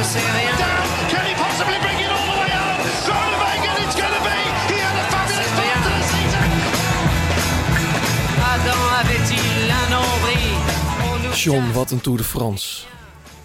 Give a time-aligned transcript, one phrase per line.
[0.00, 0.52] ne sais rien.
[0.64, 0.86] Down.
[1.12, 2.78] Can he possibly bring it all the way out?
[3.06, 4.38] Groenewegen, it's going to be.
[4.72, 5.78] He had a fabulous C'est rien.
[5.82, 6.46] start to the season.
[8.52, 10.52] Adam avait-il un nombril
[11.12, 12.86] On nous John, wat een Tour de France.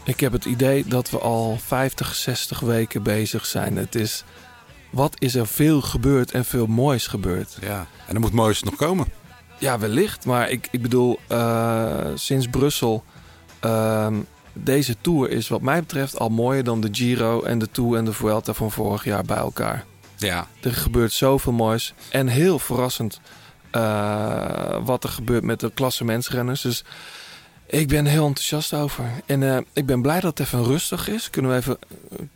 [0.04, 3.77] Ik heb het idee dat we al 50, 60 weken bezig zijn.
[3.77, 4.23] Het is,
[4.90, 7.58] wat is er veel gebeurd en veel moois gebeurd.
[7.62, 9.05] Ja, en er moet moois nog komen.
[9.58, 10.26] Ja, wellicht.
[10.26, 13.03] Maar ik, ik bedoel, eh, sinds Brussel...
[13.59, 14.16] ehm,
[14.64, 18.05] deze Tour is wat mij betreft al mooier dan de Giro en de Tour en
[18.05, 19.86] de Vuelta van vorig jaar bij elkaar.
[20.18, 21.94] Ja, Er gebeurt zoveel moois.
[22.09, 23.20] En heel verrassend
[23.72, 26.62] eh, wat er gebeurt met de klassementsrenners.
[26.62, 26.84] Dus
[27.68, 29.05] ik ben heel enthousiast over.
[29.26, 31.30] En eh, ik ben blij dat het even rustig is.
[31.30, 31.77] Kunnen we even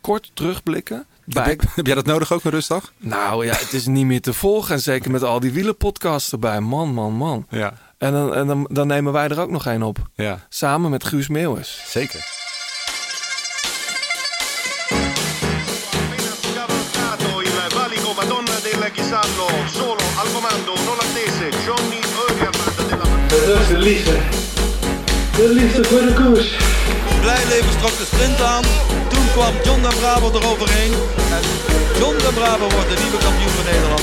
[0.00, 1.06] kort terugblikken?
[1.24, 1.44] Bij...
[1.44, 2.92] heb, heb jij dat nodig ook, een rustdag?
[2.98, 4.74] Nou ja, het is niet meer te volgen.
[4.74, 6.60] En zeker met al die wielenpodcasts erbij.
[6.60, 7.46] Man, man, man.
[7.48, 9.98] Ja, En, dan, en dan, dan nemen wij er ook nog één op.
[10.14, 10.38] ja.
[10.48, 11.82] Samen met Guus Meeuwis.
[11.86, 12.20] zeker.
[14.88, 23.06] Appena scavalcato il valico Madonna del Ghisallo, solo al comando un olandese Johnny Eugerland della
[23.46, 24.16] Dat is de liefde.
[25.36, 26.48] De liefde voor de koers.
[27.20, 28.64] Blijleven trok de sprint aan.
[29.08, 30.92] Toen kwam John den Braber eroverheen.
[31.36, 31.44] En
[31.98, 34.02] John den Braber wordt de nieuwe kampioen van Nederland.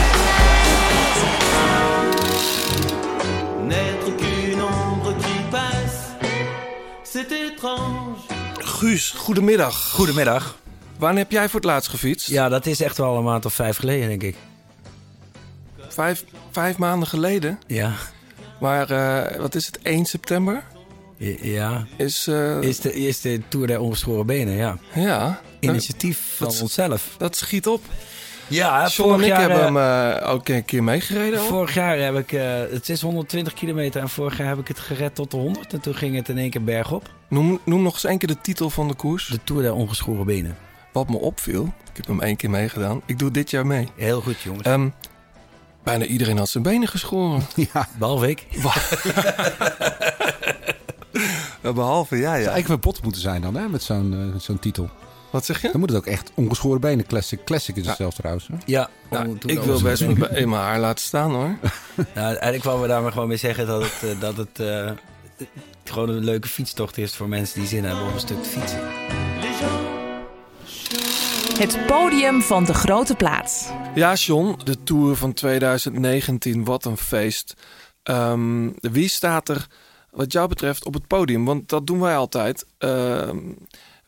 [8.81, 9.89] Guus, goedemiddag.
[9.91, 10.57] Goedemiddag.
[10.97, 12.27] Wanneer heb jij voor het laatst gefietst?
[12.27, 14.35] Ja, dat is echt wel een maand of vijf geleden, denk ik.
[15.87, 17.59] Vijf, vijf maanden geleden.
[17.67, 17.93] Ja.
[18.59, 19.79] Maar eh, wat is het?
[19.81, 20.63] 1 september?
[21.41, 21.85] Ja.
[21.97, 24.77] Is, eh, Is de, is de Tour der Ongeschoren Benen, ja.
[24.93, 25.41] ja.
[25.59, 27.15] Initiatief van dat- onszelf.
[27.17, 27.83] Dat schiet op.
[28.51, 29.77] Ja, John en ik hebben eh, hem
[30.21, 31.39] eh, ook een keer meegereden.
[31.39, 34.79] Vorig jaar heb ik, eh, het is 120 kilometer en vorig jaar heb ik het
[34.79, 35.73] gered tot de 100.
[35.73, 37.09] En toen ging het in één keer bergop.
[37.29, 39.27] Noem, noem nog eens één keer de titel van de koers.
[39.27, 40.57] De Tour der Ongeschoren Benen.
[40.91, 43.01] Wat me opviel, ik heb hem één keer meegedaan.
[43.05, 43.87] Ik doe dit jaar mee.
[43.95, 44.67] Heel goed, jongens.
[44.67, 44.89] Ehm,
[45.83, 47.41] bijna iedereen had zijn benen geschoren.
[47.99, 48.45] Behalve ik.
[51.75, 52.51] Behalve jij, Het zou ja.
[52.51, 54.89] eigenlijk wel bot moeten zijn dan, hè, met zo'n met zo'n titel.
[55.31, 55.71] Wat zeg je?
[55.71, 57.05] Dan moet het ook echt ongeschoren benen.
[57.05, 58.47] Classic, classic is het zelf trouwens.
[58.47, 58.55] hè?
[58.65, 58.89] Ja.
[59.09, 61.55] Nou, ik wil best mijn, in mijn haar laten staan hoor.
[62.15, 64.91] Nou, eigenlijk wou we daar maar gewoon mee zeggen dat het, eh, dat het eh,
[65.83, 68.79] gewoon een leuke fietstocht is voor mensen die zin hebben om een stuk te fietsen.
[71.59, 73.67] Het podium van De Grote Plaats.
[73.95, 77.53] Ja, John, de Tour van 2019, wat een feest.
[78.03, 79.67] Ehm, wie staat er,
[80.11, 81.45] wat jou betreft, op het podium?
[81.45, 82.65] Want dat doen wij altijd.
[82.77, 83.37] Ehm,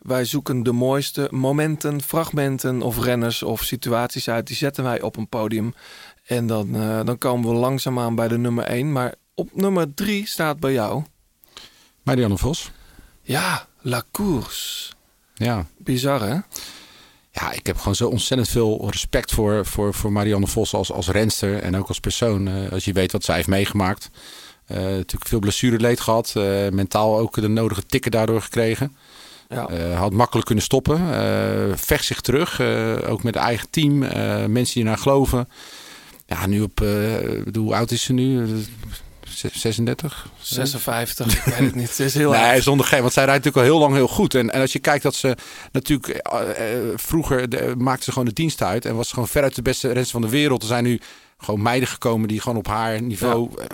[0.04, 4.46] wij zoeken de mooiste momenten, fragmenten of renners of situaties uit.
[4.46, 5.74] Die zetten wij op een podium.
[6.26, 8.92] En dan, eh, dan komen we langzaamaan bij de nummer 1.
[8.92, 11.02] Maar op nummer 3 staat bij jou.
[12.02, 12.70] Marianne Vos.
[13.22, 14.92] Ja, La Course.
[15.34, 15.66] Ja.
[15.78, 16.38] Bizar, hè?
[17.30, 21.08] Ja, ik heb gewoon zo ontzettend veel respect voor, voor, voor Marianne Vos als, als
[21.08, 22.48] renster en ook als persoon.
[22.48, 24.10] Eh, als je weet wat zij heeft meegemaakt.
[24.66, 26.32] Eh, natuurlijk veel blessureleed gehad.
[26.36, 28.96] eh, mentaal ook de nodige tikken daardoor gekregen.
[29.54, 29.68] Ja.
[29.68, 31.14] Eh, had makkelijk kunnen stoppen.
[31.14, 32.60] Eh, vecht zich terug.
[32.60, 33.98] eh, ook met eigen team.
[34.52, 35.48] mensen die naar geloven.
[36.26, 36.74] Ja, nu op...
[37.44, 38.42] bedoel, hoe oud is ze nu?
[38.42, 38.48] Eh,
[39.52, 40.26] 36?
[40.40, 41.88] 56, ik weet het niet.
[41.88, 44.34] Het is heel nee, zonder geen, want zij rijdt natuurlijk al heel lang heel goed.
[44.34, 45.36] En, en als je kijkt dat ze
[45.72, 46.28] natuurlijk
[46.94, 49.92] vroeger de, maakte ze gewoon de dienst uit en was ze gewoon veruit de beste
[49.92, 50.62] renster van de wereld.
[50.62, 51.00] Er zijn nu
[51.38, 53.66] gewoon meiden gekomen die gewoon op haar niveau eh,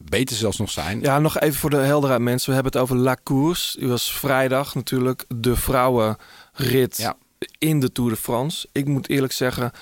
[0.00, 1.00] beter zelfs nog zijn.
[1.00, 2.48] Ja, nog even voor de helderheid mensen.
[2.48, 3.78] We hebben het over La Course.
[3.78, 7.16] Die was vrijdag natuurlijk de vrouwenrit Ja.
[7.58, 8.68] in de Tour de France.
[8.72, 9.72] Ik moet eerlijk zeggen,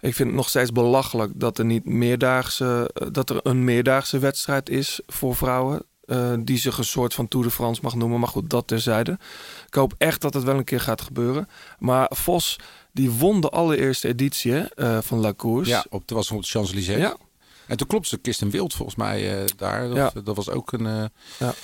[0.00, 4.18] ik vind het nog steeds belachelijk dat er niet meerdaagse, eh, dat er een meerdaagse
[4.18, 5.82] wedstrijd is voor vrouwen.
[6.10, 8.18] Eh, die zich een soort van Tour de France mag noemen.
[8.20, 9.18] Maar goed, dat terzijde.
[9.66, 11.48] Ik hoop echt dat het wel een keer gaat gebeuren.
[11.78, 12.58] Maar Vos,
[12.92, 15.70] die won de allereerste editie hè, eh, van La Course.
[15.70, 16.98] Ja, op, was op de Champs-Élysées.
[16.98, 17.16] Ja.
[17.66, 19.88] En toen klopt ze Kirsten Wild volgens mij eh, daar.
[19.88, 20.20] Dat, Ja.
[20.24, 20.84] dat was ook een...
[21.38, 21.54] Ja.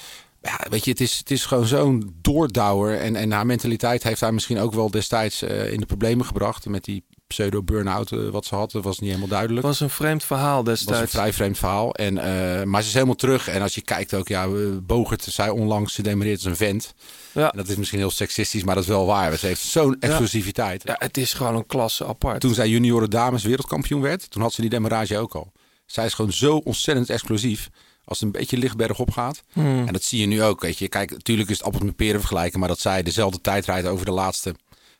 [0.42, 3.00] ja, weet je, het is, het is gewoon zo'n doordouwer.
[3.00, 6.66] En, en haar mentaliteit heeft haar misschien ook wel destijds in de problemen gebracht.
[6.66, 8.70] Met die pseudo-burn-out eh, wat ze had.
[8.70, 9.66] Dat was niet helemaal Het duidelijk.
[9.66, 11.12] was een vreemd verhaal Het was een destijds.
[11.12, 11.94] vrij vreemd verhaal.
[11.94, 13.48] En, eh, maar ze is helemaal terug.
[13.48, 14.48] En als je kijkt ook, ja,
[14.82, 16.94] Bogert zei onlangs, ze demereert als een vent.
[17.32, 17.50] Ja.
[17.52, 19.36] En dat is misschien heel seksistisch, maar dat is wel waar.
[19.38, 20.82] Ze heeft zo'n exclusiviteit.
[20.84, 22.40] Ja, het is gewoon een klasse apart.
[22.40, 25.52] Toen zij junioren dames wereldkampioen werd, toen had ze die demarage ook al.
[25.86, 27.68] Zij is gewoon zo ontzettend explosief.
[28.04, 29.42] Als het een beetje licht bergop gaat.
[29.52, 29.86] Hmm.
[29.86, 30.60] En dat zie je nu ook.
[30.60, 30.88] Weet je.
[30.88, 32.58] Kijk, natuurlijk is het appels met peren vergelijken.
[32.58, 34.54] Maar dat zij dezelfde tijd rijdt over de laatste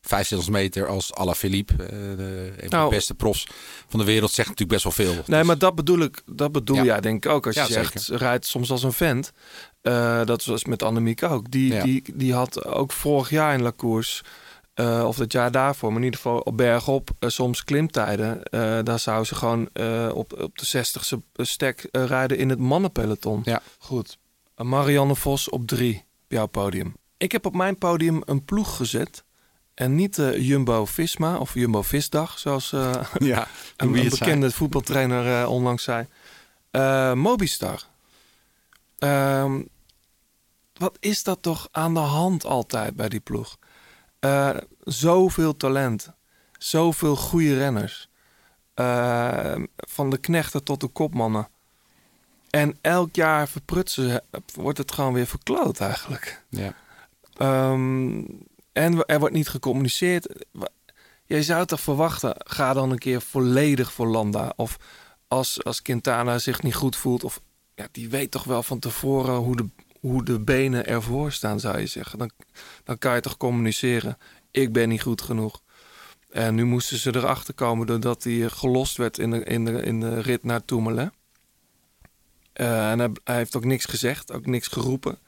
[0.09, 1.73] 500 meter als Alaphilippe.
[1.83, 2.89] eh de, een van Nou.
[2.91, 3.47] de beste profs
[3.89, 4.31] van de wereld.
[4.31, 5.23] Zegt natuurlijk best wel veel.
[5.27, 6.23] Nee, Dus- maar dat bedoel ik.
[6.27, 6.85] Dat bedoel Ja.
[6.85, 7.47] jij denk ik ook.
[7.47, 9.33] Als je Ja, zegt, ze rijdt soms als een vent.
[9.83, 11.51] Eh, dat was met Annemiek ook.
[11.51, 11.83] Die, Ja.
[11.83, 14.23] die, die had ook vorig jaar in La Course...
[14.75, 18.43] eh, of het jaar daarvoor, maar in ieder geval op bergop, eh, soms klimtijden.
[18.43, 22.59] eh, daar zou ze gewoon eh, op, op de 60ste stek eh, rijden in het
[22.59, 23.41] mannenpeloton.
[23.45, 23.63] Ja.
[23.79, 24.19] Goed.
[24.55, 26.95] Eh, Marianne Vos op drie, op jouw podium.
[27.17, 29.25] Ik heb op mijn podium een ploeg gezet.
[29.77, 34.09] En niet de Jumbo-Visma of Jumbo-Visdag, zoals eh, ja, een, een zei.
[34.09, 36.07] bekende voetbaltrainer eh, onlangs zei.
[36.71, 37.83] Eh, Mobistar.
[38.99, 39.63] Ehm,
[40.75, 43.57] wat is dat toch aan de hand altijd bij die ploeg?
[44.19, 46.13] Eh, zoveel talent.
[46.59, 48.09] Zoveel goede renners.
[48.75, 51.49] Eh, van de knechten tot de kopmannen.
[52.51, 54.23] En elk jaar verprutsen
[54.55, 56.45] wordt het gewoon weer verkloot eigenlijk.
[56.49, 56.75] Ja.
[57.37, 58.23] Ehm,
[58.77, 60.45] en er wordt niet gecommuniceerd.
[61.25, 64.53] Jij zou toch verwachten, ga dan een keer volledig voor Landa.
[64.57, 64.77] Of
[65.29, 67.25] als, als Quintana zich niet goed voelt.
[67.25, 67.41] Of
[67.75, 69.69] ja, die weet toch wel van tevoren hoe de,
[70.01, 72.19] hoe de benen ervoor staan, zou je zeggen.
[72.19, 72.31] Dan,
[72.85, 74.19] dan kan je toch communiceren.
[74.51, 75.63] Ik ben niet goed genoeg.
[76.31, 80.01] En nu moesten ze erachter komen doordat hij gelost werd in de, in de, in
[80.01, 81.11] de rit naar Tourmalet.
[82.53, 85.19] Eh, en hij heeft ook niks gezegd, ook niks geroepen.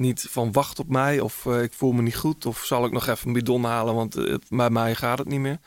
[0.00, 2.92] Niet van wacht op mij of eh, ik voel me niet goed of zal ik
[2.92, 5.58] nog even een bidon halen, want eh, het- bij mij gaat het niet meer.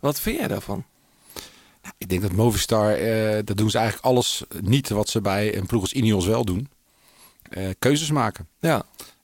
[0.00, 0.84] Wat vind jij daarvan?
[1.98, 5.66] Ik denk dat Movistar, eh dat doen ze eigenlijk alles niet wat ze bij een
[5.66, 6.68] ploeg als Ineos wel doen.
[7.78, 8.48] Keuzes maken.
[8.60, 8.82] Ja,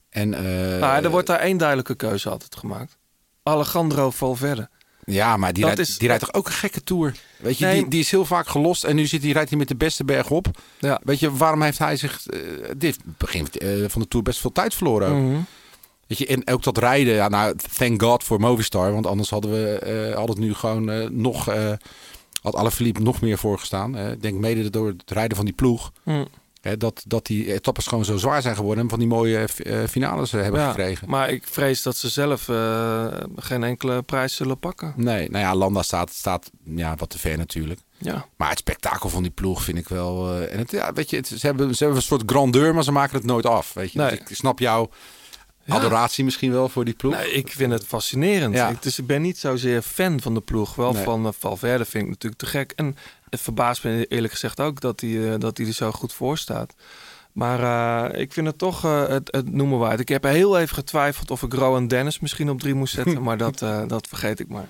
[0.09, 2.97] En, nou, er wordt daar één duidelijke keuze altijd gemaakt.
[3.43, 4.69] Alejandro Valverde.
[5.05, 7.15] Ja, maar die, rijdt, is- die rijdt toch ook een gekke tour?
[7.37, 7.81] Weet je, Nee.
[7.81, 10.05] die, die is heel vaak gelost en nu zit, die, rijdt hij met de beste
[10.05, 10.47] berg op.
[10.79, 11.01] Ja.
[11.05, 12.27] Weet je, waarom heeft hij zich...
[12.27, 12.39] eh
[12.77, 15.27] dit begin eh, van de tour best veel tijd verloren.
[15.27, 15.41] Mhm.
[16.07, 18.93] Weet je, en ook dat rijden, ja, nou, thank God voor Movistar.
[18.93, 21.45] Want anders hadden we had het nu gewoon nog...
[22.43, 23.99] had Alaphilippe nog meer voorgestaan.
[23.99, 25.93] Ik denk mede door het rijden van die ploeg.
[26.03, 26.27] Mm.
[26.62, 28.85] Hè, dat, dat die etappes gewoon zo zwaar zijn geworden...
[28.85, 31.11] en van die mooie eh, finales eh, hebben Ja, gekregen.
[31.11, 33.06] Maar ik vrees dat ze zelf eh,
[33.37, 34.93] geen enkele prijs zullen pakken.
[34.97, 37.81] Nee, nou ja, Landa staat, staat ja, wat te ver natuurlijk.
[37.99, 38.26] Ja.
[38.37, 40.31] Maar het spektakel van die ploeg vind ik wel.
[40.32, 42.85] eh, en het, ja, weet je, het, ze, hebben, ze hebben een soort grandeur, maar
[42.85, 43.73] ze maken het nooit af.
[43.75, 44.11] Weet je, Nee.
[44.11, 44.91] Dus ik snap jouw
[45.64, 45.75] Ja.
[45.75, 47.14] adoratie misschien wel voor die ploeg.
[47.14, 48.55] Nee, ik vind het fascinerend.
[48.55, 48.69] Ja.
[48.69, 50.75] Ik, dus ik ben niet zozeer fan van de ploeg.
[50.75, 51.05] Wel Nee.
[51.05, 52.73] van uh, Valverde vind ik natuurlijk te gek.
[52.76, 52.97] En
[53.31, 56.38] het verbaast me eerlijk gezegd ook dat hij, eh, dat hij er zo goed voor
[56.38, 56.75] staat.
[57.32, 57.61] Maar
[58.12, 60.00] eh, ik vind het toch eh, het, het noemen waard.
[60.00, 63.23] Ik heb heel even getwijfeld of ik Rowan Dennis misschien op drie moest zetten.
[63.26, 64.67] maar dat, eh, dat vergeet ik maar.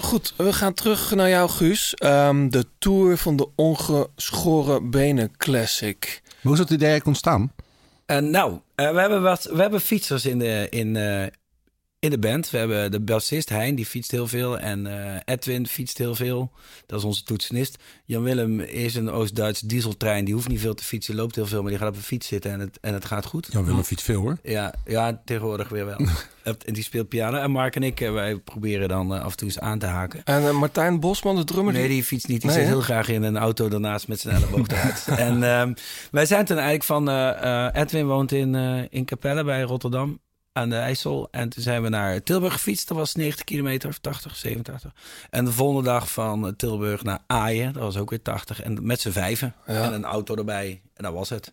[0.00, 1.94] Goed, we gaan terug naar jou, Guus.
[1.94, 6.22] Ehm, de Tour van de Ongeschoren Benen Classic.
[6.42, 7.52] Hoe is het idee eigenlijk ontstaan?
[8.08, 11.26] Eh, nou, eh, we, hebben wat, we hebben fietsers in de, in, eh,
[12.00, 12.50] in de band.
[12.50, 14.58] We hebben de bassist Hein, die fietst heel veel.
[14.58, 16.50] En eh, Edwin fietst heel veel.
[16.86, 17.76] Dat is onze toetsenist.
[18.04, 20.24] Jan-Willem is een Oost-Duits dieseltrein.
[20.24, 21.60] Die hoeft niet veel te fietsen, loopt heel veel.
[21.62, 23.48] Maar die gaat op een fiets zitten en het, en het gaat goed.
[23.50, 24.38] Jan Willem fiets veel hoor.
[24.42, 25.98] Ja, ja, tegenwoordig weer wel.
[26.66, 27.38] en die speelt piano.
[27.38, 29.86] En Mark en ik, eh, wij proberen dan eh, af en toe eens aan te
[29.86, 30.24] haken.
[30.24, 31.72] En eh, Martijn Bosman, de drummer.
[31.72, 32.40] Nee, die fietst niet.
[32.40, 35.06] Die Nee, zit heel graag in een auto daarnaast met zijn elleboog eruit.
[35.28, 35.72] en ehm,
[36.10, 37.08] wij zijn toen eigenlijk van...
[37.08, 40.20] eh, eh, Edwin woont in, eh, in Capelle bij Rotterdam
[40.58, 41.28] aan de IJssel.
[41.30, 42.88] En toen zijn we naar Tilburg gefietst.
[42.88, 44.92] Dat was 90 kilometer of 80, 87.
[45.30, 47.72] En de volgende dag van eh, Tilburg naar Aaien.
[47.72, 48.62] Dat was ook weer 80.
[48.62, 49.54] En met z'n vijven.
[49.66, 49.82] Ja.
[49.82, 50.80] En een auto erbij.
[50.94, 51.52] En dat was het.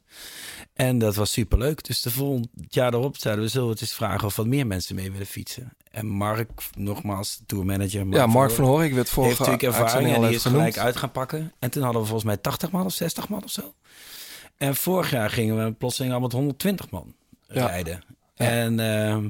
[0.74, 1.84] En dat was superleuk.
[1.84, 3.50] Dus de volgend jaar erop zeiden we...
[3.50, 5.74] zullen we het eens vragen of wat meer mensen mee willen fietsen.
[5.92, 8.06] En Mark, nogmaals, tourmanager.
[8.10, 10.96] ja, Mark van Hoor, ik werd vorige heeft natuurlijk ervaring en die is gelijk uit
[10.96, 11.54] gaan pakken.
[11.60, 13.74] En toen hadden we volgens mij 80 man of 60 man of zo.
[14.58, 17.14] En vorig jaar gingen we plotseling al met 120 man
[17.48, 17.66] Ja.
[17.66, 18.04] rijden.
[18.36, 19.30] En ehm,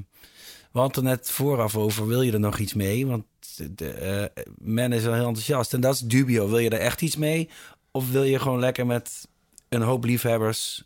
[0.71, 3.07] we hadden net vooraf over, wil je er nog iets mee?
[3.07, 3.25] Want
[3.71, 5.73] de, eh, men is wel heel enthousiast.
[5.73, 6.47] En dat is dubio.
[6.47, 7.49] Wil je er echt iets mee?
[7.91, 9.27] Of wil je gewoon lekker met
[9.69, 10.83] een hoop liefhebbers...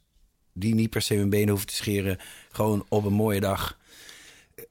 [0.54, 2.18] die niet per se hun benen hoeven te scheren...
[2.52, 3.78] gewoon op een mooie dag...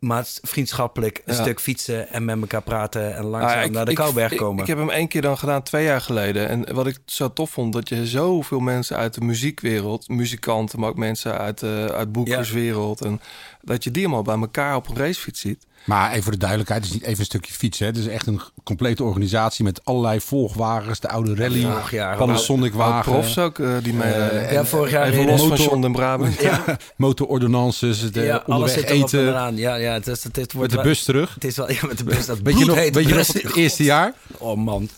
[0.00, 1.40] Maar vriendschappelijk een Ja.
[1.42, 4.62] stuk fietsen en met elkaar praten en langzaam Ah, ik- naar de Kouberg ik- komen.
[4.62, 6.48] Ik, heb hem één keer dan gedaan, twee jaar geleden.
[6.48, 10.08] En wat ik zo tof vond, dat je zoveel mensen uit de muziekwereld...
[10.08, 13.00] muzikanten, maar ook mensen uit de uit boekerswereld...
[13.00, 13.20] en
[13.62, 15.66] dat je die allemaal bij elkaar op een racefiets ziet.
[15.88, 17.86] Maar even voor de duidelijkheid, het is niet even een stukje fietsen.
[17.86, 17.92] Hè.
[17.92, 21.00] Het is echt een complete organisatie met allerlei volgwagens.
[21.00, 23.12] De oude rally, Vorig jaar Panasonic Ook wagen.
[23.12, 24.12] profs ook, eh, die mee...
[24.12, 26.40] Eh, Ja, vorig jaar even reden los van motor- John den Brabant.
[26.48, 26.64] Ja,
[26.96, 29.28] Motorordonnances, de ja, alles onderweg zit erop en eten.
[29.28, 29.56] eraan.
[29.56, 31.34] Ja, ja, het, is, het, het Met wordt de wel- bus terug.
[31.34, 32.26] Het is wel, ja, met de bus.
[32.26, 34.14] Dat Weet je nog, weet je nog het eerste jaar?
[34.38, 34.88] Oh man,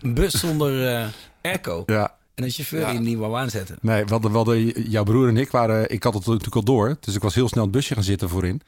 [0.00, 1.04] een bus zonder eh
[1.42, 1.82] airco.
[1.86, 2.16] Ja.
[2.34, 2.86] En een chauffeur Ja.
[2.86, 3.76] die hem niet wou aanzetten.
[3.80, 6.62] Nee, we hadden, we hadden, jouw broer en ik waren, ik had het natuurlijk al
[6.62, 6.96] door.
[7.00, 8.60] Dus ik was heel snel het busje gaan zitten voorin.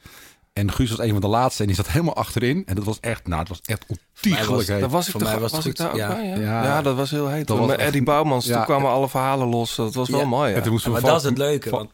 [0.53, 2.63] En Guus was een van de laatste en die zat helemaal achterin.
[2.65, 4.79] En dat was echt, nou, het was echt ontiegelijk heet.
[4.79, 6.07] Daar was ik, Voor toch, mij was was het ik daar ook Ja.
[6.07, 6.27] bij?
[6.27, 6.35] Ja?
[6.39, 6.63] Ja.
[6.63, 6.81] Ja.
[6.81, 7.47] dat was heel heet.
[7.47, 7.57] Dat hoor.
[7.59, 8.55] was Met echt- Eddie Bouwmans, Ja.
[8.55, 9.75] toen kwamen alle verhalen los.
[9.75, 10.25] Dat was wel Ja.
[10.25, 10.49] mooi.
[10.51, 10.61] En Ja.
[10.61, 11.91] toen moesten we maar dat is het leuke, van- want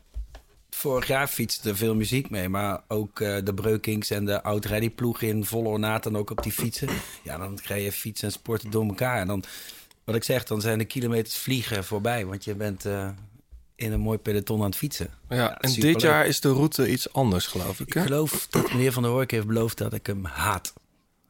[0.69, 2.49] vorig jaar fietste er veel muziek mee.
[2.49, 6.43] Maar ook eh, de Breukings en de oud ploeg in volle ornaat en ook op
[6.43, 6.89] die fietsen.
[7.23, 9.19] Ja, dan krijg je fietsen en sporten door elkaar.
[9.19, 9.43] En dan,
[10.03, 12.25] wat ik zeg, dan zijn de kilometers vliegen voorbij.
[12.25, 13.07] Want je bent eh,
[13.77, 15.09] in een mooi peloton aan het fietsen.
[15.29, 17.87] Ja, en dit jaar is de route iets anders, geloof ik.
[17.87, 18.01] Ik Hè?
[18.01, 20.73] geloof dat meneer Van der Hork heeft beloofd dat ik hem haat.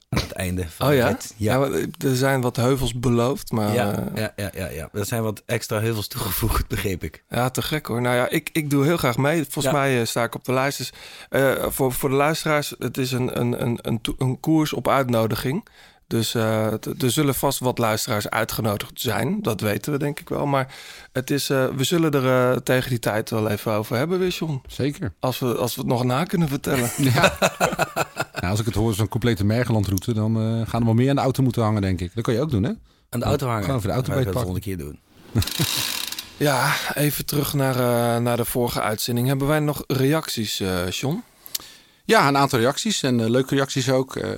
[0.10, 1.08] Aan het einde van Oh ja?
[1.08, 1.34] rit.
[1.38, 1.54] ja.
[1.54, 1.60] Ja.
[1.60, 4.90] maar er zijn wat heuvels beloofd, maar ja, Ja, ja, ja, ja, ja.
[4.94, 7.24] Er zijn wat extra heuvels toegevoegd, begreep ik.
[7.30, 8.02] ja te gek hoor.
[8.02, 9.46] Nou ja, ik, ik doe heel graag mee.
[9.50, 10.78] Volgens mij eh, sta ik op de lijst.
[10.78, 10.94] Dus,
[11.30, 15.68] eh, voor, voor de luisteraars, het is een, een, een, een, een koers op uitnodiging.
[16.08, 19.42] Dus eh, er zullen vast wat luisteraars uitgenodigd zijn.
[19.42, 20.46] Dat weten we denk ik wel.
[20.46, 20.76] Maar
[21.12, 24.30] het is, eh, we zullen er eh, tegen die tijd wel even over hebben weer,
[24.30, 24.62] John.
[24.68, 25.14] Zeker.
[25.20, 26.90] Als we, als we het nog na kunnen vertellen.
[28.40, 31.16] Nou, als ik het hoor, zo'n complete Mergelandroute, dan eh, gaan er wel meer aan
[31.16, 32.12] de auto moeten hangen, denk ik.
[32.16, 32.72] Dat kan je ook doen, hè?
[33.10, 33.64] Aan de auto hangen.
[33.64, 35.00] Gewoon voor de auto Dat ga ik bij de het volgende keer doen.
[36.38, 39.28] Ja, even terug naar, eh, naar de vorige uitzending.
[39.28, 41.24] Hebben wij nog reacties, eh John?
[42.08, 44.16] Ja, een aantal reacties en eh, leuke reacties ook.
[44.16, 44.32] Eh,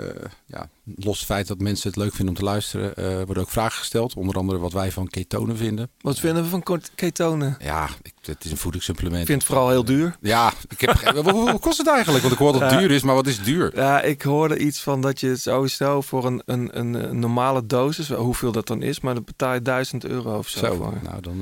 [0.45, 3.49] ja, los het feit dat mensen het leuk vinden om te luisteren, eh, worden ook
[3.49, 4.13] vragen gesteld.
[4.15, 5.89] Onder andere wat wij van ketonen vinden.
[6.01, 6.63] Wat vinden we van
[6.95, 7.57] ketonen?
[7.59, 9.21] Ja, ik, het is een voedingssupplement.
[9.21, 10.15] Ik vind het vooral heel duur.
[10.21, 12.21] Ja, ik heb, hoe- kost het eigenlijk?
[12.21, 13.75] Want ik hoor dat het duur is, maar wat is duur?
[13.75, 18.51] Ja, ik hoorde iets van dat je sowieso voor een, een, een, normale dosis, hoeveel
[18.51, 20.59] dat dan is, maar dan betaal je 1000 euro of zo.
[20.59, 20.93] Zo, voor.
[21.03, 21.41] nou dan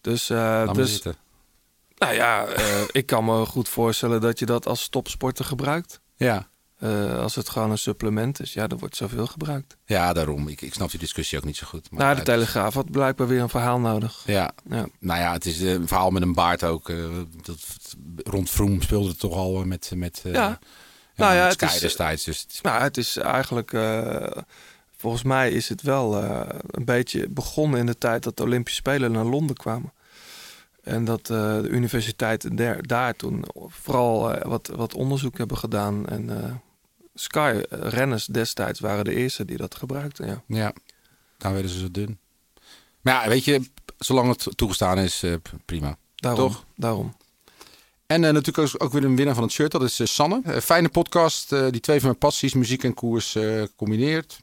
[0.00, 0.26] Dus,
[0.72, 1.14] dus zitten.
[1.98, 6.00] Nou ja, eh, ik kan me goed voorstellen dat je dat als topsporter gebruikt.
[6.16, 6.48] Ja.
[6.78, 9.76] Eh, als het gewoon een supplement is, ja, dan wordt zoveel gebruikt.
[9.84, 10.48] ja, daarom.
[10.48, 11.90] Ik, ik snap die discussie ook niet zo goed.
[11.90, 14.22] Maar Nou, de Telegraaf had blijkbaar weer een verhaal nodig.
[14.26, 14.86] Ja, Ja.
[15.00, 16.86] nou ja, het is eh, een verhaal met een baard ook.
[17.42, 17.58] dat,
[18.24, 20.58] rond Vroom speelde het toch al met, met eh, Ja.
[21.16, 22.24] Nou ja, met het is- destijds.
[22.24, 23.70] Dus het is- Nou, het is eigenlijk.
[24.96, 26.14] volgens mij is het wel
[26.70, 29.92] een beetje begonnen in de tijd dat de Olympische Spelen naar Londen kwamen.
[30.88, 36.06] En dat eh, de universiteiten der- daar toen vooral eh, wat, wat onderzoek hebben gedaan.
[36.08, 36.52] En eh,
[37.14, 40.26] Sky-renners destijds waren de eerste die dat gebruikten.
[40.26, 40.42] Ja.
[40.46, 40.72] ja,
[41.38, 42.18] dan werden ze zo dun.
[43.00, 45.24] Maar ja, weet je, zolang het toegestaan is,
[45.64, 45.96] prima.
[46.14, 46.64] Daarom, Toch?
[46.76, 47.16] Daarom.
[48.06, 50.60] En natuurlijk ook, ook weer een winnaar van het shirt, dat is Sanne.
[50.62, 53.36] Fijne podcast, die twee van mijn passies, muziek en koers,
[53.76, 54.38] combineert.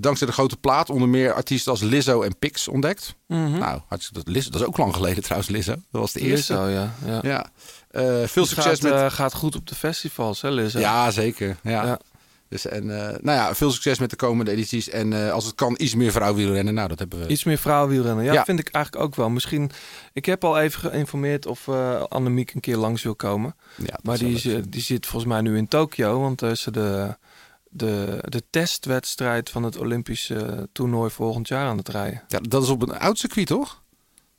[0.00, 3.14] Dankzij de grote plaat onder meer artiesten als Lizzo en Pix ontdekt.
[3.26, 3.58] Mhm.
[3.58, 5.72] Nou, hartstikke, dat, Lizzo, dat is ook lang geleden trouwens, Lizzo.
[5.90, 6.52] Dat was de eerste.
[6.54, 6.94] Lizzo, ja.
[7.06, 7.18] ja.
[7.22, 7.46] Ja.
[7.90, 8.92] Eh, veel Die succes gaat, met...
[8.92, 10.78] eh, gaat goed op de festivals, hè, Lizzo?
[10.78, 11.56] Ja, zeker.
[11.62, 11.84] Ja.
[11.84, 11.98] Ja.
[12.48, 14.88] Dus en, eh, nou ja, veel succes met de komende edities.
[14.88, 16.74] En als het kan, iets meer vrouwenwielrennen.
[16.74, 17.26] Nou, dat hebben we.
[17.26, 18.24] Iets meer vrouwenwielrennen.
[18.24, 18.44] Ja, Ja.
[18.44, 19.28] vind ik eigenlijk ook wel.
[19.30, 19.70] Misschien,
[20.12, 23.54] ik heb al even geïnformeerd of eh Annemiek een keer langs wil komen.
[23.76, 27.16] Ja, Maar die, is, die zit volgens mij nu in Tokio, want ze de,
[27.70, 32.22] de, de testwedstrijd van het Olympische toernooi volgend jaar aan het rijden.
[32.28, 33.82] ja, dat is op een oud circuit, toch?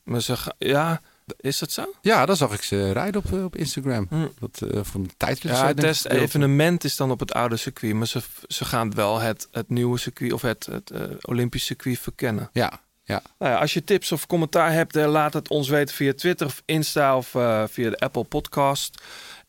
[0.04, 1.02] Maar ze ga- ja,
[1.38, 1.94] is dat zo?
[2.02, 4.06] Ja, daar zag ik ze rijden op, eh, op Instagram.
[4.10, 4.28] Hm.
[4.40, 5.10] Dat eh van de.
[5.40, 9.48] Ja, het testevenement is dan op het oude circuit, maar ze, ze gaan wel het,
[9.52, 10.92] het nieuwe circuit of het, het
[11.26, 12.50] Olympisch circuit verkennen.
[12.54, 13.22] Ja, ja.
[13.40, 16.48] Nou ja, als je tips of commentaar hebt, eh, laat het ons weten via Twitter
[16.48, 17.28] of Insta of
[17.72, 19.02] via de Apple Podcast.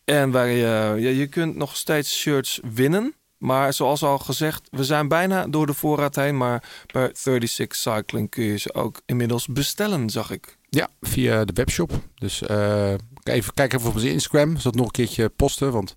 [0.05, 3.15] En waar je, ja, je kunt nog steeds shirts winnen.
[3.41, 6.37] Maar zoals al gezegd, we zijn bijna door de voorraad heen.
[6.37, 10.57] Maar bij 36 Cycling kun je ze ook inmiddels bestellen, zag ik.
[10.69, 11.93] ja, via de webshop.
[12.15, 12.93] Dus eh,
[13.23, 14.57] even, kijk even op onze Instagram.
[14.57, 15.73] Zal het nog een keertje posten.
[15.73, 15.95] Want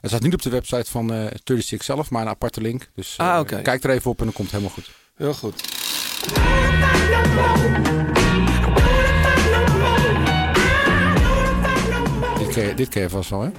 [0.00, 2.90] het staat niet op de website van eh 36 zelf, maar een aparte link.
[2.94, 3.62] Dus eh, Ah, oké.
[3.62, 4.90] kijk er even op en dan komt het helemaal goed.
[5.16, 5.62] Heel goed.
[12.38, 13.50] Dit ken, je, dit ken je vast wel, hè?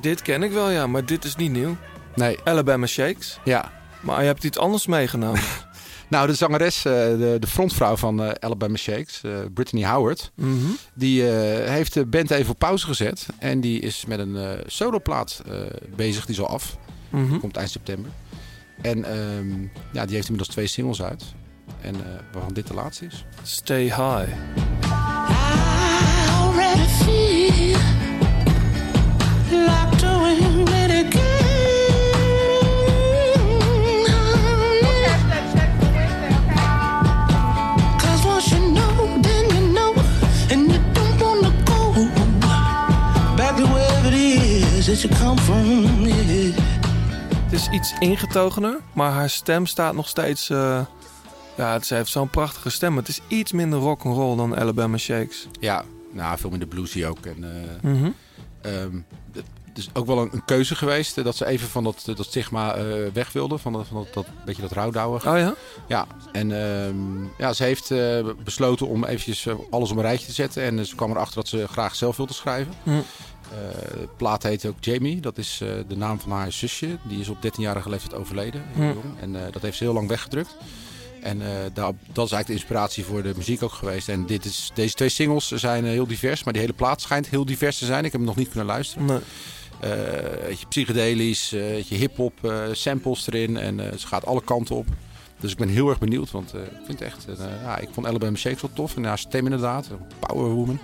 [0.00, 1.76] Dit ken ik wel, ja, maar dit is niet nieuw.
[2.14, 3.38] Nee, Alabama Shakes.
[3.44, 3.72] ja.
[4.00, 5.40] Maar je hebt iets anders meegenomen.
[6.08, 10.56] Nou, de zangeres, eh, de, de frontvrouw van eh, Alabama Shakes, eh, Brittany Howard, Mhm.
[10.94, 13.26] die heeft de band even op pauze gezet.
[13.38, 15.42] En die is met een soloplaat
[15.96, 16.76] bezig, die is al af.
[17.10, 17.38] Mhm.
[17.38, 18.10] Komt eind september.
[18.82, 19.60] En ehm,
[19.92, 21.24] ja, die heeft inmiddels twee singles uit.
[21.80, 22.00] En eh
[22.32, 23.24] waarvan dit de laatste is.
[23.42, 24.28] Stay high.
[47.72, 50.50] Iets ingetogener, maar haar stem staat nog steeds...
[50.50, 50.80] eh,
[51.56, 52.96] ja, ze heeft zo'n prachtige stem.
[52.96, 55.46] Het is iets minder rock'n'roll dan Alabama Shakes.
[55.60, 57.26] Ja, nou, veel minder bluesy ook.
[57.26, 58.10] En, eh, Mhm.
[58.62, 58.96] ehm,
[59.68, 62.24] het is ook wel een, een keuze geweest eh, dat ze even van dat, dat
[62.26, 63.58] stigma eh, weg wilde.
[63.58, 65.26] Van dat, van dat, dat beetje dat rouwdouwig.
[65.26, 65.54] Oh ja?
[65.88, 70.32] Ja, en ehm, ja, ze heeft eh, besloten om eventjes alles op een rijtje te
[70.32, 70.62] zetten.
[70.62, 72.72] En ze kwam erachter dat ze graag zelf wilde schrijven.
[72.82, 72.90] Hm.
[73.52, 75.20] Eh, de plaat heet ook Jamie.
[75.20, 76.98] Dat is eh, de naam van haar zusje.
[77.02, 78.62] Die is op 13-jarige leeftijd overleden.
[79.20, 80.56] En eh, dat heeft ze heel lang weggedrukt.
[81.22, 81.38] En
[81.74, 84.08] daar, dat is eigenlijk de inspiratie voor de muziek ook geweest.
[84.08, 86.44] En dit is, deze twee singles zijn heel divers.
[86.44, 88.04] Maar die hele plaat schijnt heel divers te zijn.
[88.04, 89.06] Ik heb hem nog niet kunnen luisteren.
[89.06, 89.18] Nee.
[90.48, 91.54] Je, psychedelisch,
[91.88, 93.56] hip-hop, samples erin.
[93.56, 94.86] En ze gaat alle kanten op.
[95.40, 96.30] Dus ik ben heel erg benieuwd.
[96.30, 97.26] Want ik vind echt.
[97.64, 98.96] ja, ik vond Alabama Shakes wel tof.
[98.96, 99.88] En haar stem inderdaad.
[100.18, 100.78] Power woman.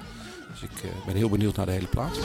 [0.60, 2.18] Dus ik eh, ben heel benieuwd naar de hele plaat.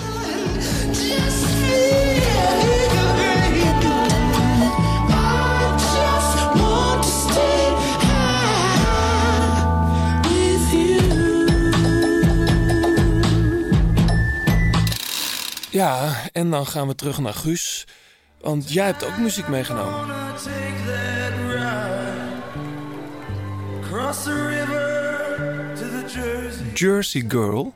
[15.69, 17.87] Ja, en dan gaan we terug naar Guus.
[18.41, 20.11] Want jij hebt ook muziek meegenomen.
[26.73, 27.73] Jersey Girl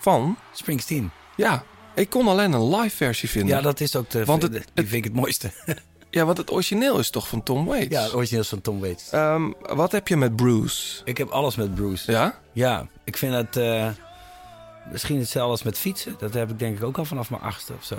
[0.00, 0.36] van...
[0.52, 1.10] Springsteen.
[1.36, 1.64] Ja,
[1.94, 3.56] ik kon alleen een live versie vinden.
[3.56, 5.50] Ja, dat is ook de, Want het- die vind ik het mooiste.
[6.12, 7.88] Ja, want het origineel is toch van Tom Waits?
[7.94, 9.10] ja, het origineel is van Tom Waits.
[9.10, 11.00] Ehm, wat heb je met Bruce?
[11.04, 12.12] Ik heb alles met Bruce.
[12.12, 12.38] Ja?
[12.52, 13.88] Ja, ik vind het eh,
[14.92, 16.14] misschien hetzelfde als met fietsen.
[16.18, 17.96] Dat heb ik denk ik ook al vanaf mijn achtste of zo.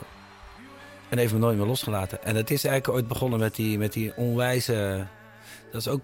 [1.10, 2.24] En heeft me nooit meer losgelaten.
[2.24, 5.08] En het is eigenlijk ooit begonnen met die, met die onwijze...
[5.72, 6.02] Dat is ook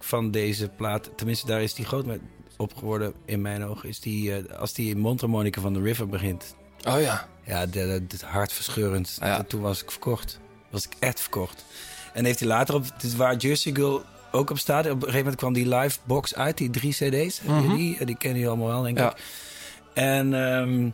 [0.00, 1.10] van deze plaat.
[1.16, 2.20] Tenminste, daar is die groot mee
[2.56, 3.88] op geworden in mijn ogen.
[3.88, 6.54] Is die, eh, als die mondharmonica van The River begint.
[6.88, 7.28] Oh ja.
[7.44, 9.16] Ja, dit dit hartverscheurend.
[9.20, 9.42] Ja.
[9.42, 10.40] Toen was ik verkocht.
[10.70, 11.64] Was ik echt verkocht.
[12.12, 12.84] En heeft hij later op...
[12.94, 14.02] Het is waar Jersey Girl
[14.32, 14.84] ook op staat.
[14.84, 16.58] Op een gegeven moment kwam die live box uit.
[16.58, 17.40] Die drie cd's.
[17.42, 17.76] Mhm.
[17.76, 19.10] Die, die kennen jullie allemaal wel, denk Ja.
[19.10, 19.22] ik.
[19.94, 20.90] En ehm,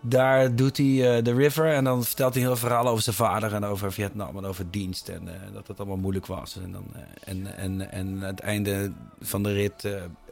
[0.00, 1.72] daar doet hij eh The River.
[1.72, 3.54] En dan vertelt hij heel verhalen over zijn vader.
[3.54, 4.36] En over Vietnam.
[4.36, 5.08] En over dienst.
[5.08, 6.56] En eh, dat het allemaal moeilijk was.
[6.64, 6.84] En, dan,
[7.24, 9.88] en, en, en aan het einde van de rit...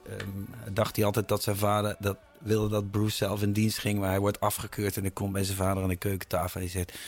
[0.09, 1.97] eh, ehm, dacht hij altijd dat zijn vader...
[1.99, 3.99] Dat, wilde dat Bruce zelf in dienst ging.
[3.99, 4.97] Maar hij wordt afgekeurd.
[4.97, 6.61] En ik kom bij zijn vader aan de keukentafel.
[6.61, 6.99] En hij zegt...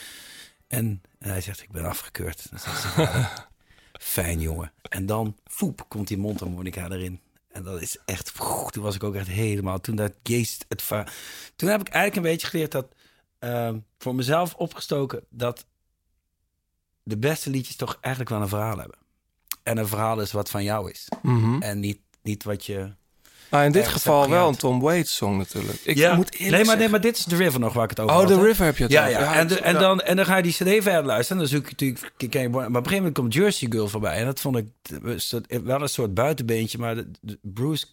[0.67, 2.49] En, en hij zegt, ik ben afgekeurd.
[2.49, 3.47] Dan zegt zijn vader,
[3.99, 4.71] Fijn jongen.
[4.81, 7.19] En dan, foep, komt die mondharmonica erin.
[7.51, 10.81] En dat is echt, poeh, toen was ik ook echt helemaal, toen dat geest, het
[10.81, 11.07] va-
[11.55, 12.87] Toen heb ik eigenlijk een beetje geleerd dat,
[13.39, 15.65] ehm, voor mezelf opgestoken, dat
[17.03, 18.97] de beste liedjes toch eigenlijk wel een verhaal hebben.
[19.63, 21.07] En een verhaal is wat van jou is.
[21.21, 21.61] Mhm.
[21.61, 22.93] En niet, niet wat je...
[23.49, 25.79] Maar in dit geval wel een Tom Waits song natuurlijk.
[25.83, 27.99] Ik ja, moet nee, maar, nee, maar dit is The River nog waar ik het
[27.99, 28.27] over Oh, had.
[28.29, 28.43] The hè?
[28.45, 29.19] River heb je het Ja, over.
[29.21, 29.35] ja.
[29.35, 31.41] En, de- en, dan, en dan ga je die cd verder luisteren.
[31.41, 31.85] En dan zoek je
[32.17, 32.51] natuurlijk...
[32.51, 34.15] Maar op een gegeven moment komt Jersey Girl voorbij.
[34.17, 34.65] En dat vond ik
[35.63, 36.77] wel een soort buitenbeentje.
[36.77, 37.03] Maar
[37.41, 37.85] Bruce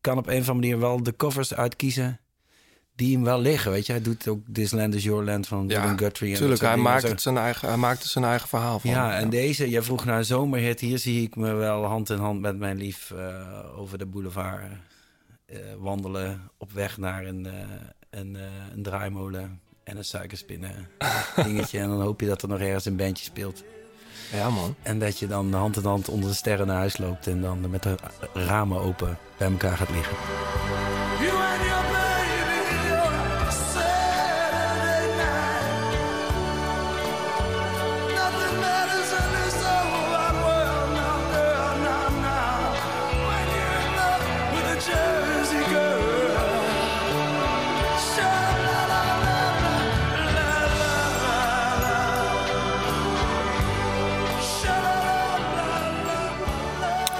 [0.00, 2.20] kan op een of andere manier wel de covers uitkiezen...
[2.96, 3.92] die hem wel liggen, weet je.
[3.92, 6.32] Hij doet ook This Land Is Your Land van Ja, Guthrie.
[6.32, 8.90] en Tuurlijk, hij, maakt het zijn eigen, hij maakt zijn eigen verhaal van.
[8.90, 10.80] Ja, en deze, jij vroeg naar een zomerhit.
[10.80, 14.62] Hier zie ik me wel hand in hand met mijn lief eh, over de boulevard
[15.46, 16.50] eh, wandelen.
[16.58, 17.52] Op weg naar een, eh,
[18.10, 18.36] een,
[18.74, 20.88] een draaimolen en een suikerspinnen
[21.44, 21.78] dingetje.
[21.78, 23.64] En dan hoop je dat er nog ergens een bandje speelt.
[24.32, 24.74] Ja, man.
[24.82, 27.26] En dat je dan hand in hand onder de sterren naar huis loopt.
[27.26, 27.96] En dan met de
[28.32, 30.16] ramen open bij elkaar gaat liggen.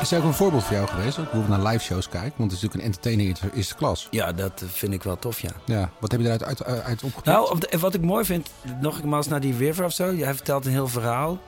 [0.07, 1.19] Is er ook een voorbeeld voor jou geweest?
[1.19, 2.33] Ook bijvoorbeeld naar live shows kijken.
[2.37, 4.09] Want het is natuurlijk een entertainer in de eerste klas.
[4.11, 5.51] Ja, dat vind ik wel tof, ja.
[5.65, 7.27] Ja, wat heb je eruit uit, uit, uit opgepikt?
[7.27, 10.17] Nou, op de- wat ik mooi vind, nogmaals naar die River of zo.
[10.17, 11.39] Hij vertelt een heel verhaal.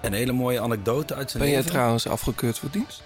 [0.00, 1.72] Een hele mooie anekdote uit zijn Ben jij leven.
[1.76, 3.02] trouwens afgekeurd voor dienst?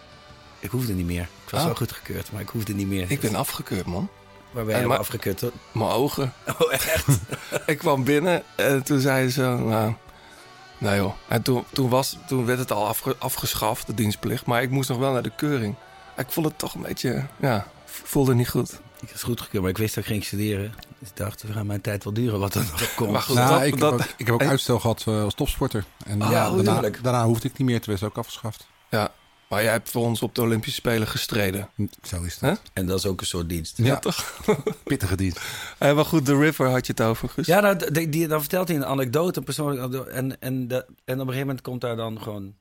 [0.59, 1.23] Ik hoefde niet meer.
[1.45, 1.67] Ik was Ah.
[1.67, 3.11] wel goedgekeurd, maar ik hoefde niet meer.
[3.11, 4.09] Ik ben afgekeurd, man.
[4.51, 5.43] Waar ben En je maar- afgekeurd?
[5.73, 6.33] Mijn ogen.
[6.61, 7.07] Oh, echt?
[7.67, 9.95] ik kwam binnen en toen zei ze, nou,
[10.85, 11.13] nee joh.
[11.29, 14.47] En toen, toen, was, toen werd het al afge- afgeschaft, de dienstplicht.
[14.47, 15.75] Maar ik moest nog wel naar de keuring.
[16.17, 18.81] Ik vond het toch een beetje, ja, voelde niet goed.
[19.01, 20.75] Ik was goedgekeurd, maar ik wist dat ik ging studeren.
[20.99, 23.11] Dus ik dacht, we gaan mijn tijd wel duren wat er nog komt.
[23.11, 25.23] Maar goed, Nou, dat- ik, dat- heb ook, ik heb ook en- uitstel gehad eh,
[25.23, 25.85] als topsporter.
[26.07, 28.67] En Ah, ja, hoe daarna, daarna hoefde ik niet meer, toen werd het ook afgeschaft.
[28.91, 29.11] Ja,
[29.49, 31.69] Maar jij hebt voor ons op de Olympische Spelen gestreden.
[32.03, 32.61] Zo is dat.
[32.73, 33.77] En dat is ook een soort dienst.
[33.79, 34.41] Ja, toch?
[34.85, 35.41] Pittige dienst.
[35.79, 37.47] Hey, maar goed, The River had je het over, Guus.
[37.47, 40.11] Ja, nou, die, die- dan vertelt hij een anekdote, een persoonlijke anekdote.
[40.11, 42.55] En, en, de, en op een gegeven moment komt daar dan gewoon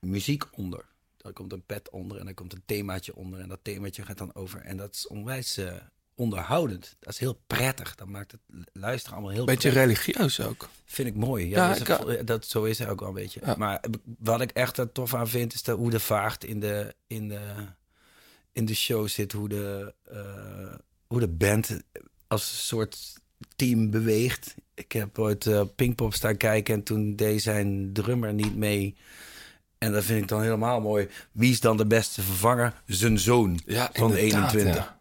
[0.00, 0.84] muziek onder.
[1.16, 3.40] Daar komt een pet onder en daar komt een themaatje onder.
[3.40, 4.60] En dat themaatje gaat dan over.
[4.60, 5.72] En dat is onwijs eh,
[6.16, 6.96] onderhoudend.
[7.00, 7.94] Dat is heel prettig.
[7.94, 8.40] Dat maakt het
[8.72, 9.82] luisteren allemaal heel Beetje prettig.
[10.04, 10.68] religieus ook.
[10.84, 11.48] Vind ik mooi.
[11.48, 13.40] Ja, Ja, dat, is dat, zo is hij ook wel een beetje.
[13.44, 13.54] Ja.
[13.58, 13.84] Maar
[14.18, 17.28] wat ik echt er tof aan vind, is de, hoe de vaart in de, in,
[17.28, 17.40] de,
[18.52, 19.32] in de show zit.
[19.32, 20.74] Hoe de, eh,
[21.06, 21.80] hoe de band
[22.26, 23.12] als een soort
[23.56, 24.54] team beweegt.
[24.74, 28.96] Ik heb ooit eh, Pinkpop staan kijken en toen deed zijn drummer niet mee.
[29.78, 31.08] En dat vind ik dan helemaal mooi.
[31.32, 32.82] Wie is dan de beste vervanger?
[32.86, 34.84] Zijn zoon Ja, van de inderdaad, 21.
[34.84, 34.94] ja.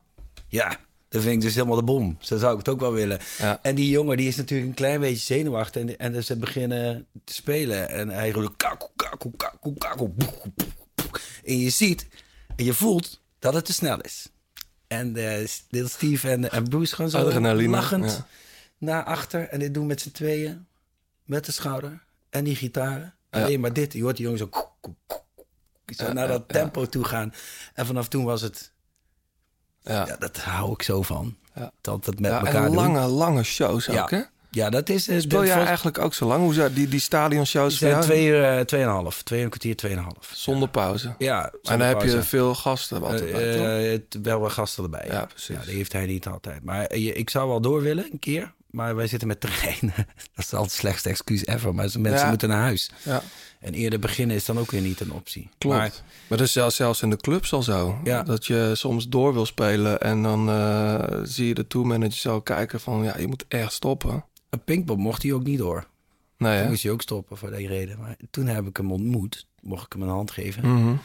[0.48, 0.80] Ja,
[1.16, 2.18] dat vind ik dus helemaal de bom.
[2.20, 3.20] Zo zou ik het ook wel willen.
[3.38, 3.60] Ja.
[3.62, 5.82] En die jongen die is natuurlijk een klein beetje zenuwachtig.
[5.82, 7.90] En, en dus ze beginnen te spelen.
[7.90, 9.30] En hij roept kaku.
[9.62, 11.10] boe, boe, boe.
[11.44, 12.08] En je ziet
[12.56, 14.30] en je voelt dat het te snel is.
[14.88, 15.12] En
[15.70, 18.28] Little Steve en, en Bruce gaan zo lachend ja.
[18.78, 19.48] naar achter.
[19.50, 20.66] En dit doen met z'n tweeën.
[21.26, 22.04] Met de schouder.
[22.30, 23.16] En die gitaren.
[23.32, 23.44] Ja.
[23.44, 23.94] Alleen maar dit.
[23.94, 24.50] Je hoort die jongen zo,
[25.86, 27.34] zo naar dat tempo toe gaan.
[27.74, 28.74] En vanaf toen was het...
[29.86, 30.06] Ja.
[30.08, 31.36] Ja, dat hou ik zo van.
[31.56, 31.72] Ja.
[31.82, 32.76] Dat het met Ja, elkaar en doen.
[32.76, 34.22] lange, lange shows ook, hè?
[34.52, 34.70] Ja.
[34.70, 35.08] Dat is...
[35.08, 36.42] eh, Speel de- jij eigenlijk ook zo lang?
[36.44, 38.04] Hoe zou die, die stadionshows die zijn jou?
[38.04, 39.22] twee uur, eh, tweeënhalf.
[39.24, 40.32] Twee een kwartier, tweeënhalf.
[40.34, 41.16] Zonder pauze.
[41.18, 43.66] Ja, en dan heb je veel gasten wat erbij, toch?
[43.92, 45.06] het- wel wat gasten erbij.
[45.08, 45.66] Ja, precies.
[45.66, 46.64] die heeft hij niet altijd.
[46.64, 48.54] Maar je- ik zou wel door willen, een keer.
[48.76, 49.94] Maar wij zitten met treinen.
[50.36, 51.76] Dat is altijd het slechtste excuus ever.
[51.76, 52.30] Maar mensen Ja.
[52.30, 52.92] moeten naar huis.
[53.04, 53.22] Ja,
[53.60, 55.50] En eerder beginnen is dan ook weer niet een optie.
[55.58, 55.78] klopt.
[55.78, 55.92] Maar
[56.28, 58.00] Maar, dat is zelfs, zelfs in de clubs al zo.
[58.04, 58.24] Ja.
[58.24, 62.80] Dat je soms door wil spelen en dan eh, zie je de tourmanager zo kijken
[62.80, 63.04] van...
[63.04, 64.26] ja, je moet echt stoppen.
[64.50, 65.88] een Pinkpop mocht hij ook niet door.
[66.38, 68.00] Nee, Toen moest hij ook stoppen voor die reden.
[68.00, 69.48] Maar toen heb ik hem ontmoet.
[69.62, 70.74] Mocht ik hem een hand geven.
[70.74, 70.96] Mhm.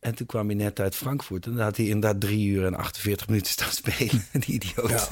[0.00, 1.46] En toen kwam hij net uit Frankfurt.
[1.46, 4.24] En dan had hij inderdaad drie uur en 48 minuten staan spelen.
[4.46, 5.10] Die idioot.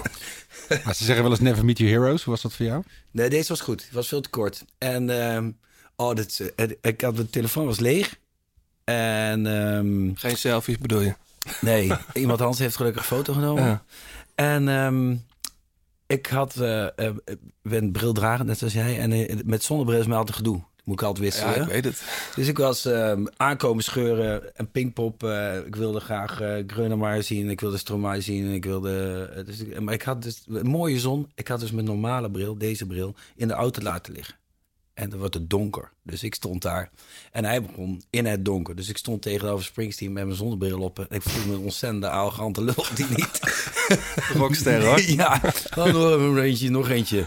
[0.84, 2.22] Maar ze zeggen wel eens never meet your heroes.
[2.22, 2.82] Hoe was dat voor jou?
[3.10, 3.84] Nee, deze was goed.
[3.84, 4.64] Het was veel te kort.
[4.78, 5.50] En ehm,
[5.96, 8.18] oh, dit, eh, ik had de telefoon was leeg.
[8.84, 11.14] En ehm, Geen selfies bedoel je?
[11.60, 13.64] nee, iemand anders heeft gelukkig een foto genomen.
[13.64, 13.84] Ja.
[14.34, 15.16] En ehm,
[16.06, 17.14] ik had eh eh,
[17.62, 18.98] ben bril dragen, net zoals jij.
[18.98, 20.62] En eh, met zonnebril is mij altijd gedoe.
[20.88, 21.54] Moet ik altijd wisselen.
[21.54, 22.02] Ja, ik weet het.
[22.34, 25.22] Dus ik was ehm, aankomen scheuren en Pinkpop.
[25.22, 27.50] eh, ik wilde graag eh Grönemeyer zien.
[27.50, 28.46] Ik wilde Stromae zien.
[28.46, 31.30] En ik wilde, eh, dus, maar ik had dus een mooie zon.
[31.34, 34.34] Ik had dus mijn normale bril, deze bril, in de auto laten liggen.
[34.98, 35.92] En dan wordt het donker.
[36.02, 36.90] Dus ik stond daar.
[37.32, 38.76] En hij begon in het donker.
[38.76, 40.98] Dus ik stond tegenover Springsteen met mijn zonnebril op.
[40.98, 43.40] En ik voelde me een ontzettende arrogante lul die niet...
[44.40, 45.00] Rockster, hoor.
[45.22, 45.40] ja,
[45.76, 47.16] oh, nog een eentje, nog eentje.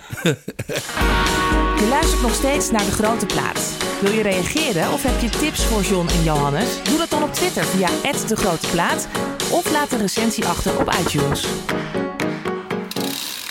[1.81, 3.77] Je luistert nog steeds naar De Grote Plaat.
[4.01, 6.83] Wil je reageren of heb je tips voor John en Johannes?
[6.83, 7.89] Doe dat dan op Twitter via
[8.27, 9.07] De Grote Plaat
[9.51, 11.47] of laat een recensie achter op iTunes.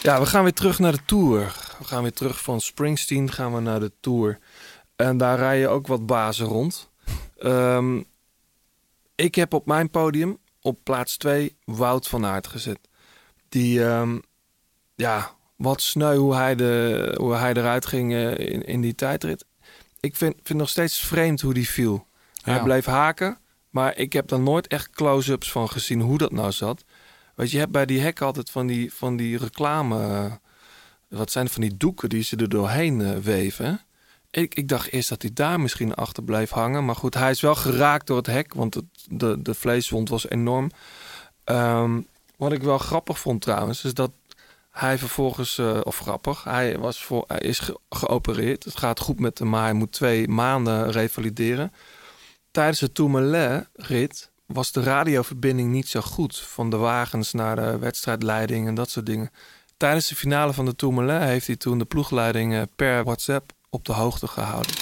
[0.03, 1.39] Ja, we gaan weer terug naar de Tour.
[1.79, 4.39] We gaan weer terug van Springsteen gaan we naar de Tour.
[4.97, 6.91] En daar rijden ook wat bazen rond.
[7.39, 8.03] Ehm,
[9.15, 12.79] ik heb op mijn podium op plaats 2 Wout van Aert gezet.
[13.49, 14.19] Die, ehm,
[14.95, 19.45] ja, wat sneu hoe hij, de, hoe hij eruit ging eh, in, in die tijdrit.
[20.01, 22.07] Ik vind, vind nog steeds vreemd hoe die viel.
[22.43, 23.39] Hij bleef haken,
[23.71, 26.85] maar ik heb daar nooit echt close-ups van gezien hoe dat nou zat.
[27.35, 29.99] Weet je, je hebt bij die hek altijd van die, van die reclame...
[30.03, 30.33] eh,
[31.09, 33.81] wat zijn van die doeken die ze er doorheen eh, weven.
[34.31, 36.85] Ik, ik dacht eerst dat hij daar misschien achter bleef hangen.
[36.85, 40.29] Maar goed, hij is wel geraakt door het hek, want het, de, de vleeswond was
[40.29, 40.71] enorm.
[41.45, 42.01] Ehm,
[42.37, 44.11] wat ik wel grappig vond trouwens, is dat
[44.71, 48.65] hij vervolgens, eh, of grappig, hij, was voor, hij is ge- geopereerd.
[48.65, 51.73] Het gaat goed met hem, maar hij moet twee maanden revalideren.
[52.51, 56.39] Tijdens de Tourmalet-rit was de radioverbinding niet zo goed.
[56.39, 59.31] Van de wagens naar de wedstrijdleiding en dat soort dingen.
[59.77, 63.85] Tijdens de finale van de Tourmalet heeft hij toen de ploegleiding eh, per WhatsApp op
[63.85, 64.73] de hoogte gehouden.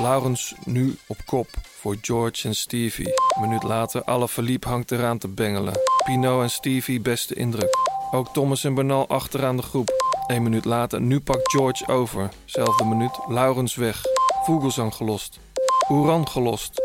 [0.00, 1.48] Laurens nu op kop
[1.80, 3.06] voor George en Stevie.
[3.06, 5.74] Een minuut later, alle verliep hangt eraan te bengelen.
[6.04, 7.76] Pino en Stevie beste indruk.
[8.10, 9.90] Ook Thomas en Bernal achteraan de groep.
[10.26, 12.28] Een minuut later, nu pakt George over.
[12.44, 14.02] Zelfde minuut, Laurens weg.
[14.44, 15.38] Vogelsang gelost.
[15.88, 16.80] Oeran gelost.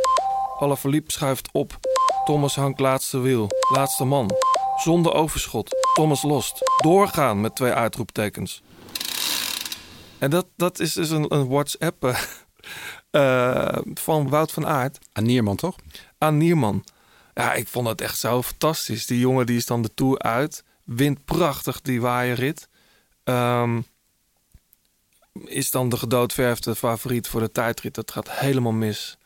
[0.60, 1.80] Alle verliep schuift op.
[2.28, 3.48] Thomas hangt laatste wiel.
[3.74, 4.32] Laatste man.
[4.78, 5.70] Zonder overschot.
[5.94, 6.60] Thomas lost.
[6.84, 8.62] Doorgaan met twee uitroeptekens.
[10.18, 12.22] En dat, dat is dus een, een WhatsApp eh,
[13.72, 15.76] eh, van Wout van Aert Aan Nierman, toch?
[16.18, 16.84] aan Nierman.
[17.34, 19.06] Ja, ik vond het echt zo fantastisch.
[19.06, 20.64] Die jongen die is dan de Tour uit.
[20.84, 22.70] Wint prachtig die waaierrit.
[23.24, 23.82] Ehm,
[25.46, 27.96] is dan de gedoodverfde favoriet voor de tijdrit.
[27.96, 29.18] Dat gaat helemaal mis.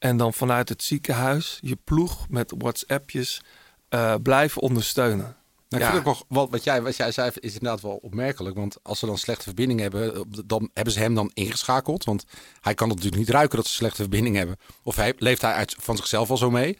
[0.00, 3.40] En dan vanuit het ziekenhuis je ploeg met WhatsAppjes
[3.88, 5.36] eh, blijven ondersteunen.
[5.68, 6.02] Nou, ik Ja.
[6.02, 8.56] wel, wat, wat, jij, wat jij zei is inderdaad wel opmerkelijk.
[8.56, 12.04] Want als ze dan slechte verbinding hebben, dan hebben ze hem dan ingeschakeld.
[12.04, 12.24] Want
[12.60, 14.56] hij kan het natuurlijk niet ruiken dat ze slechte verbinding hebben.
[14.82, 16.78] Of hij, leeft hij uit, van zichzelf al zo mee?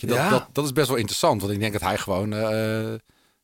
[0.00, 0.28] Dat, Ja.
[0.30, 1.40] dat, dat is best wel interessant.
[1.40, 2.94] Want ik denk dat hij gewoon, eh,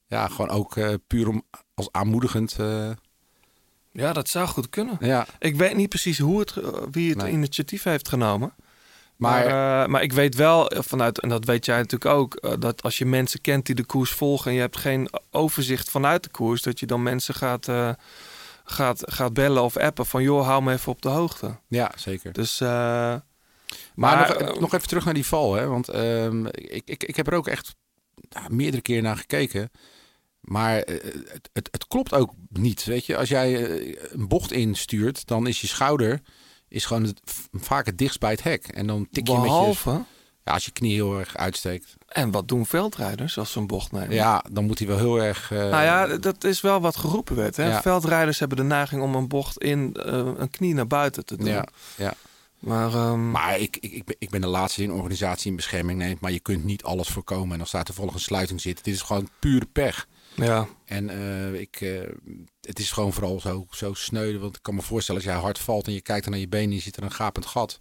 [0.07, 1.43] ja, gewoon ook eh, puur om,
[1.75, 2.57] als aanmoedigend.
[3.93, 4.97] Ja, dat zou goed kunnen.
[5.01, 5.27] ja.
[5.39, 6.55] Ik weet niet precies hoe het,
[6.91, 7.33] wie het Nee.
[7.33, 8.55] initiatief heeft genomen.
[9.19, 12.35] Maar, Maar, eh, maar ik weet wel eh, vanuit, en dat weet jij natuurlijk ook,
[12.35, 15.91] eh, dat als je mensen kent die de koers volgen en je hebt geen overzicht
[15.91, 17.69] vanuit de koers, dat je dan mensen gaat,
[18.65, 21.59] gaat, gaat bellen of appen van joh, hou me even op de hoogte.
[21.69, 22.33] ja, zeker.
[22.33, 23.23] Dus, Maar,
[23.95, 25.55] maar, nog, nog even terug naar die val.
[25.55, 25.67] Hè?
[25.67, 27.75] Want ehm, ik, ik, ik heb er ook echt
[28.49, 29.71] meerdere keer naar gekeken.
[30.41, 32.85] Maar het, het, het klopt ook niet.
[32.85, 33.77] Weet je, als jij
[34.13, 36.21] een bocht instuurt, dan is je schouder
[36.69, 37.21] is gewoon het,
[37.53, 38.67] vaak het dichtst bij het hek.
[38.69, 39.51] En dan tik je met
[39.85, 40.01] je.
[40.45, 41.97] Ja, als je knie heel erg uitsteekt.
[42.09, 44.15] en wat doen veldrijders als ze een bocht nemen?
[44.15, 45.51] Ja, dan moet hij wel heel erg.
[45.51, 47.57] eh, Nou ja, dat is wel wat geroepen werd.
[47.57, 47.69] Hè?
[47.69, 47.83] Ja.
[47.83, 51.47] Veldrijders hebben de neiging om een bocht in eh, een knie naar buiten te doen.
[51.47, 52.15] ja, ja.
[52.59, 55.57] Maar, ehm, Maar ik, ik, ik, ben, ik ben de laatste die een organisatie in
[55.57, 56.21] bescherming neemt.
[56.21, 57.53] Maar je kunt niet alles voorkomen.
[57.53, 58.85] En dan staat er volgens een sluiting zitten.
[58.85, 60.07] Dit is gewoon pure pech.
[60.47, 62.01] Ja, En eh, ik, eh,
[62.61, 64.39] het is gewoon vooral zo, zo sneu.
[64.39, 66.49] Want ik kan me voorstellen als jij hard valt en je kijkt dan naar je
[66.49, 67.79] benen en je ziet er een gapend gat.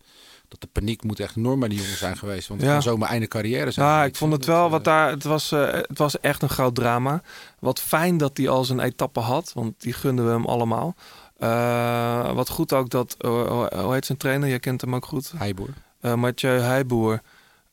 [0.48, 2.48] Dat de paniek moet echt enorm bij die jongen zijn geweest.
[2.48, 2.76] Want het Ja.
[2.76, 3.88] kan zomaar einde carrière zijn.
[3.88, 5.10] Ja, ik vond het wel wat daar.
[5.10, 7.22] Het was, eh, het was echt een groot drama.
[7.60, 10.96] Wat fijn dat hij al zijn etappe had, want die gunden we hem allemaal.
[12.34, 14.50] Wat goed ook dat, hoe- heet zijn trainer?
[14.50, 15.32] Jij kent hem ook goed.
[15.38, 15.70] Heiboer.
[16.02, 17.22] Mathieu Heijboer.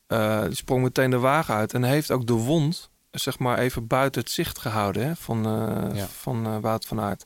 [0.07, 3.87] eh, die sprong meteen de wagen uit en heeft ook de wond, zeg maar, even
[3.87, 6.05] buiten het zicht gehouden hè, van, eh Ja.
[6.07, 7.25] van eh, Wout van Aert.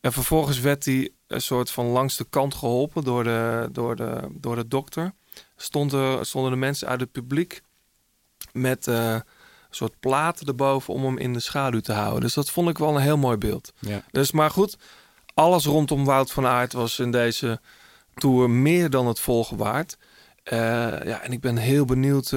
[0.00, 4.20] En vervolgens werd hij een soort van langs de kant geholpen door de, door de,
[4.30, 5.12] door de dokter.
[5.56, 7.62] Stonden, stonden de mensen uit het publiek
[8.52, 9.22] met eh, een
[9.70, 12.20] soort platen erboven om hem in de schaduw te houden.
[12.20, 13.72] Dus dat vond ik wel een heel mooi beeld.
[13.78, 14.02] Ja.
[14.10, 14.76] Dus maar goed,
[15.34, 17.60] alles rondom Wout van Aert was in deze
[18.14, 19.98] tour meer dan het volgen waard.
[20.44, 22.30] Ja, en ik ben heel benieuwd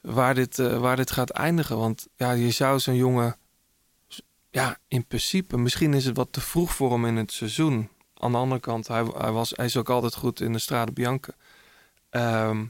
[0.00, 1.76] waar, dit, eh, waar dit gaat eindigen.
[1.78, 3.36] Want ja, je zou zo'n jongen...
[4.50, 7.88] Ja, in principe, misschien is het wat te vroeg voor hem in het seizoen.
[8.14, 10.92] Aan de andere kant, hij, hij, was, hij is ook altijd goed in de Strade
[10.92, 11.32] Bianca.
[12.10, 12.64] Ehm,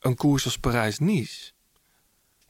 [0.00, 1.52] een koers als Parijs-Nice.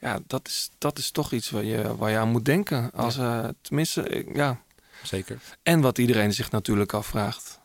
[0.00, 2.90] Ja, dat is, dat is toch iets waar je, waar je aan moet denken.
[2.92, 4.62] Als, eh, tenminste, ik- ja,
[5.02, 5.40] Zeker.
[5.62, 7.57] en wat iedereen zich natuurlijk afvraagt.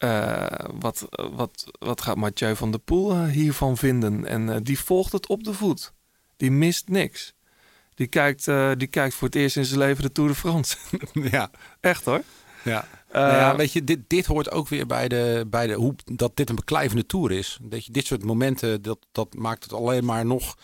[0.00, 0.46] Eh,
[0.78, 4.26] wat, wat, wat gaat Mathieu van der Poel eh, hiervan vinden?
[4.26, 5.92] En eh, die volgt het op de voet.
[6.36, 7.34] Die mist niks.
[7.94, 8.44] Die kijkt,
[8.76, 10.76] die kijkt voor het eerst in zijn leven de Tour de France.
[11.12, 11.50] ja.
[11.80, 12.22] Echt hoor.
[12.62, 12.88] Ja.
[13.12, 16.36] Nou ja, weet je, dit, dit hoort ook weer bij de, bij de hoe dat
[16.36, 17.58] dit een beklijvende tour is.
[17.62, 20.56] Dat je dit soort momenten, dat, dat maakt het alleen maar nog.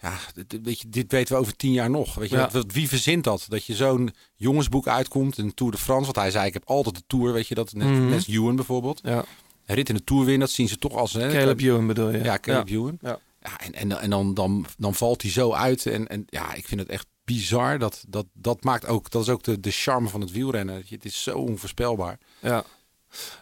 [0.00, 2.14] Ja, dit, weet je, dit weten we over tien jaar nog.
[2.14, 2.48] Weet je, Ja.
[2.52, 3.44] wat- wie verzint dat?
[3.48, 6.04] Dat je zo'n jongensboek uitkomt, een Tour de France.
[6.04, 7.72] Want hij zei, ik heb altijd de Tour, weet je dat?
[7.72, 9.00] Net, Ewan bijvoorbeeld.
[9.02, 9.24] ja.
[9.66, 11.12] Een rit in de Tour winnen, dat zien ze toch als...
[11.12, 12.22] Hè, Caleb Ewan bedoel je?
[12.22, 12.98] Ja, Caleb Ewan.
[13.00, 13.18] Ja.
[13.42, 15.86] Ja, en, en, en dan, dan, dan valt hij zo uit.
[15.86, 17.78] En, en ja, ik vind het echt bizar.
[17.78, 20.82] Dat, dat, dat maakt ook, dat is ook de, de charme van het wielrennen.
[20.86, 22.18] Je- Het is zo onvoorspelbaar.
[22.40, 22.64] Ja,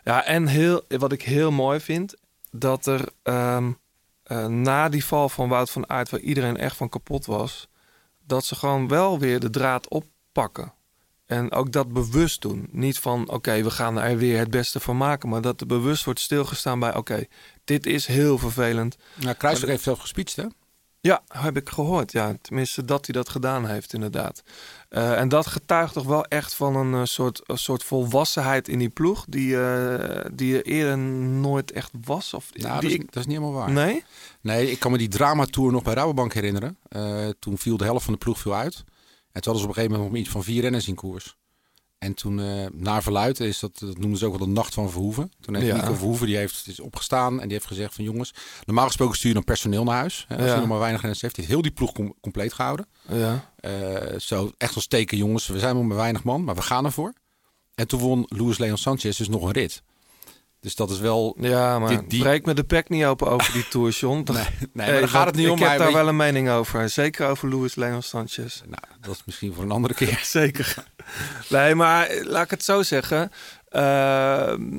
[0.05, 2.15] ja en heel, wat ik heel mooi vind,
[2.51, 3.73] dat er ehm,
[4.25, 7.69] eh, na die val van Wout van Aert, waar iedereen echt van kapot was,
[8.27, 10.73] dat ze gewoon wel weer de draad oppakken.
[11.27, 12.69] En ook dat bewust doen.
[12.71, 15.29] Niet van, oké, we gaan er weer het beste van maken.
[15.29, 17.25] Maar dat er bewust wordt stilgestaan bij, oké,
[17.65, 18.97] dit is heel vervelend.
[19.15, 20.45] Nou, heeft zelf gespeecht, hè?
[21.01, 22.13] Ja, heb ik gehoord.
[22.13, 24.43] Ja, tenminste dat hij dat gedaan heeft, inderdaad.
[24.95, 28.79] Eh, en dat getuigt toch wel echt van een eh, soort, een soort volwassenheid in
[28.79, 32.35] die ploeg, die, eh, die er eerder nooit echt was.
[32.35, 33.71] Of Nou, dat, is, ik, dat is niet helemaal waar.
[33.71, 34.05] nee?
[34.41, 36.79] Nee, ik kan me die dramatour nog bij Rabobank herinneren.
[37.39, 38.75] Toen viel de helft van de ploeg viel uit.
[39.33, 41.37] En toen hadden ze op een gegeven moment nog iets van vier renners in koers.
[41.99, 44.91] En toen, eh naar verluid, is dat, dat noemden ze ook wel de nacht van
[44.91, 45.33] Verhoeven.
[45.41, 45.75] Toen heeft Ja.
[45.77, 49.29] Nico Verhoeven, die heeft, is opgestaan en die heeft gezegd van jongens, normaal gesproken stuur
[49.29, 50.25] je dan personeel naar huis.
[50.29, 50.53] Hè, als Ja.
[50.55, 51.35] je nog maar weinig renners heeft.
[51.35, 52.87] Die heeft heel die ploeg com- compleet gehouden.
[53.09, 53.53] Ja.
[53.57, 56.85] Eh, zo echt als teken jongens, we zijn maar met weinig man, maar we gaan
[56.85, 57.13] ervoor.
[57.75, 59.83] En toen won Luis Leon Sanchez dus nog een rit.
[60.65, 61.37] Dus dat is wel...
[61.41, 64.27] Ja, maar Die- die- breek me de pek niet open over die Tour, John.
[64.33, 65.59] Nee, nee Hey, daar gaat het niet om.
[65.59, 66.89] Ik heb daar wel een mening over.
[66.89, 68.61] Zeker over Luis Leon Sanchez.
[68.67, 70.21] Nou, dat is misschien voor een andere keer.
[70.41, 70.75] Zeker.
[71.49, 73.31] Nee, maar eh, laat ik het zo zeggen.
[73.69, 74.71] Ehm,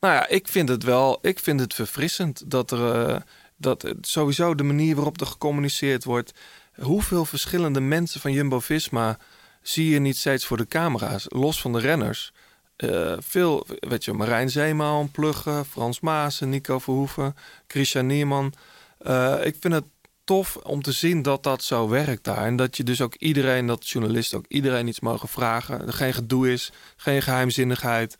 [0.00, 1.18] nou ja, ik vind het wel.
[1.22, 3.08] Ik vind het verfrissend dat er.
[3.08, 3.16] eh,
[3.56, 6.32] dat sowieso de manier waarop er gecommuniceerd wordt.
[6.80, 9.18] Hoeveel verschillende mensen van Jumbo Visma
[9.62, 12.32] zie je niet steeds voor de camera's, los van de renners.
[12.78, 17.34] Eh, veel, weet je, Marijn Zeeman, Plugge, Frans Maassen, Nico Verhoeven,
[17.66, 18.52] Christian Nierman.
[18.98, 19.84] Eh, ik vind het
[20.24, 22.44] tof om te zien dat dat zo werkt daar.
[22.44, 25.86] En dat je dus ook iedereen, dat journalisten ook iedereen iets mogen vragen.
[25.86, 28.16] Er geen gedoe is, geen geheimzinnigheid.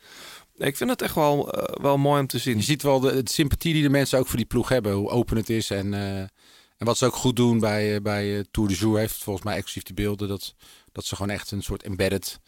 [0.57, 2.57] Ik vind het echt wel, eh, wel mooi om te zien.
[2.57, 4.93] Je ziet wel de, sympathie die de mensen ook voor die ploeg hebben.
[4.93, 5.71] Hoe open het is.
[5.71, 9.55] En, en wat ze ook goed doen bij, bij Tour de Jour heeft volgens mij
[9.55, 10.29] exclusief de beelden.
[10.29, 10.55] Dat,
[10.93, 12.41] dat ze gewoon echt een soort embedded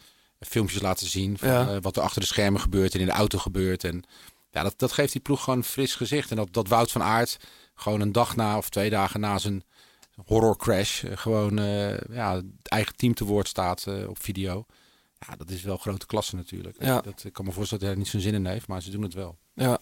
[0.47, 1.37] filmpjes laten zien.
[1.37, 1.67] Van, Ja.
[1.69, 3.83] eh, wat er achter de schermen gebeurt en in de auto gebeurt.
[3.83, 4.03] En
[4.51, 6.29] ja, dat, dat geeft die ploeg gewoon een fris gezicht.
[6.29, 7.37] En dat, dat Wout van Aert
[7.75, 9.63] gewoon een dag na of twee dagen na zijn
[10.25, 11.03] horror crash.
[11.03, 14.65] eh, gewoon eh, ja, het eigen team te woord staat op video.
[15.27, 16.75] Ja, dat is wel grote klasse natuurlijk.
[16.83, 17.01] Ja.
[17.01, 19.01] Dat, ik kan me voorstellen dat hij niet zo'n zin in heeft, maar ze doen
[19.03, 19.37] het wel.
[19.53, 19.79] Ja.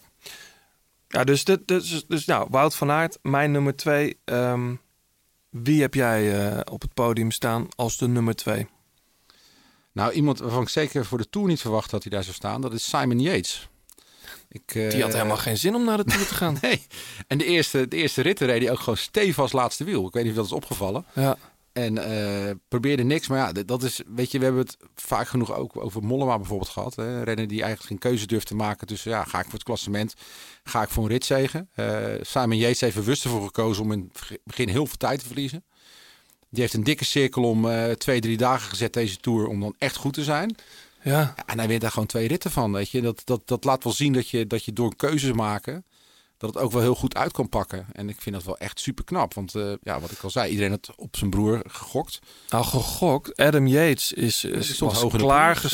[1.08, 4.18] Ja, dus, dit, dus, dus nou, Wout van Aert, mijn nummer twee.
[4.26, 4.76] Ehm,
[5.50, 8.68] wie heb jij op het podium staan als de nummer twee?
[9.92, 12.62] Nou, iemand waarvan ik zeker voor de Tour niet verwacht dat hij daar zou staan,
[12.62, 13.70] dat is Simon Yates.
[14.50, 16.58] Ik, eh, Die had helemaal geen zin om naar de Tour te gaan.
[16.62, 16.88] Nee.
[17.28, 20.08] En de eerste, de eerste ritten reed hij ook gewoon stevig als laatste wiel.
[20.08, 21.06] Ik weet niet of dat is opgevallen.
[21.14, 21.38] Ja.
[21.74, 23.28] En eh, probeerde niks.
[23.28, 26.70] Maar ja, dat is, weet je, we hebben het vaak genoeg ook over Mollema bijvoorbeeld
[26.70, 26.96] gehad.
[26.96, 27.24] Hè?
[27.24, 30.14] Renner die eigenlijk geen keuze durft te maken tussen, ja, ga ik voor het klassement,
[30.64, 31.70] ga ik voor een ritzegen.
[31.74, 35.26] Eh Simon Yates heeft bewust ervoor gekozen om in het begin heel veel tijd te
[35.26, 35.64] verliezen.
[36.50, 39.76] Die heeft een dikke cirkel om eh, twee, drie dagen gezet deze Tour om dan
[39.78, 40.56] echt goed te zijn.
[41.04, 41.34] Ja.
[41.46, 43.02] En hij wint daar gewoon twee ritten van, weet je.
[43.02, 45.84] Dat, dat, dat laat wel zien dat je, dat je door keuzes maken,
[46.38, 47.86] dat het ook wel heel goed uit kan pakken.
[47.92, 49.34] En ik vind dat wel echt super knap.
[49.34, 52.20] Want eh, ja, wat ik al zei, iedereen had op zijn broer gegokt.
[52.50, 53.38] Nou, gegokt.
[53.38, 55.02] Adam Yates is, is, stond was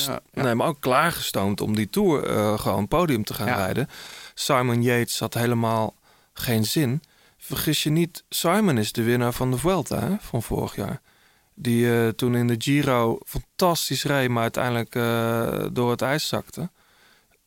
[0.05, 0.43] ja, ja.
[0.43, 3.55] Nee, maar ook klaargestoomd om die Tour eh, gewoon podium te gaan Ja.
[3.55, 3.89] rijden.
[4.33, 5.95] Simon Yates had helemaal
[6.33, 7.01] geen zin.
[7.45, 11.01] Vergis je niet, Simon is de winnaar van de Vuelta hè, van vorig jaar.
[11.53, 16.69] Die eh, toen in de Giro fantastisch reed, maar uiteindelijk eh, door het ijs zakte.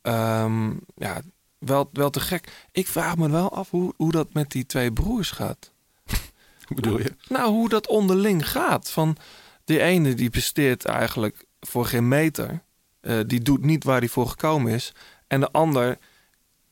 [0.02, 1.20] Ehm, ja,
[1.58, 2.66] wel, wel te gek.
[2.72, 5.72] Ik vraag me wel af hoe, hoe dat met die twee broers gaat.
[6.66, 7.14] Hoe bedoel je?
[7.28, 8.90] Nou, hoe dat onderling gaat.
[8.90, 9.16] Van
[9.64, 12.62] die ene die presteert eigenlijk voor geen meter.
[13.00, 14.94] Eh, die doet niet waar hij voor gekomen is.
[15.26, 15.98] En de ander,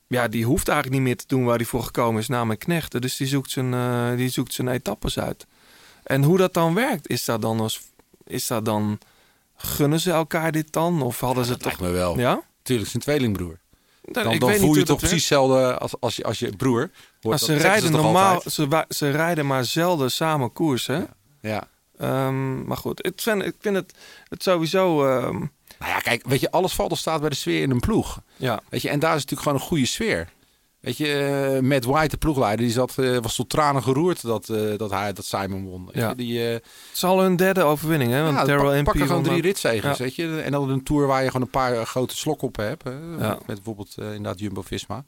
[0.07, 3.01] ja, die hoeft eigenlijk niet meer te doen waar hij voor gekomen is, namelijk knechten.
[3.01, 5.47] Dus die zoekt zijn, eh, die zoekt zijn etappes uit.
[6.03, 7.81] En hoe dat dan werkt, is dat dan als,
[8.25, 8.99] is dat dan,
[9.57, 11.03] gunnen ze elkaar dit dan?
[11.03, 12.19] Of hadden ze Dat toch, me wel.
[12.19, 12.43] ja?
[12.63, 13.59] Tuurlijk, zijn tweelingbroer.
[14.03, 16.91] Dan, Dan, dan voel je hoe toch precies hetzelfde als, als, je, als je broer.
[17.21, 21.01] Hoort, ze rijden toch normaal, ze, ze rijden maar zelden samen koers, hè?
[21.41, 21.69] Ja.
[21.99, 23.95] Ehm, maar goed, ik vind, ik vind het,
[24.29, 25.07] het sowieso...
[25.07, 25.43] ehm,
[25.79, 28.21] Nou ja, kijk, weet je, alles valt of staat bij de sfeer in een ploeg.
[28.37, 30.29] ja, Weet je, en daar is natuurlijk gewoon een goede sfeer.
[30.81, 31.13] Weet je,
[31.57, 34.91] eh Matt White, de ploegleider, die zat, eh, was tot tranen geroerd dat, eh, dat,
[34.91, 35.89] hij, dat Simon won.
[35.93, 36.15] Ja.
[36.15, 36.63] die, eh Het
[36.95, 38.23] is al hun derde overwinning, hè?
[38.23, 40.05] Want ja, pak, gewoon drie ritzegers, Ja.
[40.05, 40.41] weet je.
[40.41, 42.85] En dan een Tour waar je gewoon een paar grote slok op hebt.
[42.85, 42.91] Hè?
[43.19, 43.29] Ja.
[43.47, 45.05] Met bijvoorbeeld inderdaad Jumbo-Visma.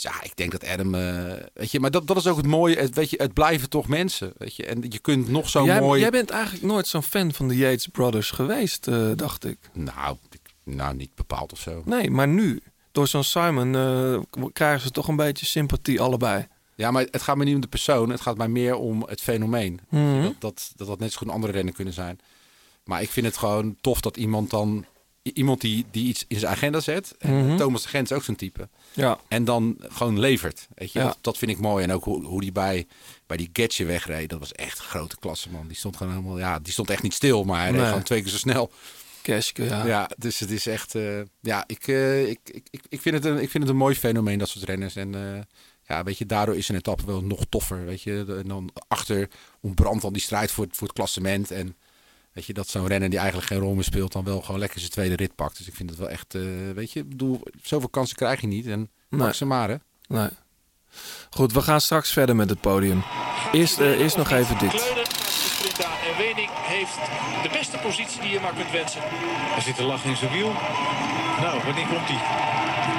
[0.00, 0.94] Dus ja, ik denk dat Adam...
[0.94, 2.76] eh, weet je, maar dat, dat is ook het mooie.
[2.76, 4.66] Het, weet je, het blijven toch mensen, weet je.
[4.66, 6.00] En je kunt nog zo jij, mooi...
[6.00, 9.58] jij bent eigenlijk nooit zo'n fan van de Yates Brothers geweest, eh, dacht ik.
[9.72, 11.82] Nou, ik- nou, niet bepaald of zo.
[11.84, 12.60] Nee, maar nu,
[12.92, 14.20] door zo'n Simon, eh,
[14.52, 16.46] krijgen ze toch een beetje sympathie allebei.
[16.74, 18.10] Ja, maar het gaat me niet om de persoon.
[18.10, 19.80] Het gaat mij meer om het fenomeen.
[19.88, 20.22] Mhm.
[20.22, 22.18] Dat, dat, dat dat net zo goed een andere rennen kunnen zijn.
[22.84, 24.84] Maar ik vind het gewoon tof dat iemand dan...
[25.22, 27.14] Iemand die, die iets in zijn agenda zet.
[27.18, 27.56] En Mhm.
[27.56, 28.68] Thomas de Gent is ook zo'n type.
[28.92, 30.68] Ja, En dan gewoon levert.
[30.74, 30.98] Weet je?
[30.98, 31.04] Ja.
[31.04, 31.84] Dat, dat vind ik mooi.
[31.84, 32.86] En ook hoe, hoe die bij,
[33.26, 34.28] bij die Getje wegreed.
[34.30, 35.66] Dat was echt een grote klasse, man.
[35.66, 36.38] Die stond gewoon helemaal...
[36.38, 37.44] Ja, die stond echt niet stil.
[37.44, 38.70] Maar hij reed gewoon twee keer zo snel.
[39.22, 39.86] Keske, ja.
[39.86, 40.94] Ja, dus het is echt...
[40.94, 43.78] eh, ja, ik, eh, ik, ik, ik, ik, vind het een, ik vind het een
[43.78, 44.96] mooi fenomeen, dat soort renners.
[44.96, 45.40] En eh,
[45.82, 47.84] ja, weet je, daardoor is een etappe wel nog toffer.
[47.84, 49.28] Weet je, en dan achter
[49.60, 51.50] ontbrandt dan die strijd voor, het- voor het klassement.
[51.50, 51.76] En
[52.32, 54.12] weet je, dat zo'n renner die eigenlijk geen rol meer speelt...
[54.12, 55.56] dan wel gewoon lekker zijn tweede rit pakt.
[55.58, 56.34] Dus ik vind het wel echt...
[56.34, 56.42] eh,
[56.74, 58.66] weet je, bedoel, zoveel kansen krijg je niet.
[58.66, 59.20] En Nee.
[59.20, 59.76] pak ze maar, hè.
[60.08, 60.28] Nee.
[61.30, 63.02] Goed, we gaan straks verder met het podium.
[63.52, 64.72] Eerst, eh, eerst nog even dit.
[64.72, 66.98] En Wening heeft
[67.42, 69.00] de beste positie die je maar kunt wensen.
[69.56, 70.52] Er zit een lach in zijn wiel.
[71.40, 72.20] Nou, wanneer komt hij?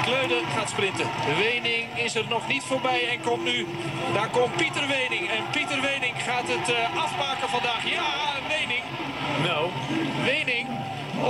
[0.02, 1.06] Kleuden gaat sprinten.
[1.36, 3.66] Wening is er nog niet voorbij en komt nu.
[4.14, 5.30] Daar komt Pieter Wening.
[5.30, 7.88] En Pieter Wening gaat het eh, afmaken vandaag.
[7.90, 8.04] Ja,
[8.48, 8.82] Wening.
[9.42, 9.70] Nou,
[10.24, 10.68] Wening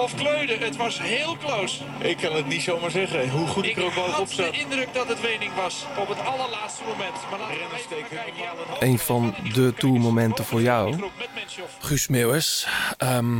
[0.02, 0.58] of Kleuden.
[0.58, 1.82] Het was heel close.
[1.98, 3.30] ik kan het niet zomaar zeggen.
[3.30, 4.52] Hoe goed ik, Ik er ook bovenop had de zat.
[4.54, 7.16] indruk dat het Wening was op het allerlaatste moment.
[7.30, 8.56] Maar laten we Renners even steken kijken.
[8.56, 11.10] normaal Ja, een van de tourmomenten voor jou.
[11.78, 12.68] Guus Meeuwis.
[12.96, 13.38] Ehm,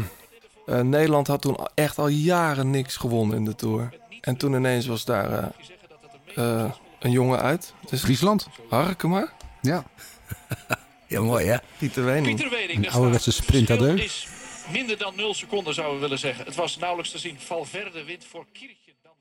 [0.66, 4.00] eh, Nederland had toen echt al jaren niks gewonnen in de Tour.
[4.22, 7.74] En toen ineens was daar eh, eh, een jongen uit.
[7.80, 8.46] Het is Friesland?
[8.68, 9.32] Harkema.
[9.60, 9.84] Ja.
[11.06, 11.56] Ja, mooi hè?
[11.78, 12.26] Pieter Wening.
[12.36, 12.76] Pieter Wening.
[12.76, 13.44] Een daar ouderwetse staat.
[13.44, 14.04] sprint à Verschil deux.
[14.04, 14.26] is
[14.72, 16.44] minder dan 0 seconden zouden we willen zeggen.
[16.44, 17.36] Het was nauwelijks te zien.
[17.40, 18.92] Valverde wint voor Kirchen.
[19.02, 19.12] Dan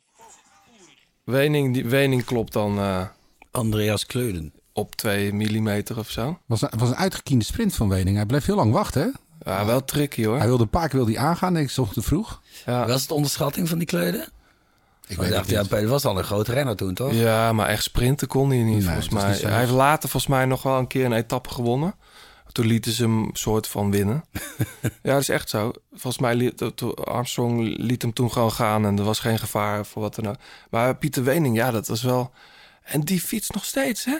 [1.23, 3.07] Wening, die, Wening klopt dan eh,
[3.51, 4.53] Andreas Kleuden.
[4.73, 6.39] op 2 mm of zo.
[6.45, 8.15] was, een, was een uitgekiende sprint van Wening.
[8.15, 9.01] Hij bleef heel lang wachten.
[9.01, 9.51] Hè?
[9.51, 10.37] Ja, wel tricky hoor.
[10.37, 12.41] Hij wilde een paar keer wilde hij aangaan, denk ik, ochtends te vroeg.
[12.65, 12.87] Ja.
[12.87, 14.27] Was het onderschatting van die Kleuden?
[15.11, 17.13] Ik dacht, ja, was al een grote renner toen, toch?
[17.13, 19.31] Ja, maar echt sprinten kon hij niet, Nee, volgens mij.
[19.31, 21.95] niet hij heeft later volgens mij nog wel een keer een etappe gewonnen.
[22.51, 24.23] Toen lieten ze hem soort van winnen.
[24.81, 25.71] ja, dat is echt zo.
[25.91, 26.61] Volgens mij liet
[27.03, 30.35] Armstrong liet hem toen gewoon gaan en er was geen gevaar voor wat dan ook.
[30.69, 32.31] Maar Pieter Wening, ja, dat was wel...
[32.83, 34.17] En die fietst nog steeds, hè?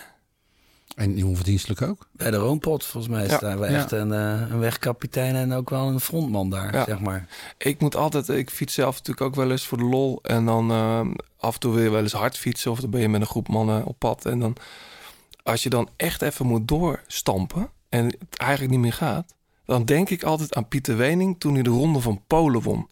[0.96, 2.08] En die onverdienstelijk ook.
[2.12, 3.38] Bij de Roompot, volgens mij is Ja.
[3.38, 3.78] daar wel Ja.
[3.78, 6.84] echt een, eh, een wegkapitein en ook wel een frontman daar, Ja.
[6.86, 7.28] zeg maar.
[7.58, 10.20] Ik moet altijd, ik fiets zelf natuurlijk ook wel eens voor de lol.
[10.24, 11.02] En dan eh,
[11.38, 12.72] af en toe wil je wel eens hard fietsen.
[12.72, 14.26] Of dan ben je met een groep mannen op pad.
[14.26, 14.56] En dan,
[15.44, 17.70] als je dan echt even moet doorstampen.
[17.90, 19.34] En het eigenlijk niet meer gaat.
[19.66, 22.90] Dan denk ik altijd aan Pieter Wening toen hij de ronde van Polen won.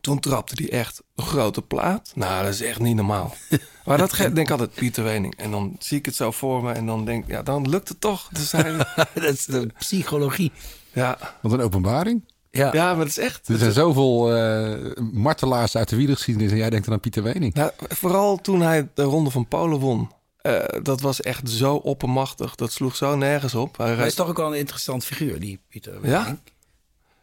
[0.00, 2.12] Toen trapte hij echt een grote plaat.
[2.14, 3.34] Nou, dat is echt niet normaal.
[3.84, 5.36] maar dat denk ik altijd Pieter Wening.
[5.36, 6.72] En dan zie ik het zo voor me.
[6.72, 8.28] En dan denk ik, ja, dan lukt het toch.
[8.32, 8.76] Dus hij,
[9.14, 10.52] dat is de psychologie.
[10.92, 11.18] ja.
[11.42, 12.24] Wat een openbaring.
[12.52, 12.72] Ja.
[12.72, 13.48] ja, maar dat is echt...
[13.48, 17.54] Er zijn zoveel eh, martelaars uit de wielergeschiedenis en jij denkt dan aan Pieter Wening.
[17.54, 20.10] Nou, vooral toen hij de Ronde van Polen won.
[20.36, 22.54] Eh, dat was echt zo oppermachtig.
[22.54, 23.76] Dat sloeg zo nergens op.
[23.78, 26.00] Hij reed- is toch ook wel een interessant figuur, die Pieter.
[26.00, 26.24] Wening.
[26.26, 26.38] ja,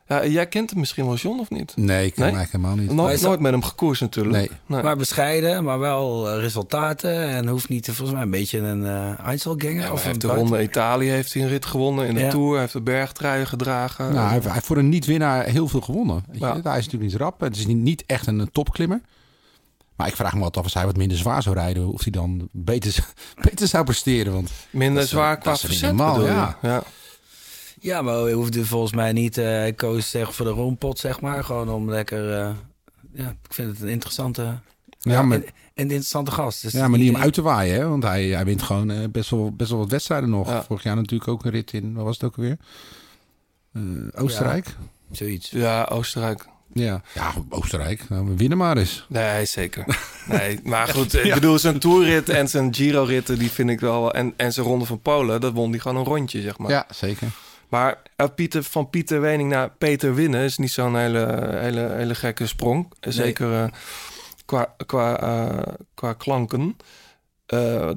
[0.07, 1.73] jij kent hem misschien wel, John, of niet?
[1.75, 2.31] Nee, ik ken Nee?
[2.31, 2.93] hem eigenlijk helemaal niet.
[2.95, 4.35] No- Hij is nooit met hem gekoerst natuurlijk.
[4.65, 4.81] Nee.
[4.83, 7.27] Maar bescheiden, maar wel eh, resultaten.
[7.29, 9.75] En hoeft niet, te- volgens mij, een beetje een eh Einzelganger.
[9.75, 12.07] Ja, of hij heeft een de Ronde Italië heeft hij een rit gewonnen.
[12.07, 12.29] In de Ja.
[12.29, 14.05] Tour hij heeft de bergtruien gedragen.
[14.05, 16.23] Nou, hij, heeft, hij heeft voor een niet-winnaar heel veel gewonnen.
[16.27, 16.45] Weet je?
[16.45, 16.51] Ja.
[16.63, 17.39] Hij is natuurlijk niet rap.
[17.39, 19.01] Het is niet, niet echt een, topklimmer.
[19.95, 21.87] Maar ik vraag me wat af als hij wat minder zwaar zou rijden.
[21.93, 23.07] Of hij dan beter, zou-
[23.49, 24.33] beter zou presteren.
[24.33, 26.33] Want Minder zwaar qua verzet normaal, bedoel je?
[26.35, 26.57] ja.
[26.61, 26.83] ja.
[27.79, 31.21] Ja, maar hij hoefde volgens mij niet eh ik koos zeg, voor de Roompot, zeg
[31.21, 31.43] maar.
[31.43, 32.33] Gewoon om lekker...
[32.39, 32.49] eh,
[33.13, 34.59] ja, ik vind het een interessante...
[34.99, 36.61] Ja, maar- een, een interessante gast.
[36.61, 37.75] Dus ja, maar niet om uit te waaien.
[37.79, 37.87] Hè?
[37.87, 40.49] Want hij, hij wint gewoon eh, best, wel, best wel wat wedstrijden nog.
[40.49, 40.63] Ja.
[40.63, 42.57] Vorig jaar natuurlijk ook een rit in, wat was het ook alweer?
[43.73, 43.81] Eh,
[44.15, 44.75] Oostenrijk?
[45.11, 45.49] Zoiets.
[45.49, 46.45] ja, Oostenrijk.
[46.73, 47.01] Ja.
[47.13, 48.09] ja, Oostenrijk.
[48.09, 49.05] Nou, we winnen maar eens.
[49.09, 49.97] Nee, zeker.
[50.27, 54.13] Nee, maar goed, ik bedoel, zijn toerrit en zijn Giro-ritten, die vind ik wel...
[54.13, 56.69] En, en zijn Ronde van Polen, dat won hij gewoon een rondje, zeg maar.
[56.71, 57.27] Ja, zeker.
[57.69, 62.15] Maar eh, Pieter, van Pieter Wening naar Peter winnen is niet zo'n hele, hele, hele
[62.15, 62.91] gekke sprong.
[62.99, 63.69] Zeker eh,
[64.45, 66.77] qua, qua, eh, qua klanken.
[67.45, 67.89] Eh,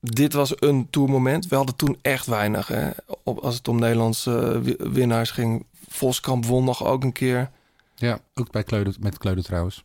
[0.00, 1.48] dit was een tourmoment.
[1.48, 2.68] We hadden toen echt weinig.
[2.68, 2.90] Hè?
[3.22, 5.66] Op, als het om Nederlandse wi- winnaars ging.
[5.88, 7.50] Voskamp won nog ook een keer.
[7.94, 9.84] Ja, ook bij Kleuder, met Kleuder trouwens.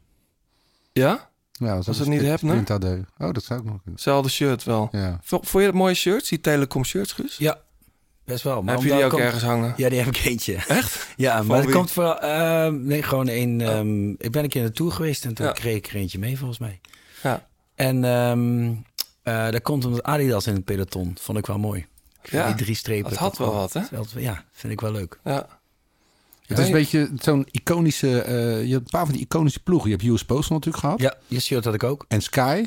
[0.93, 1.29] Ja?
[1.51, 2.71] Ja, Was het niet Hebner?
[2.71, 2.83] AD.
[2.83, 3.81] Oh, dat zou ook nog kunnen.
[3.91, 4.89] Hetzelfde shirt wel.
[4.91, 5.19] Ja.
[5.23, 6.29] Vond vond je dat mooie shirts?
[6.29, 7.37] Die Telecom shirts, Guus?
[7.37, 7.59] Ja,
[8.31, 8.61] best wel.
[8.61, 9.73] Maar Heb je die ook komt- ergens hangen?
[9.77, 10.55] Ja, die heb ik eentje.
[10.67, 11.07] Echt?
[11.17, 11.75] Ja, Van maar het wie?
[11.75, 12.19] komt vooral...
[12.19, 13.61] ehm, nee, gewoon een...
[13.61, 15.51] ehm, ik ben een keer in de Tour geweest en toen Ja.
[15.51, 16.79] kreeg ik er eentje mee, volgens mij.
[17.23, 17.47] Ja.
[17.75, 18.67] En ehm
[19.23, 21.17] eh daar komt omdat Adidas in het peloton.
[21.21, 21.85] Vond ik wel mooi.
[22.29, 23.09] Ja, Die drie strepen.
[23.09, 23.81] dat had wel wat, hè?
[24.17, 25.19] Ja, vind ik wel leuk.
[25.23, 25.47] Ja.
[26.45, 28.21] Het is een beetje zo'n iconische...
[28.21, 28.33] eh,
[28.65, 29.89] je hebt een paar van die iconische ploegen.
[29.89, 30.99] Je hebt US Postal natuurlijk gehad.
[30.99, 32.05] Ja, je shirt had ik ook.
[32.07, 32.65] En Sky.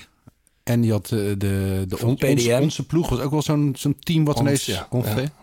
[0.65, 2.27] En die had eh, de, de on- PDM.
[2.31, 4.87] onze, onze ploeg was ook wel zo'n zo'n team wat Ons, ineens ja.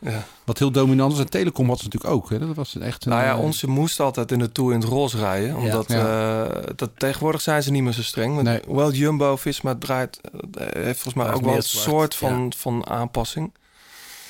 [0.01, 0.25] Ja.
[0.43, 1.21] Wat heel dominant was.
[1.21, 2.29] En Telecom had ze natuurlijk ook.
[2.29, 2.39] Hè.
[2.39, 4.89] Dat was echt een, Nou ja, eh, onze moest altijd in de Tour in het
[4.89, 5.55] roze rijden.
[5.55, 6.45] Omdat eh,
[6.75, 8.33] dat, tegenwoordig zijn ze niet meer zo streng.
[8.33, 8.59] Want, Nee.
[8.65, 10.21] Hoewel Jumbo-Visma draait,
[10.57, 12.57] heeft volgens mij ook is wel een zwart, soort van, ja.
[12.57, 13.53] van aanpassing.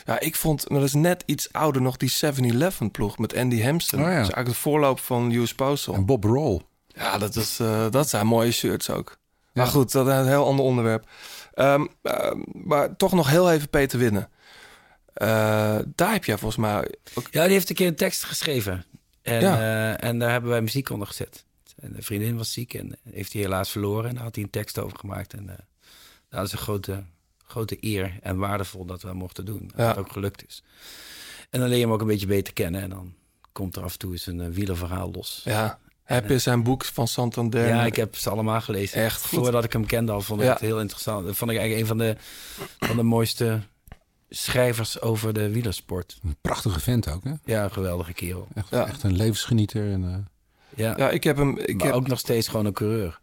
[0.05, 3.61] Ja, ik vond, maar dat is net iets ouder nog, die 7-Eleven ploeg met Andy
[3.61, 3.99] Hampton.
[3.99, 4.11] Oh ja.
[4.15, 5.93] Dat is eigenlijk de voorloop van US Postal.
[5.93, 6.61] En Bob Roll.
[6.87, 9.19] Ja, dat, is, eh, dat zijn mooie shirts ook.
[9.53, 11.09] Maar goed, dat is een heel ander onderwerp.
[11.53, 14.29] Ehm, ehm, maar toch nog heel even Peter Winnen.
[15.13, 16.95] Eh, daar heb jij volgens mij...
[17.15, 18.85] ook- Ja, die heeft een keer een tekst geschreven.
[19.21, 19.57] En, Ja.
[19.57, 21.45] eh, en daar hebben wij muziek onder gezet.
[21.79, 24.09] En de vriendin was ziek en heeft hij helaas verloren.
[24.09, 25.33] En daar had hij een tekst over gemaakt.
[25.33, 25.55] En eh,
[26.29, 27.03] dat is een grote,
[27.45, 29.61] grote eer en waardevol dat we dat mochten doen.
[29.67, 29.87] Dat Ja.
[29.87, 30.63] het ook gelukt is.
[31.49, 32.81] En dan leer je hem ook een beetje beter kennen.
[32.81, 33.13] En dan
[33.51, 35.41] komt er af en toe eens een wielerverhaal los.
[35.43, 35.79] Ja,
[36.13, 37.67] heb je zijn boek van Santander?
[37.67, 39.01] Ja, ik heb ze allemaal gelezen.
[39.03, 39.39] Echt goed.
[39.39, 40.51] Voordat ik hem kende al, vond ik Ja.
[40.51, 41.25] het heel interessant.
[41.25, 42.15] Dat vond ik eigenlijk een van de,
[42.87, 43.59] van de mooiste
[44.29, 46.19] schrijvers over de wielersport.
[46.23, 47.23] Een prachtige vent ook.
[47.23, 47.31] Hè?
[47.45, 48.47] Ja, een geweldige kerel.
[48.55, 48.87] Echt, Ja.
[48.87, 49.91] echt een levensgenieter.
[49.91, 50.15] En, eh,
[50.85, 51.57] Ja, Ja, ik heb hem...
[51.57, 53.19] Ik maar heb, ook nog steeds gewoon een coureur.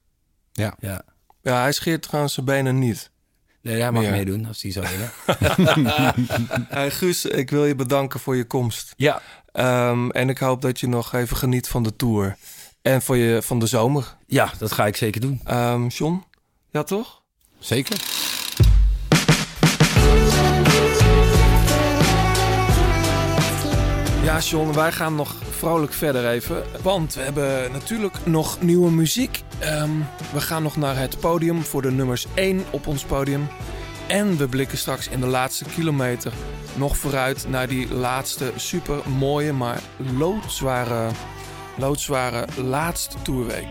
[0.53, 0.75] ja.
[0.81, 1.03] Ja.
[1.43, 3.11] ja, hij scheert trouwens zijn benen niet.
[3.63, 5.11] Nee, hij mag meedoen als hij zou willen.
[6.69, 8.93] Hey, Guus, ik wil je bedanken voor je komst.
[8.97, 9.23] ja,
[9.53, 12.37] Ehm, en ik hoop dat je nog even geniet van de tour.
[12.89, 14.17] En voor je, van de zomer.
[14.27, 15.41] ja, dat ga ik zeker doen.
[15.89, 16.25] John?
[16.71, 17.23] Ja, toch?
[17.59, 17.97] Zeker.
[24.23, 26.63] Ja, Ja, John, wij gaan nog vrolijk verder even.
[26.83, 29.43] Want we hebben natuurlijk nog nieuwe muziek.
[29.59, 29.91] Ehm,
[30.33, 33.49] we gaan nog naar het podium voor de nummers 1 op ons podium.
[34.07, 36.33] En we blikken straks in de laatste kilometer
[36.75, 39.81] nog vooruit naar die laatste super mooie, maar
[40.19, 41.11] loodzware,
[41.79, 43.67] loodzware laatste toerweek.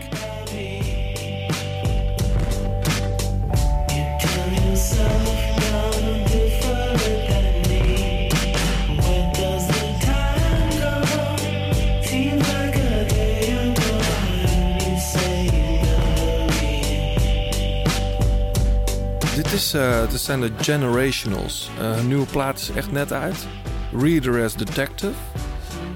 [19.34, 21.70] Dit, is, eh, dit zijn de Generationals.
[21.78, 23.46] Hun nieuwe plaat is echt net uit.
[23.92, 25.12] Reader as Detective.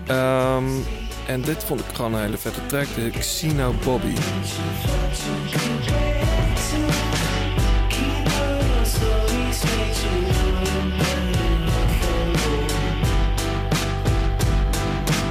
[0.07, 0.65] Ehm,
[1.27, 2.87] en dit vond ik gewoon een hele vette track.
[2.95, 4.15] De Xeno Bobby.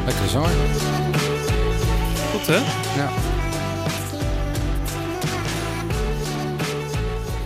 [0.06, 0.50] Lekker zanger.
[2.32, 2.56] Goed hè?
[3.02, 3.10] Ja.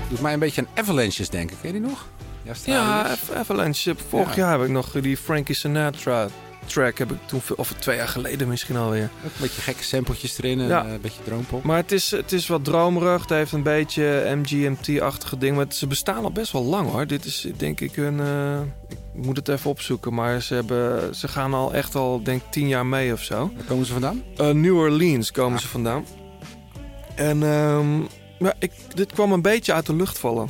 [0.10, 1.58] Doet mij een beetje aan Avalanches denken.
[1.62, 2.06] Ken je die nog?
[2.66, 3.96] Ja, Avalanche.
[4.10, 4.42] Vorig Ja.
[4.42, 6.28] jaar heb ik nog die Frankie Sinatra
[6.66, 6.98] track.
[6.98, 9.02] Heb ik toen, of twee jaar geleden misschien alweer.
[9.24, 10.60] Een beetje gekke sampletjes erin.
[10.60, 10.86] en, Ja.
[10.86, 11.64] eh, Een beetje droompop.
[11.64, 13.22] Maar het is, het is wat dromerig.
[13.22, 15.56] Het heeft een beetje MGMT-achtige ding.
[15.56, 17.08] Maar ze bestaan al best wel lang hoor.
[17.08, 18.20] Dit is denk ik hun...
[18.20, 18.60] eh,
[18.90, 20.14] ik moet het even opzoeken.
[20.14, 23.52] Maar ze, hebben, ze gaan al echt al denk ik tien jaar mee of zo.
[23.56, 24.24] Waar komen ze vandaan?
[24.38, 26.06] Eh, New Orleans komen ze vandaan.
[27.16, 28.00] En ehm,
[28.40, 30.50] ja, ik, dit kwam een beetje uit de lucht vallen.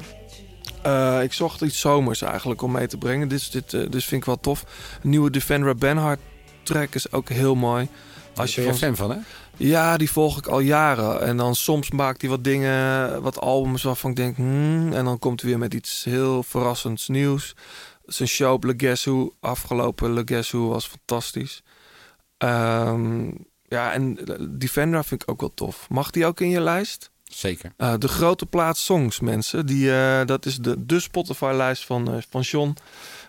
[0.85, 3.27] Eh, ik zocht iets zomers eigenlijk om mee te brengen.
[3.27, 4.63] Dit, is- dit, eh, dus vind ik wel tof.
[5.03, 6.19] Een nieuwe Defendra Benhart
[6.63, 7.87] track is ook heel mooi.
[8.35, 9.17] Als je ben je van- fan van, hè?
[9.57, 11.21] ja, die volg ik al jaren.
[11.21, 14.35] En dan soms maakt hij wat dingen, wat albums waarvan ik denk...
[14.35, 17.55] Hmm, en dan komt hij weer met iets heel verrassends nieuws.
[18.05, 21.63] Zijn show op Le Guess Who, afgelopen Le Guess Who, was fantastisch.
[22.37, 23.31] Ehm,
[23.67, 24.17] ja, en
[24.49, 25.89] Defendra vind ik ook wel tof.
[25.89, 27.11] Mag die ook in je lijst?
[27.31, 27.73] Zeker.
[27.77, 29.65] Eh, de grote plaats songs, mensen.
[29.65, 32.75] Die, eh, dat is de, de Spotify-lijst van, eh, van John.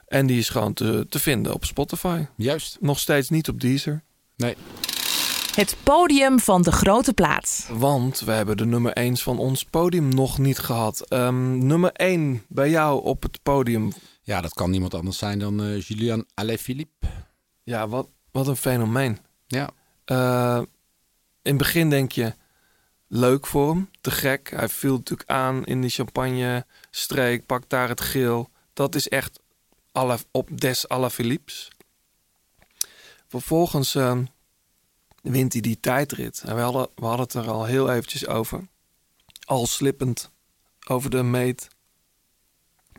[0.07, 2.24] En die is gewoon te, te vinden op Spotify.
[2.36, 2.76] Juist.
[2.80, 4.03] Nog steeds niet op Deezer.
[4.36, 4.57] Nee.
[5.57, 7.68] Het podium van de grote plaat.
[7.72, 11.01] Want we hebben de nummer 1 van ons podium nog niet gehad.
[11.09, 13.92] Ehm, nummer 1 bij jou op het podium.
[14.22, 17.07] Ja, dat kan niemand anders zijn dan eh, Julian Alaphilippe.
[17.62, 19.18] Ja, wat, wat een fenomeen.
[19.47, 19.70] Ja.
[20.05, 20.59] Eh,
[21.42, 22.34] in het begin denk je,
[23.07, 24.50] leuk voor hem, te gek.
[24.50, 28.50] Hij viel natuurlijk aan in die champagne-streek, pakt daar het geel.
[28.72, 29.40] Dat is echt
[29.92, 31.70] alle, op des à la Philips.
[33.28, 34.18] Vervolgens eh,
[35.22, 36.42] wint hij die tijdrit.
[36.44, 38.66] En we hadden, we hadden het er al heel eventjes over.
[39.44, 40.30] Al slippend
[40.86, 41.68] over de meet.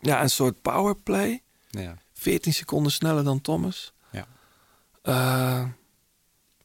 [0.02, 1.42] Ja, een soort powerplay.
[1.70, 1.98] Ja.
[2.14, 3.94] 14 seconden sneller dan Thomas.
[4.12, 4.28] Ja.
[5.02, 5.66] Eh,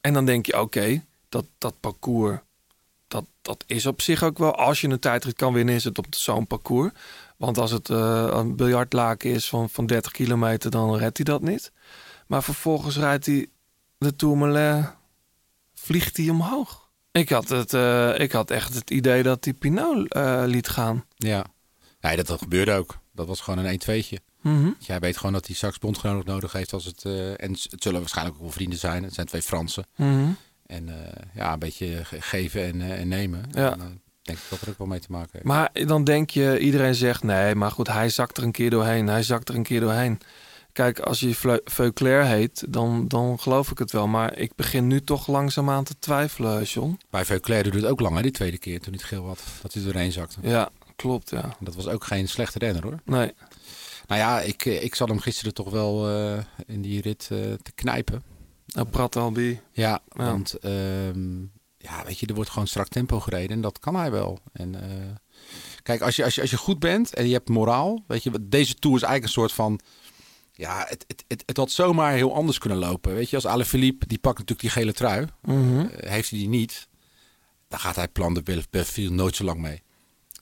[0.01, 2.39] en dan denk je, oké, dat, dat parcours,
[3.13, 4.55] dat, dat is op zich ook wel...
[4.55, 6.91] Als je een tijdrit kan winnen, is het op zo'n parcours.
[7.37, 11.41] Want als het eh, een biljartlaken is van, van 30 kilometer, dan redt hij dat
[11.41, 11.71] niet.
[12.27, 13.47] Maar vervolgens rijdt hij
[13.97, 14.95] de Tourmalet,
[15.73, 16.89] vliegt hij omhoog.
[17.11, 21.05] Ik had, het, eh, ik had echt het idee dat hij Pinot eh, liet gaan.
[21.15, 21.45] Ja.
[21.99, 22.97] Nee, dat, dat gebeurde ook.
[23.11, 24.17] Dat was gewoon een 1-2'tje.
[24.41, 24.69] Mhm.
[24.79, 27.05] Jij weet gewoon dat hij straks bondgenoot nodig heeft als het...
[27.05, 29.03] en het zullen waarschijnlijk ook wel vrienden zijn.
[29.03, 29.85] Het zijn twee Fransen.
[29.95, 30.29] Mhm.
[30.65, 33.43] En eh, ja, een beetje ge- geven en, eh, en nemen.
[33.51, 33.71] Ja.
[33.71, 33.85] En, eh,
[34.21, 35.45] denk ik dat er ook wel mee te maken heeft.
[35.45, 39.07] Maar dan denk je, iedereen zegt nee, maar goed, hij zakt er een keer doorheen.
[39.07, 40.19] Hij zakt er een keer doorheen.
[40.71, 44.07] Kijk, als je Veuclair heet, dan, dan geloof ik het wel.
[44.07, 46.97] Maar ik begin nu toch langzaamaan te twijfelen, John.
[47.09, 49.39] Bij Veuclair duurde het ook lang, hè, die tweede keer toen hij het geel had.
[49.61, 50.39] Dat hij er doorheen zakte.
[50.41, 51.55] Ja, klopt, ja.
[51.59, 52.99] Dat was ook geen slechte renner, hoor.
[53.05, 53.31] Nee.
[54.07, 56.09] Nou ja, ik, ik zat hem gisteren toch wel
[56.67, 58.23] in die rit te knijpen.
[58.65, 59.59] Nou, Prat Albi.
[59.71, 60.25] Ja, Ja.
[60.25, 61.41] want ehm,
[61.77, 64.39] ja, weet je, er wordt gewoon strak tempo gereden en dat kan hij wel.
[64.53, 65.15] En eh,
[65.83, 68.31] kijk, als je, als, je, als je goed bent en je hebt moraal, weet je,
[68.47, 69.79] deze tour is eigenlijk een soort van,
[70.51, 73.13] ja, het, het, het, het had zomaar heel anders kunnen lopen.
[73.13, 75.79] Weet je, als Alaphilippe, die pakt natuurlijk die gele trui, Mhm.
[75.79, 76.87] Eh, heeft hij die niet,
[77.67, 79.81] dan gaat hij plan de Bel- Belleville nooit zo lang mee.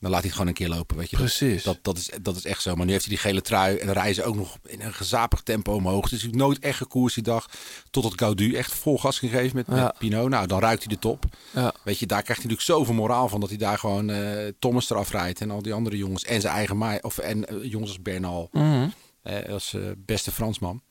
[0.01, 1.17] Dan laat hij het gewoon een keer lopen, weet je.
[1.17, 1.63] Dat- Precies.
[1.63, 2.75] Dat, dat, is, dat is echt zo.
[2.75, 5.73] Maar nu heeft hij die gele trui en ze ook nog in een gezapig tempo
[5.73, 6.01] omhoog.
[6.09, 7.49] Dus hij heeft nooit echt gekoerst die dag.
[7.89, 9.73] Tot het Gaudu echt vol gas gegeven met, Ja.
[9.83, 10.29] met Pinot.
[10.29, 11.25] Nou, dan ruikt hij de top.
[11.51, 11.73] Ja.
[11.83, 14.89] Weet je, daar krijgt hij natuurlijk zoveel moraal van dat hij daar gewoon eh, Thomas
[14.89, 15.41] eraf rijdt.
[15.41, 16.23] En al die andere jongens.
[16.25, 16.99] En zijn eigen maai.
[17.01, 18.49] Of, en eh, jongens als Bernal.
[18.51, 18.87] Mhm.
[19.23, 20.81] eh, als beste Fransman.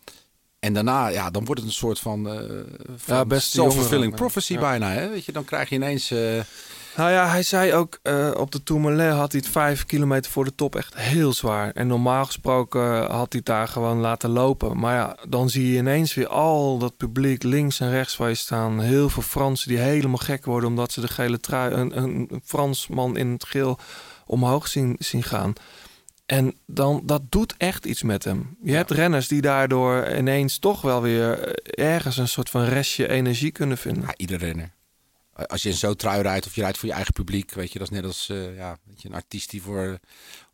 [0.58, 2.24] En daarna, ja, dan wordt het een soort van,
[2.96, 4.60] van Ja, beste self-fulfilling prophecy Ja.
[4.60, 4.90] bijna.
[4.90, 5.08] Hè?
[5.08, 6.10] Weet je, dan krijg je ineens...
[6.96, 10.44] Nou ja, hij zei ook eh, op de Tourmalet had hij het vijf kilometer voor
[10.44, 11.70] de top echt heel zwaar.
[11.70, 14.78] En normaal gesproken had hij het daar gewoon laten lopen.
[14.78, 18.34] Maar ja, dan zie je ineens weer al dat publiek links en rechts waar je
[18.34, 18.80] staan.
[18.80, 22.42] Heel veel Fransen die helemaal gek worden omdat ze de gele trui, een, een, een
[22.44, 23.78] Fransman in het geel
[24.26, 25.52] omhoog zien, zien gaan.
[26.26, 28.56] En dan, dat doet echt iets met hem.
[28.62, 33.08] Je hebt renners die daardoor ineens toch wel weer eh, ergens een soort van restje
[33.08, 34.02] energie kunnen vinden.
[34.02, 34.78] ja, ieder renner.
[35.40, 37.72] Eh, Als je een zo trui rijdt of je rijdt voor je eigen publiek, weet
[37.72, 39.98] je, dat is net als eh, ja, weet je, een artiest die voor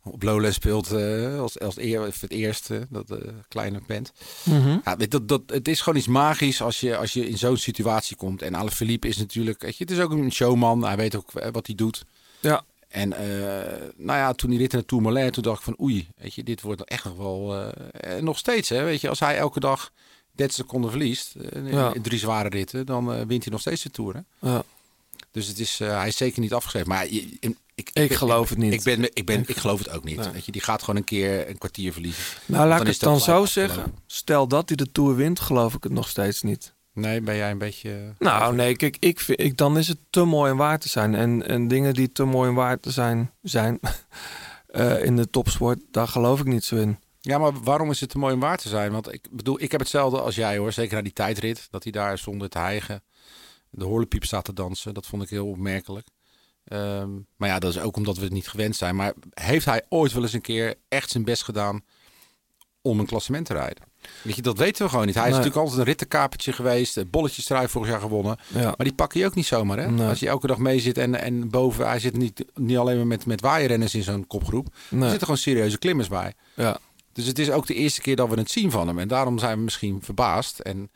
[0.03, 3.17] op Lowlands speelt eh, als, als eer, het eerste, dat eh
[3.47, 4.11] kleine band.
[4.43, 4.77] Mhm.
[4.83, 8.15] Ja, dat, dat, het is gewoon iets magisch als je, als je in zo'n situatie
[8.15, 8.41] komt.
[8.41, 10.83] En Alaphilippe is natuurlijk, weet je, het is ook een showman.
[10.83, 12.05] Hij weet ook eh, wat hij doet.
[12.39, 12.63] Ja.
[12.87, 16.07] En eh, nou ja, toen die rit in de Tourmalet, toen dacht ik van oei,
[16.17, 17.55] weet je, dit wordt echt nog wel,
[17.91, 19.91] eh, nog steeds hè, weet je, als hij elke dag
[20.31, 21.93] 30 seconden verliest, eh, in, Ja.
[21.93, 24.13] in drie zware ritten, dan eh, wint hij nog steeds de Tour.
[24.15, 24.49] Hè?
[24.49, 24.63] Ja.
[25.37, 26.87] Dus het is, eh, hij is zeker niet afgeschreven.
[26.89, 28.73] Maar je- in- ik, Ik ben- geloof het niet.
[28.73, 30.17] Ik, ben, ik, ben, ik geloof het ook niet.
[30.17, 30.29] Nee.
[30.31, 32.23] Weet je, die gaat gewoon een keer een kwartier verliezen.
[32.45, 33.93] Nou, laat ik het dan zo zeggen.
[34.05, 36.73] Stel dat hij de Tour wint, geloof ik het nog steeds niet.
[36.93, 38.13] Nee, ben jij een beetje...
[38.19, 41.15] Nou, nee, kijk, ik vind, ik, dan is het te mooi om waar te zijn.
[41.15, 43.79] En, en dingen die te mooi om waar te zijn, zijn
[44.67, 46.99] eh, in de topsport, daar geloof ik niet zo in.
[47.19, 48.91] Ja, maar waarom is het te mooi om waar te zijn?
[48.91, 50.71] Want ik bedoel, ik heb hetzelfde als jij hoor.
[50.71, 51.67] Zeker na die tijdrit.
[51.71, 53.01] Dat hij daar zonder te hijgen
[53.69, 54.93] de horlepiep staat te dansen.
[54.93, 56.07] Dat vond ik heel opmerkelijk.
[56.63, 58.95] Ehm, maar ja, dat is ook omdat we het niet gewend zijn.
[58.95, 61.81] Maar heeft hij ooit wel eens een keer echt zijn best gedaan
[62.81, 63.83] om een klassement te rijden?
[64.21, 65.15] Weet je, dat weten we gewoon niet.
[65.15, 67.09] Hij is natuurlijk altijd een rittenkapertje geweest.
[67.11, 68.37] Bolletjestrui vorig jaar gewonnen.
[68.47, 68.61] Ja.
[68.63, 69.77] Maar die pak je ook niet zomaar.
[69.77, 69.91] Hè?
[69.91, 70.07] Nee.
[70.07, 71.87] Als je elke dag mee zit en, en boven...
[71.87, 74.67] Hij zit niet, niet alleen maar met, met waaierrenners in zo'n kopgroep.
[74.67, 75.01] Er Nee.
[75.09, 76.33] zitten gewoon serieuze klimmers bij.
[76.55, 76.79] Ja.
[77.13, 78.99] Dus het is ook de eerste keer dat we het zien van hem.
[78.99, 80.59] En daarom zijn we misschien verbaasd.
[80.59, 80.91] En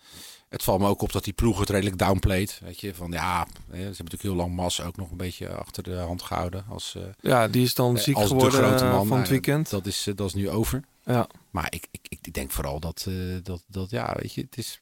[0.51, 2.59] het valt me ook op dat die ploeg het redelijk downplayt.
[2.63, 5.83] Weet je, van ja, ze hebben natuurlijk heel lang Mas ook nog een beetje achter
[5.83, 6.65] de hand gehouden.
[6.69, 8.91] Als, eh, Ja, die is dan eh, ziek geworden eh, man.
[8.91, 9.69] van het Nou, weekend.
[9.69, 10.83] Dat is, dat is nu over.
[11.05, 11.27] Ja.
[11.49, 13.07] Maar ik, ik, ik denk vooral dat,
[13.43, 14.81] dat, dat ja, weet je, het is,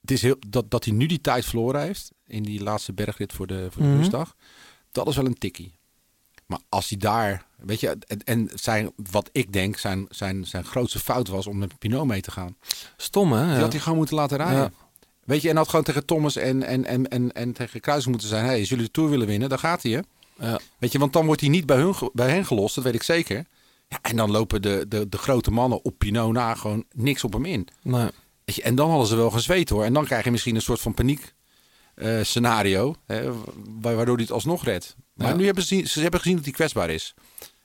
[0.00, 3.32] het is heel, dat, dat hij nu die tijd verloren heeft in die laatste bergrit
[3.32, 4.36] voor de, voor de rustdag.
[4.90, 5.78] Dat is wel een tikkie.
[6.50, 10.64] Maar als hij daar, weet je, en, en zijn, wat ik denk zijn, zijn, zijn
[10.64, 12.56] grootste fout was om met Pinot mee te gaan.
[12.96, 13.44] Stom, hè?
[13.44, 13.60] Die Ja.
[13.60, 14.58] had hij gewoon moeten laten rijden.
[14.60, 14.70] Ja.
[15.24, 18.28] Weet je, en had gewoon tegen Thomas en, en, en, en, en tegen Kruis moeten
[18.28, 18.44] zijn.
[18.44, 19.92] Hey, als jullie de Tour willen winnen, dan gaat hij.
[19.92, 20.00] Hè?
[20.50, 20.58] Ja.
[20.78, 23.02] Weet je, want dan wordt hij niet bij, hun, bij hen gelost, dat weet ik
[23.02, 23.44] zeker.
[23.88, 27.32] Ja, en dan lopen de, de, de grote mannen op Pinot na gewoon niks op
[27.32, 27.68] hem in.
[27.82, 28.08] Nee.
[28.44, 29.84] Weet je, en dan hadden ze wel gezweet hoor.
[29.84, 31.34] En dan krijg je misschien een soort van paniek
[31.94, 32.94] eh, scenario.
[33.06, 33.32] Hè,
[33.80, 34.96] wa- waardoor hij het alsnog redt.
[35.20, 35.36] Maar Ja.
[35.36, 37.14] nu hebben ze, ze hebben gezien dat hij kwetsbaar is.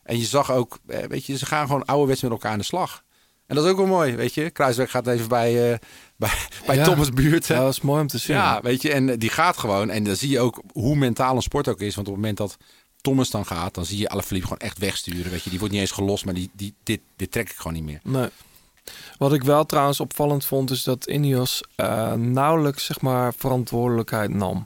[0.03, 2.63] En je zag ook, eh, weet je, ze gaan gewoon ouderwets met elkaar aan de
[2.63, 3.03] slag.
[3.47, 4.49] En dat is ook wel mooi, weet je.
[4.49, 5.77] Kruisweg gaat even bij, eh,
[6.17, 6.31] bij,
[6.65, 6.83] bij Ja.
[6.83, 7.47] Thomas buurt.
[7.47, 7.55] hè.
[7.55, 8.35] Dat is mooi om te zien.
[8.35, 9.89] Ja, weet je, en die gaat gewoon.
[9.89, 11.95] En dan zie je ook hoe mentaal een sport ook is.
[11.95, 12.57] Want op het moment dat
[13.01, 15.31] Thomas dan gaat, dan zie je Alaphilippe gewoon echt wegsturen.
[15.31, 17.73] Weet je, die wordt niet eens gelost, maar die, die, dit, dit trek ik gewoon
[17.73, 17.99] niet meer.
[18.03, 18.29] Nee.
[19.17, 24.65] Wat ik wel trouwens opvallend vond, is dat Ineos eh, nauwelijks zeg maar, verantwoordelijkheid nam.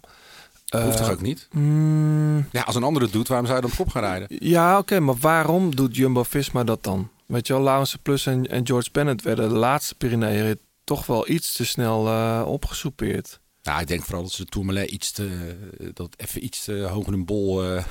[0.70, 1.48] Hoeft Eh, toch ook niet?
[1.52, 4.28] mm, Ja, als een ander het doet, waarom zou je dan op kop gaan rijden?
[4.40, 7.10] ja, oké, maar waarom doet Jumbo-Visma dat dan?
[7.26, 11.30] Weet je wel, Laurens Plus en, en George Bennett werden de laatste Pyreneeën toch wel
[11.30, 13.40] iets te snel eh, opgesoupeerd.
[13.64, 15.56] Nou, ik denk vooral dat ze de Tourmalet iets te,
[15.94, 17.64] dat even iets te hoog in een bol.
[17.64, 17.84] eh,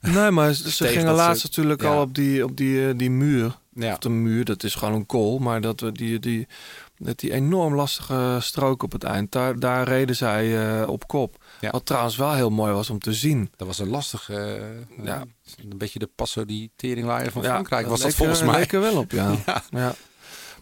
[0.14, 1.88] Nee, maar ze, gingen dat ze- laatst natuurlijk ja.
[1.94, 3.58] al op die, op die, die muur.
[3.74, 3.92] ja.
[3.92, 5.38] Of de muur, dat is gewoon een kool.
[5.38, 6.46] Maar dat we die, die,
[6.98, 11.41] dat die enorm lastige strook op het eind, daar, daar reden zij op kop.
[11.62, 11.70] Ja.
[11.70, 13.50] Wat trouwens wel heel mooi was om te zien.
[13.56, 14.34] Dat was een lastige,
[14.98, 15.24] eh, Ja.
[15.70, 18.58] een beetje de passo die teringlaaier van Ja, Frankrijk was dat volgens mij.
[18.58, 19.30] leek er wel op, ja.
[19.46, 19.62] Ja.
[19.70, 19.94] ja.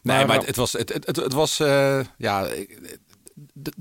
[0.02, 2.48] Nee, Maar- maar het, het was, het, het, het, was, eh, ja,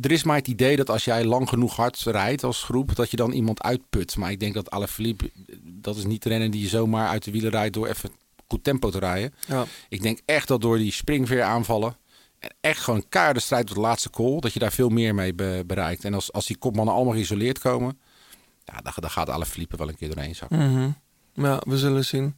[0.01, 3.11] er is maar het idee dat als jij lang genoeg hard rijdt als groep, dat
[3.11, 4.15] je dan iemand uitput.
[4.17, 5.31] Maar ik denk dat Alaphilippe,
[5.63, 8.11] dat is niet de renner die je zomaar uit de wielen rijdt door even
[8.47, 9.33] goed tempo te rijden.
[9.47, 9.65] Ja.
[9.89, 11.97] Ik denk echt dat door die springveer aanvallen en
[12.61, 15.63] echt gewoon keiharde strijd tot de laatste call, dat je daar veel meer mee be-
[15.65, 16.05] bereikt.
[16.05, 17.99] En als, als die kopmannen allemaal geïsoleerd komen,
[18.63, 20.57] ja, dan, dan gaat Alaphilippe wel een keer doorheen zakken.
[20.73, 20.89] Mhm.
[21.45, 22.35] Ja, we zullen zien.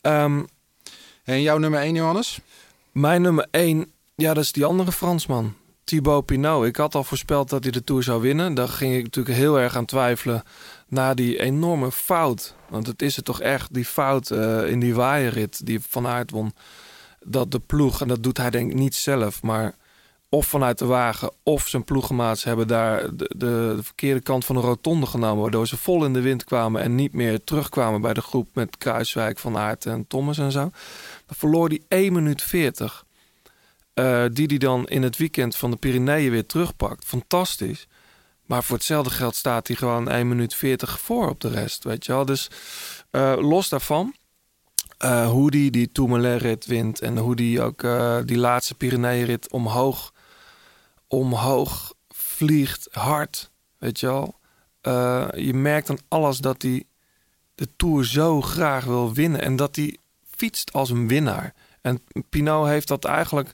[0.00, 0.42] Ehm,
[1.24, 2.38] En jouw nummer 1, Johannes?
[2.92, 5.54] mijn nummer één, ja, dat is die andere Fransman.
[5.84, 6.64] Thibaut Pinot.
[6.64, 8.54] Ik had al voorspeld dat hij de Tour zou winnen.
[8.54, 10.42] Daar ging ik natuurlijk heel erg aan twijfelen
[10.88, 12.54] na die enorme fout.
[12.68, 16.30] Want het is het toch echt, die fout eh, in die waaierrit die Van Aert
[16.30, 16.54] won.
[17.24, 19.74] Dat de ploeg, en dat doet hij denk ik niet zelf, maar
[20.28, 24.54] of vanuit de wagen of zijn ploegenmaats hebben daar de, de, de verkeerde kant van
[24.54, 25.42] de rotonde genomen.
[25.42, 28.78] Waardoor ze vol in de wind kwamen en niet meer terugkwamen bij de groep met
[28.78, 30.60] Kruiswijk, Van Aert en Thomas en zo.
[31.26, 33.04] Dan verloor hij 1 minuut 40.
[33.94, 37.04] eh, die hij dan in het weekend van de Pyreneeën weer terugpakt.
[37.04, 37.86] Fantastisch.
[38.46, 41.84] Maar voor hetzelfde geld staat hij gewoon 1 minuut 40 voor op de rest.
[41.84, 42.24] Weet je wel?
[42.24, 42.50] Dus
[43.10, 44.14] eh, los daarvan.
[45.04, 47.00] Eh, hoe die die Tourmalet-rit wint.
[47.00, 50.12] En hoe die ook eh, die laatste Pyreneeën-rit omhoog,
[51.06, 52.88] omhoog vliegt.
[52.90, 53.50] Hard.
[53.78, 54.38] Weet je wel?
[54.80, 56.84] Eh, je merkt aan alles dat hij
[57.54, 59.40] de Tour zo graag wil winnen.
[59.40, 59.96] En dat hij
[60.30, 61.54] fietst als een winnaar.
[61.80, 63.52] En Pinot heeft dat eigenlijk...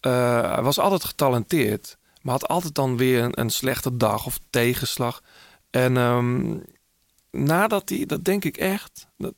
[0.00, 1.98] hij was altijd getalenteerd.
[2.22, 5.22] Maar had altijd dan weer een, slechte dag of tegenslag.
[5.70, 6.56] En ehm,
[7.30, 9.08] nadat hij, dat denk ik echt...
[9.16, 9.34] Dat,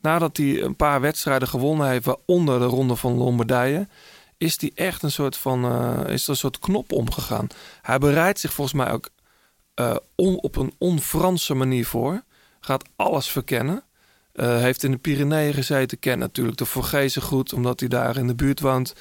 [0.00, 2.04] nadat hij een paar wedstrijden gewonnen heeft...
[2.04, 3.88] waaronder de Ronde van Lombardije...
[4.36, 5.64] is hij echt een soort van...
[5.64, 7.46] eh, is er een soort knop omgegaan.
[7.82, 9.08] Hij bereidt zich volgens mij ook
[9.74, 12.22] eh, op een on-Franse manier voor.
[12.60, 13.82] Gaat alles verkennen.
[14.32, 15.98] Eh, heeft in de Pyreneeën gezeten.
[15.98, 18.94] Kent natuurlijk de Vorgezen goed, omdat hij daar in de buurt woont.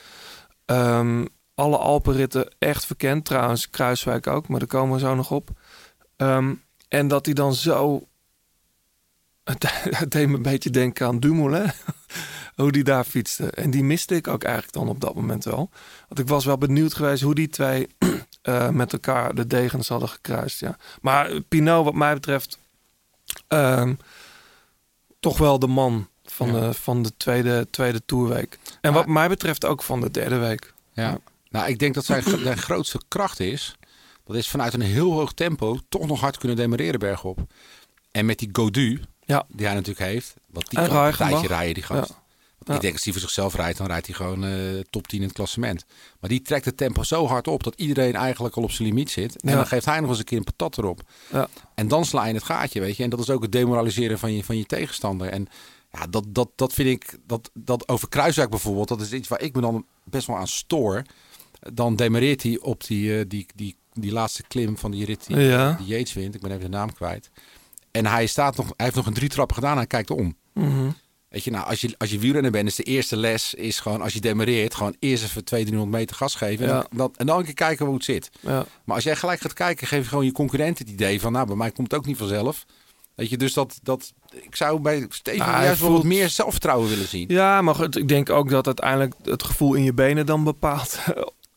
[0.66, 1.26] Ehm,
[1.56, 3.26] alle Alpenritten echt verkend.
[3.26, 5.50] Trouwens, Kruiswijk ook, maar daar komen we zo nog op.
[6.16, 6.54] Ehm,
[6.88, 8.08] en dat hij dan zo...
[9.98, 11.72] Het, deed me een beetje denken aan Dumoulin.
[12.56, 13.52] hoe die daar fietste.
[13.52, 15.70] En die miste ik ook eigenlijk dan op dat moment wel.
[16.08, 17.88] Want ik was wel benieuwd geweest hoe die twee
[18.42, 20.60] eh, met elkaar de degens hadden gekruist.
[20.60, 20.78] Ja.
[21.02, 22.60] Maar Pinot, wat mij betreft,
[23.48, 23.94] ehm,
[25.20, 28.60] toch wel de man van, de, van de tweede, tweede toerweek.
[28.82, 30.74] En wat mij betreft ook van de derde week.
[30.94, 31.18] Ja.
[31.50, 33.76] Nou, ik denk dat zijn, zijn grootste kracht is...
[34.26, 37.40] dat is vanuit een heel hoog tempo toch nog hard kunnen demareren bergop.
[38.18, 39.46] En met die Godu, ja.
[39.50, 40.34] die hij natuurlijk heeft...
[40.52, 42.10] want die En kan een tijdje rijden, die gast.
[42.10, 42.16] Ja.
[42.58, 44.52] Want Ik denk als hij voor zichzelf rijdt, dan rijdt hij gewoon eh,
[44.90, 45.86] top 10 in het klassement.
[46.20, 49.10] Maar die trekt het tempo zo hard op dat iedereen eigenlijk al op zijn limiet
[49.12, 49.42] zit.
[49.42, 49.56] En Ja.
[49.56, 51.02] dan geeft hij nog eens een keer een patat erop.
[51.32, 51.48] Ja.
[51.76, 53.04] En dan sla je in het gaatje, weet je.
[53.04, 55.28] En dat is ook het demoraliseren van je, van je tegenstander.
[55.30, 55.48] En
[55.92, 59.42] ja, dat, dat, dat vind ik, dat, dat over Kruiswijk bijvoorbeeld, dat is iets waar
[59.42, 61.02] ik me dan best wel aan stoor.
[61.74, 65.38] Dan demareert hij op die, eh, die, die, die laatste klim van die rit die,
[65.40, 65.74] Ja.
[65.74, 66.36] die Yates wint.
[66.36, 67.30] Ik ben even de naam kwijt.
[67.92, 70.36] En hij, staat nog, hij heeft nog een drie trappen gedaan en hij kijkt om.
[70.54, 70.90] Mhm.
[71.30, 74.02] Weet je, nou, als je, als je wielrenner bent, is de eerste les is gewoon
[74.02, 76.66] als je demareert, gewoon eerst even 200, 300 meter gas geven.
[76.68, 76.80] En, Ja.
[76.80, 78.30] dan, dan, en dan een keer kijken hoe het zit.
[78.40, 78.66] Ja.
[78.84, 81.48] Maar als jij gelijk gaat kijken, geef je gewoon je concurrent het idee van, nou,
[81.48, 82.66] bij mij komt het ook niet vanzelf.
[83.16, 86.30] Weet je, dus dat, dat ik zou bij Steven Nou, juist wel wat voelt- meer
[86.30, 87.26] zelfvertrouwen willen zien.
[87.30, 91.00] Ja, maar goed, ik denk ook dat uiteindelijk het gevoel in je benen dan bepaalt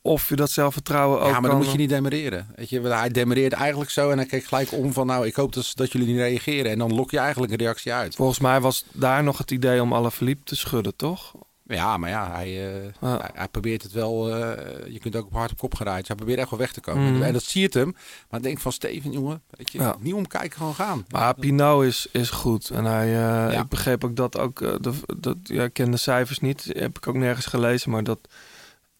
[0.02, 2.46] of je dat zelfvertrouwen ook Ja, maar dan kan- moet je niet demareren.
[2.56, 5.52] Weet je, hij demareerde eigenlijk zo en hij keek gelijk om van, nou, ik hoop
[5.52, 6.70] dus dat jullie niet reageren.
[6.70, 8.14] En dan lok je eigenlijk een reactie uit.
[8.14, 11.32] Volgens mij was daar nog het idee om alle Philippe te schudden, toch?
[11.66, 14.34] Ja, maar ja, hij, eh, hij, hij probeert het wel.
[14.36, 15.70] eh, je kunt ook op hard op kop.
[15.78, 17.12] Dus hij probeert echt wel weg te komen.
[17.12, 17.22] Mhm.
[17.22, 17.96] En dat zie je het hem.
[18.30, 19.96] Maar ik denk van Steven, jongen, weet je, Ja.
[20.00, 21.04] niet omkijken, gewoon gaan.
[21.08, 22.70] Maar Pinot is, is goed.
[22.70, 24.58] En hij, eh, ik begreep ook dat ook.
[24.58, 26.64] de, dat, ja, ik ken de cijfers niet.
[26.72, 27.90] Heb ik ook nergens gelezen.
[27.90, 28.18] Maar dat,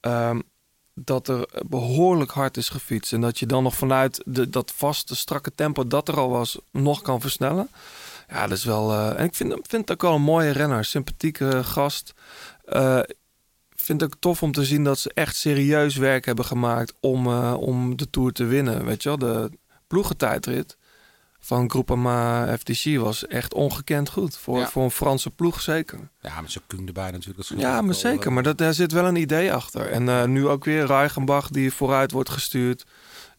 [0.01, 0.41] ehm,
[0.95, 3.13] dat er behoorlijk hard is gefietst.
[3.13, 6.59] En dat je dan nog vanuit de, dat vaste, strakke tempo dat er al was,
[6.71, 7.69] nog kan versnellen.
[8.29, 8.93] Ja, dat is wel.
[8.93, 10.85] eh, en ik vind, vind het ook wel een mooie renner.
[10.85, 12.13] Sympathieke gast.
[12.65, 12.99] Eh,
[13.71, 16.95] ik vind het ook tof om te zien dat ze echt serieus werk hebben gemaakt
[17.01, 18.85] om, om de Tour te winnen.
[18.85, 19.51] Weet je wel, de
[19.87, 20.77] ploegentijdrit
[21.41, 24.37] van Groupama FDC was echt ongekend goed.
[24.37, 24.69] Voor, Ja.
[24.69, 25.99] voor een Franse ploeg zeker.
[26.21, 27.49] Ja, met zo'n Kung erbij natuurlijk.
[27.49, 28.33] Dat Ja, maar zeker.
[28.33, 29.91] Maar dat, daar zit wel een idee achter.
[29.91, 32.85] En eh, nu ook weer Reichenbach die vooruit wordt gestuurd.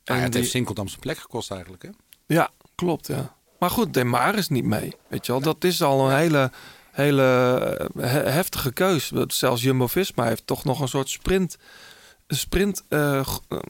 [0.04, 1.84] ja, het die- heeft Sinkeldam zijn plek gekost eigenlijk.
[1.84, 1.90] Hè?
[2.26, 3.08] ja, klopt.
[3.08, 3.36] Ja.
[3.60, 4.96] Maar goed, Demar is niet mee.
[5.08, 6.52] Weet je wel, dat is al een hele,
[6.92, 7.24] hele
[7.98, 9.12] eh, he- heftige keus.
[9.28, 11.58] Zelfs Jumbo-Visma heeft toch nog een soort sprint...
[12.34, 12.84] Sprint...
[12.90, 13.26] eh, eh,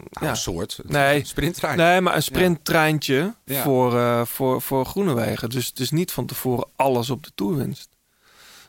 [0.09, 0.30] ja.
[0.30, 0.80] een soort.
[0.84, 1.78] Nee, sprinttrein.
[1.78, 3.64] Nee, maar een sprinttreintje Ja.
[3.64, 5.49] voor, eh, voor, voor Groenewegen.
[5.49, 7.89] Dus het is niet van tevoren alles op de toerwinst.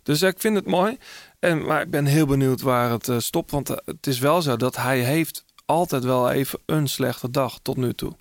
[0.02, 0.98] Dus ik vind het mooi.
[1.38, 3.50] En, maar ik ben heel benieuwd waar het stopt.
[3.50, 7.76] Want het is wel zo dat hij heeft altijd wel even een slechte dag tot
[7.76, 8.12] nu toe.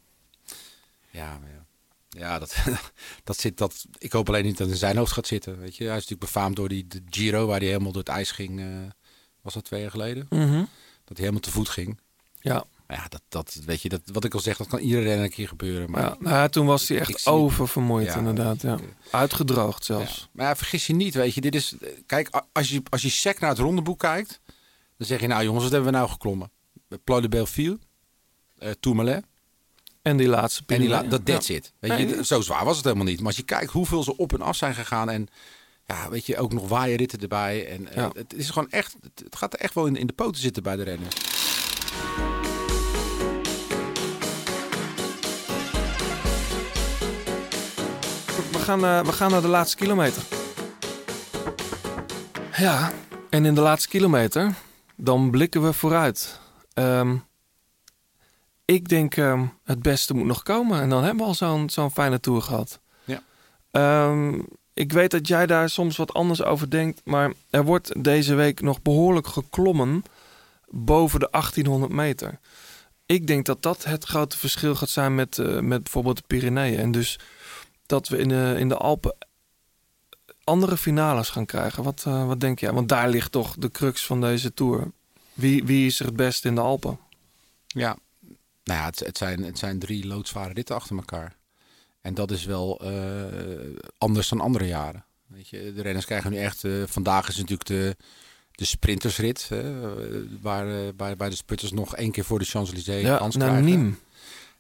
[1.10, 1.66] Ja, ja.
[2.10, 2.56] Ja, dat,
[3.24, 3.86] dat zit dat.
[3.98, 5.60] Ik hoop alleen niet dat het in zijn hoofd gaat zitten.
[5.60, 8.12] Weet je, hij is natuurlijk befaamd door die de Giro, waar hij helemaal door het
[8.12, 8.64] ijs ging.
[9.42, 10.26] was dat twee jaar geleden?
[10.30, 10.64] Mhm.
[11.12, 12.00] Dat hij helemaal te voet ging.
[12.40, 12.64] Ja.
[12.88, 15.24] Maar ja, dat, dat weet je, dat, wat ik al zeg, dat kan iedere renner
[15.26, 15.92] een keer gebeuren.
[15.92, 18.16] Maar Ja, nou toen was hij echt oververmoeid Ja.
[18.16, 18.62] inderdaad.
[18.62, 18.78] Ja.
[19.12, 20.18] Uitgedroogd zelfs.
[20.20, 20.28] Ja.
[20.32, 21.76] Maar ja, vergis je niet, weet je, dit is.
[22.06, 24.40] Kijk, als je, als je sec naar het rondeboek kijkt,
[24.98, 26.52] dan zeg je, nou jongens, wat hebben we nou geklommen?
[27.04, 27.80] Ploy de Belleville,
[28.58, 29.24] eh Tourmalet.
[30.02, 31.74] En die laatste En die la- dat that's it.
[31.80, 33.18] Weet je, zo zwaar was het helemaal niet.
[33.18, 35.28] Maar als je kijkt hoeveel ze op en af zijn gegaan en
[35.92, 37.68] ja, weet je, ook nog waaierritten erbij.
[37.68, 40.14] En eh, het is gewoon echt, het, het gaat er echt wel in, in de
[40.14, 41.08] poten zitten bij de rennen.
[48.52, 50.24] We gaan, eh, we gaan naar de laatste kilometer.
[52.58, 52.92] Ja,
[53.30, 54.54] en in de laatste kilometer,
[54.96, 56.40] dan blikken we vooruit.
[56.74, 57.16] Ehm,
[58.66, 60.82] ik denk ehm, het beste moet nog komen.
[60.82, 62.80] En dan hebben we al zo'n zo'n fijne tour gehad.
[63.04, 63.22] Ja.
[63.72, 64.40] Ehm,
[64.82, 67.02] ik weet dat jij daar soms wat anders over denkt.
[67.04, 70.04] Maar er wordt deze week nog behoorlijk geklommen
[70.70, 72.40] boven de 1800 meter.
[73.06, 76.80] Ik denk dat dat het grote verschil gaat zijn met, eh, met bijvoorbeeld de Pyreneeën.
[76.80, 77.20] En dus
[77.86, 79.16] dat we in de, in de Alpen
[80.44, 81.84] andere finales gaan krijgen.
[81.84, 82.72] Wat, eh, wat denk jij?
[82.74, 84.92] Want daar ligt toch de crux van deze tour.
[85.34, 87.00] Wie, wie is er het beste in de Alpen?
[87.68, 87.98] Ja,
[88.64, 91.40] nou ja, het, het, zijn, het zijn drie loodzware ritten achter elkaar.
[92.02, 92.92] En dat is wel eh,
[93.98, 95.06] anders dan andere jaren.
[95.28, 96.64] Weet je, de renners krijgen nu echt...
[96.64, 97.96] eh, vandaag is natuurlijk de,
[98.52, 99.50] de sprintersrit.
[99.50, 103.36] Hè, eh, waar, waar, waar de sprinters nog één keer voor de Champs-Élysées Ja, kans
[103.36, 103.64] krijgen.
[103.64, 104.10] Nîmes.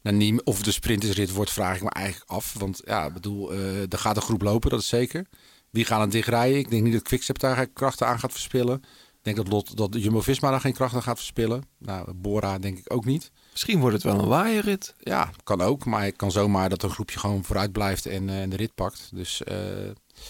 [0.01, 0.43] Naar Nîmes.
[0.43, 2.53] Of de sprintersrit wordt, vraag ik me eigenlijk af.
[2.53, 5.25] Want ja, ik bedoel, er gaat een groep lopen, dat is zeker.
[5.69, 6.59] Wie gaan er dichtrijden?
[6.59, 8.83] Ik denk niet dat Quickstep daar krachten aan gaat verspillen.
[9.21, 11.63] Ik denk dat, Lot, dat Jumbo-Visma daar geen krachten gaat verspillen.
[11.77, 13.31] Nou, Bora denk ik ook niet.
[13.51, 14.95] Misschien wordt het wel een waaierrit.
[14.99, 15.85] Ja, kan ook.
[15.85, 18.75] Maar het kan zomaar dat een groepje gewoon vooruit blijft en, eh, en de rit
[18.75, 19.09] pakt.
[19.13, 19.57] Dus eh,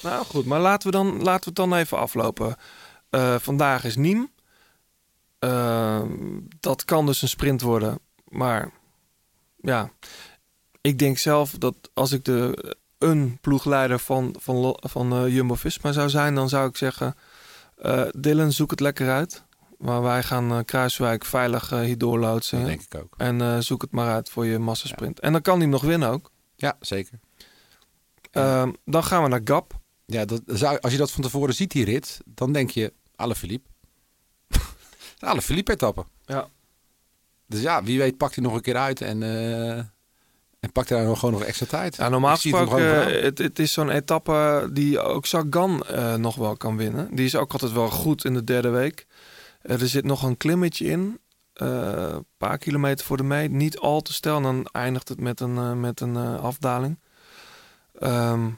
[0.04, 2.56] Nou goed, maar laten we, dan, laten we het dan even aflopen.
[3.10, 4.32] Eh, vandaag is Niem.
[6.60, 8.00] dat kan dus een sprint worden.
[8.28, 8.72] Maar
[9.58, 9.92] ja,
[10.82, 16.36] ik denk zelf dat als ik de, een ploegleider van, van, van Jumbo-Visma zou zijn...
[16.36, 17.16] dan zou ik zeggen,
[18.12, 19.44] Dylan, zoek het lekker uit.
[19.82, 22.58] Maar wij gaan eh, Kruiswijk veilig eh, hier doorloodsen.
[22.58, 23.14] dat denk ik ook.
[23.18, 25.20] En eh, zoek het maar uit voor je massasprint.
[25.20, 26.32] En dan kan hij hem nog winnen ook.
[26.56, 27.20] Ja, zeker.
[28.32, 29.80] Ehm, dan gaan we naar Gap.
[30.06, 30.42] Ja, dat,
[30.82, 33.70] als je dat van tevoren ziet, die rit, dan denk je, alle Philippe.
[35.20, 36.06] alle Philippe etappen.
[36.26, 36.48] Ja.
[37.48, 39.78] Dus ja, wie weet pakt hij nog een keer uit en, eh,
[40.60, 41.96] en pakt hij daar nog gewoon nog extra tijd.
[41.96, 43.12] Ja, normaal het gesproken, vooraan.
[43.12, 45.84] het, het is zo'n etappe die ook Sagan
[46.18, 47.16] nog wel kan winnen.
[47.16, 49.08] Die is ook altijd wel goed in de derde week.
[49.62, 51.20] Eh, er zit nog een klimmetje in.
[51.54, 51.68] eh,
[52.12, 53.52] Een paar kilometer voor de meet.
[53.52, 54.36] Niet al te snel.
[54.36, 57.00] En dan eindigt het met een, eh, met een eh, afdaling.
[58.00, 58.50] Ehm,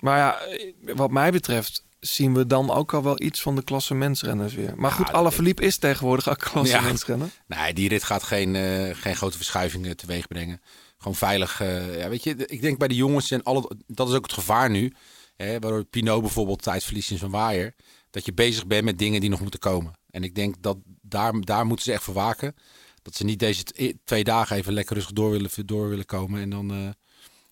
[0.00, 3.62] maar ja, eh, wat mij betreft zien we dan ook al wel iets van de
[3.64, 4.72] klassementsrenners weer.
[4.76, 7.28] Maar goed, dat Alaphilippe is tegenwoordig ook klassementsrenner.
[7.46, 10.60] Nee, die rit gaat geen, eh, geen grote verschuivingen teweeg brengen.
[10.98, 11.60] Gewoon veilig.
[11.60, 14.32] eh, ja, weet je, ik denk bij de jongens en alle, dat is ook het
[14.32, 14.92] gevaar nu.
[15.36, 17.74] Hè, waardoor Pinot bijvoorbeeld tijd verliest in zijn waaier.
[18.10, 19.92] Dat je bezig bent met dingen die nog moeten komen.
[20.10, 22.54] En ik denk dat daar, daar moeten ze echt voor waken.
[23.02, 26.40] Dat ze niet deze t- twee dagen even lekker rustig door willen, door willen komen.
[26.40, 26.92] En dan eh, nou,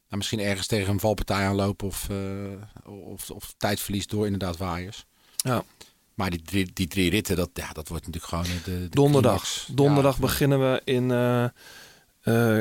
[0.08, 1.86] misschien ergens tegen een valpartij aanlopen.
[1.86, 5.04] Of, eh, of, of tijdverlies door inderdaad waaiers.
[5.36, 5.64] Ja.
[6.14, 8.88] Maar die drie, die drie ritten, dat, ja, dat wordt natuurlijk gewoon eh, de, de
[8.88, 9.66] Donderdag.
[9.72, 11.04] Donderdag Ja, beginnen we in,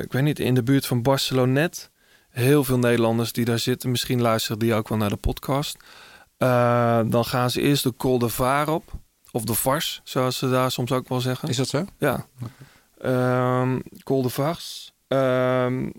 [0.03, 1.91] ik weet niet, in de buurt van Barcelonet.
[2.29, 3.91] Heel veel Nederlanders die daar zitten.
[3.91, 5.77] Misschien luisteren die ook wel naar de podcast.
[7.11, 9.03] Dan gaan ze eerst de Col de Vaar op.
[9.35, 11.49] Of de Vars, zoals ze daar soms ook wel zeggen.
[11.49, 11.85] Is dat zo?
[11.97, 12.27] Ja.
[12.97, 14.93] Ehm Col de Vars.
[15.07, 15.89] Ehm,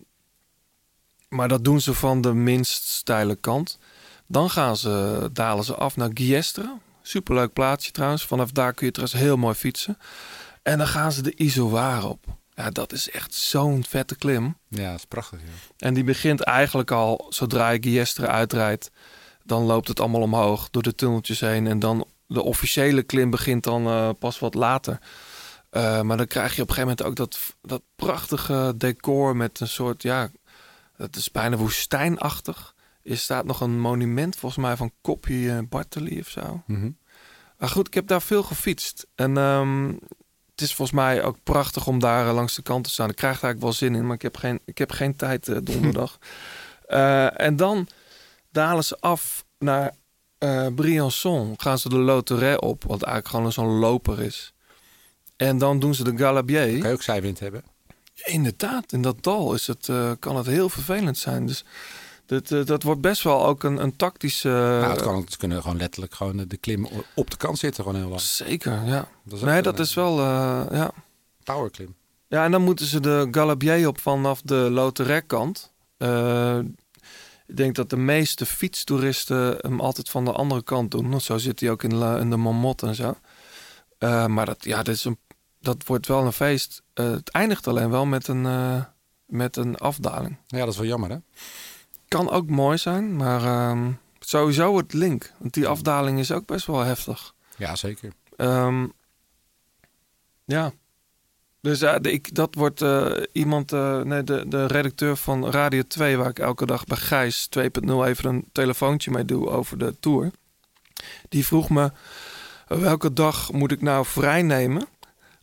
[1.28, 3.78] maar dat doen ze van de minst steile kant.
[4.26, 6.76] Dan gaan ze, dalen ze af naar Giestre.
[7.02, 8.24] Superleuk plaatsje trouwens.
[8.24, 9.98] Vanaf daar kun je trouwens heel mooi fietsen.
[10.62, 12.24] En dan gaan ze de Izoar op.
[12.54, 14.56] Ja, dat is echt zo'n vette klim.
[14.68, 15.40] Ja, dat is prachtig.
[15.40, 15.86] Ja.
[15.86, 18.90] En die begint eigenlijk al, zodra je Giestre uitrijdt,
[19.44, 21.66] dan loopt het allemaal omhoog door de tunneltjes heen.
[21.66, 24.98] En dan de officiële klim begint dan eh, pas wat later.
[25.70, 29.60] Eh, maar dan krijg je op een gegeven moment ook dat, dat prachtige decor met
[29.60, 30.30] een soort, ja,
[30.96, 32.74] het is bijna woestijnachtig.
[33.02, 36.62] Er staat nog een monument volgens mij van Koppie uh, Bartoli of zo.
[36.66, 36.90] Mhm.
[37.58, 39.06] Maar goed, ik heb daar veel gefietst.
[39.14, 39.92] En ehm,
[40.56, 43.08] het is volgens mij ook prachtig om daar eh, langs de kant te staan.
[43.08, 45.48] Ik krijg er eigenlijk wel zin in, maar ik heb geen, ik heb geen tijd
[45.48, 46.18] eh, donderdag.
[46.86, 47.88] Eh, en dan
[48.50, 49.94] dalen ze af naar
[50.38, 51.54] eh Briançon.
[51.56, 54.52] Gaan ze de Loterij op, wat eigenlijk gewoon zo'n loper is.
[55.36, 56.78] En dan doen ze de Galabier.
[56.78, 57.62] Kan je ook zijwind hebben?
[58.24, 61.46] Inderdaad, in dat dal is het, eh, kan het heel vervelend zijn.
[61.46, 61.64] Dus
[62.26, 64.48] dat, eh, dat wordt best wel ook een, een tactische...
[64.48, 67.98] nou, het kan, ze kunnen gewoon letterlijk gewoon de klim op de kant zitten gewoon
[68.00, 68.20] heel lang.
[68.20, 69.08] Zeker, ja.
[69.24, 70.20] Dat is nee, dat een, is wel...
[70.20, 70.90] ja.
[71.44, 71.94] Powerklim.
[72.28, 75.72] ja, en dan moeten ze de Galabier op vanaf de Loterec-kant.
[75.96, 76.58] Eh,
[77.46, 81.20] ik denk dat de meeste fietstoeristen hem altijd van de andere kant doen.
[81.20, 83.16] Zo zit hij ook in de, in de Marmot en zo.
[83.98, 85.18] Eh, maar dat, ja, dit is een,
[85.60, 86.82] dat wordt wel een feest.
[86.94, 88.84] Eh, het eindigt alleen wel met een, eh,
[89.26, 90.36] met een afdaling.
[90.46, 91.16] Ja, dat is wel jammer hè?
[92.08, 95.32] Kan ook mooi zijn, maar ehm, sowieso het link.
[95.38, 97.34] Want die afdaling is ook best wel heftig.
[97.56, 98.12] Ja, zeker.
[98.36, 98.86] Ehm,
[100.44, 100.72] ja.
[101.66, 105.82] Dus ja, de- ik, dat wordt eh, iemand, eh, nee, de, de redacteur van Radio
[105.88, 109.94] 2, waar ik elke dag bij Gijs 2.0 even een telefoontje mee doe over de
[110.00, 110.30] tour.
[111.28, 111.90] Die vroeg me,
[112.66, 114.86] welke dag moet ik nou vrij nemen?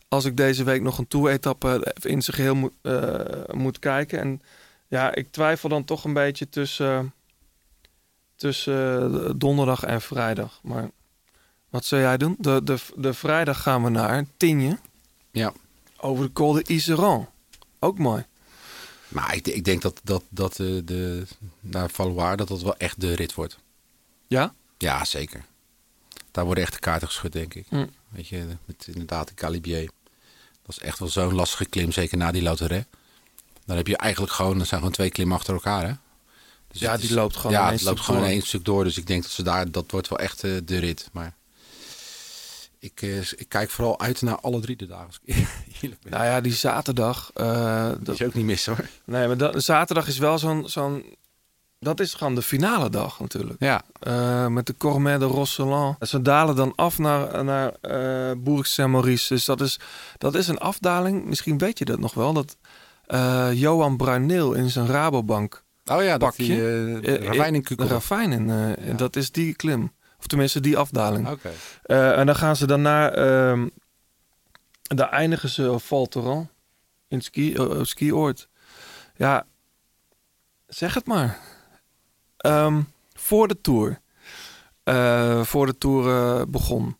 [0.08, 3.14] Als ik deze week nog een tour-etappe in zijn geheel moet, eh,
[3.52, 4.18] moet kijken.
[4.20, 4.42] En
[4.88, 7.12] ja, ik twijfel dan toch een beetje tussen,
[8.36, 10.60] tussen eh, donderdag en vrijdag.
[10.62, 10.90] Maar
[11.70, 12.36] wat zou jij doen?
[12.38, 14.78] De, de, de vrijdag gaan we naar Tienje.
[15.30, 15.52] Ja.
[16.04, 17.28] Over de Col de Iseran.
[17.78, 18.24] Ook mooi.
[19.08, 21.26] Maar ik, ik denk dat, dat, dat eh, de,
[21.60, 23.58] naar Valois dat dat wel echt de rit wordt.
[24.26, 24.54] Ja?
[24.78, 25.44] Ja, zeker.
[26.30, 27.66] Daar worden echt de kaarten geschud, denk ik.
[27.68, 27.86] Hm.
[28.08, 29.90] Weet je, met inderdaad de Calibier.
[30.62, 32.86] Dat is echt wel zo'n lastige klim, zeker na die Lauteret.
[33.66, 35.92] Dan heb je eigenlijk gewoon, dat zijn gewoon twee klimmen achter elkaar, hè?
[36.68, 38.30] Dus Ja, die is- loopt gewoon Ja, het loopt gewoon door.
[38.30, 38.84] één stuk door.
[38.84, 41.08] Dus ik denk dat ze daar, dat wordt wel echt eh, de rit.
[41.12, 41.34] Maar
[42.78, 45.12] ik, eh, ik kijk vooral uit naar alle drie de dagen.
[46.08, 47.30] Nou ja, die zaterdag.
[47.34, 48.86] eh, Dat dat, is ook niet mis, hoor.
[49.04, 50.68] nee, maar dat, zaterdag is wel zo'n.
[50.68, 51.04] zo'n
[51.78, 53.56] dat is gewoon de finale dag natuurlijk.
[53.58, 55.96] Ja, Eh, met de Cormet de Rosselan.
[56.00, 59.34] Ze dalen dan af naar, naar eh Bourg Saint-Maurice.
[59.34, 59.78] Dus dat is,
[60.18, 61.24] dat is een afdaling.
[61.24, 62.32] Misschien weet je dat nog wel.
[62.32, 62.56] Dat
[63.54, 65.62] Johan Bruineel in zijn Rabobank
[65.92, 66.44] Oh ja, dat Pakje.
[66.44, 68.96] die uh, ravijn in ravijn in.
[68.96, 69.92] Dat is die klim.
[70.18, 71.28] Of tenminste die afdaling.
[71.30, 71.50] Oké.
[72.16, 72.82] En dan gaan ze dan
[74.88, 76.46] ehm daar eindigen ze op Val Thorens.
[77.08, 78.48] In ski, eh, skioord.
[79.16, 79.46] Ja,
[80.66, 81.38] zeg het maar.
[82.36, 82.82] Ehm,
[83.12, 84.00] voor de Tour.
[84.82, 86.96] Eh, voor de Tour eh, begon.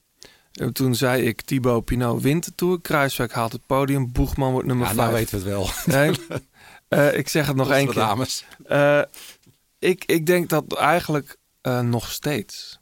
[0.52, 2.80] En toen zei ik, Thibaut Pinot wint de Tour.
[2.80, 4.12] Kruiswijk haalt het podium.
[4.12, 5.04] Boegman wordt nummer Ja, 5.
[5.06, 5.94] nou weten we het wel.
[5.96, 7.12] Nee.
[7.20, 7.94] Ik zeg het nog één keer.
[7.94, 8.44] dames.
[9.78, 11.36] Ik, ik denk dat eigenlijk
[11.82, 12.78] nog steeds.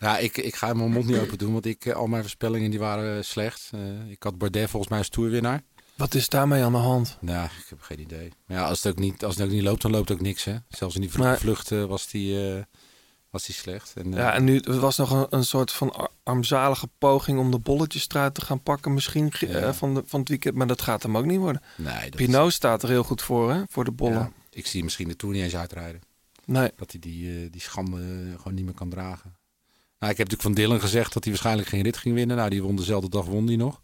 [0.00, 2.70] Ja, ik, ik ga mijn mond niet open doen, want ik, eh, al mijn voorspellingen
[2.70, 3.70] die waren eh, slecht.
[3.74, 5.62] Eh, ik had Bardet volgens mij als toerwinnaar.
[5.96, 7.16] Wat is daarmee aan de hand?
[7.20, 8.32] Nou, ik heb geen idee.
[8.46, 10.44] Maar ja, als het ook niet, als het ook niet loopt, dan loopt ook niks.
[10.44, 10.56] Hè?
[10.68, 12.38] Zelfs in die vroege vlucht was die,
[13.30, 13.92] was die slecht.
[13.96, 17.50] En, Ja, en nu het was nog een, een soort van ar- armzalige poging om
[17.50, 18.94] de bolletjes eruit te gaan pakken.
[18.94, 19.74] Misschien Ja.
[19.74, 21.62] van, de, van het weekend, maar dat gaat hem ook niet worden.
[21.76, 23.62] nee, Pinot staat er heel goed voor, hè?
[23.68, 24.18] Voor de bollen.
[24.18, 26.00] ja, ik zie misschien de Tour niet eens uitrijden.
[26.44, 27.98] Nee, Dat hij die, die schande
[28.36, 29.36] gewoon niet meer kan dragen.
[29.98, 32.36] Nou, ik heb natuurlijk van Dylan gezegd dat hij waarschijnlijk geen rit ging winnen.
[32.36, 33.80] Nou, die won dezelfde dag, won die nog.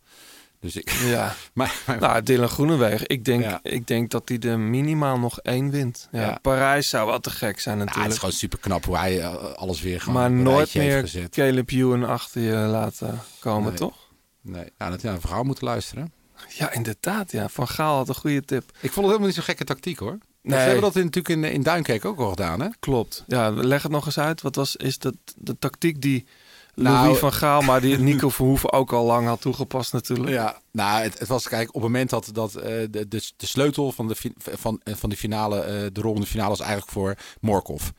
[0.61, 0.91] Dus ik...
[0.91, 1.35] ja.
[1.55, 3.09] maar, maar- nou, Dylan Groenewegen.
[3.09, 3.61] Ik denk, Ja.
[3.63, 6.09] ik denk dat hij er minimaal nog één wint.
[6.13, 6.39] Ja, Ja.
[6.43, 8.15] Parijs zou wel te gek zijn Ja, het natuurlijk.
[8.15, 11.31] is gewoon super knap hoe hij eh, alles weer gewoon maar nooit meer gezet.
[11.35, 13.79] Caleb Ewan achter je laten komen, Nee.
[13.79, 13.97] toch?
[14.41, 16.13] Nee, ja, dat ja, een verhaal moeten luisteren.
[16.49, 17.33] Ja, inderdaad.
[17.33, 17.49] Ja.
[17.49, 18.65] Van Gaal had een goede tip.
[18.65, 20.19] Ik vond het helemaal niet zo'n gekke tactiek hoor.
[20.45, 20.59] Nee.
[20.59, 22.69] Ze hebben dat in, natuurlijk in, in Duinkerk ook al gedaan hè?
[22.81, 23.25] Klopt.
[23.27, 24.43] Ja, leg het nog eens uit.
[24.43, 26.27] Wat was is dat de tactiek die
[26.75, 30.31] Nou, Louis van Gaal, maar die Nico Verhoeven ook al lang had toegepast natuurlijk.
[30.31, 33.47] Ja, nou, het, het was kijk op het moment dat, dat eh, de, de, de
[33.47, 36.91] sleutel van de, van, eh, van finale, eh, de rol in de finale was eigenlijk
[36.91, 37.91] voor Morkov.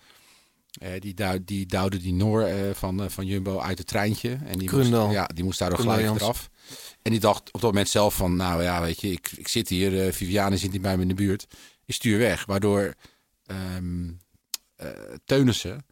[0.80, 4.38] Eh, die, duw, die duwde die Noor eh, van, eh, van Jumbo uit het treintje.
[4.46, 6.22] En die moest, ja, die moest daardoor Grundel gelijk Jans.
[6.32, 6.50] eraf.
[7.02, 9.70] En die dacht op dat moment zelf van, nou ja, weet je, ik, ik zit
[9.70, 11.48] hier, Viviane zit niet bij me in de buurt.
[11.86, 12.94] Ik stuur weg, waardoor
[13.46, 13.56] eh,
[15.26, 15.86] Teunissen,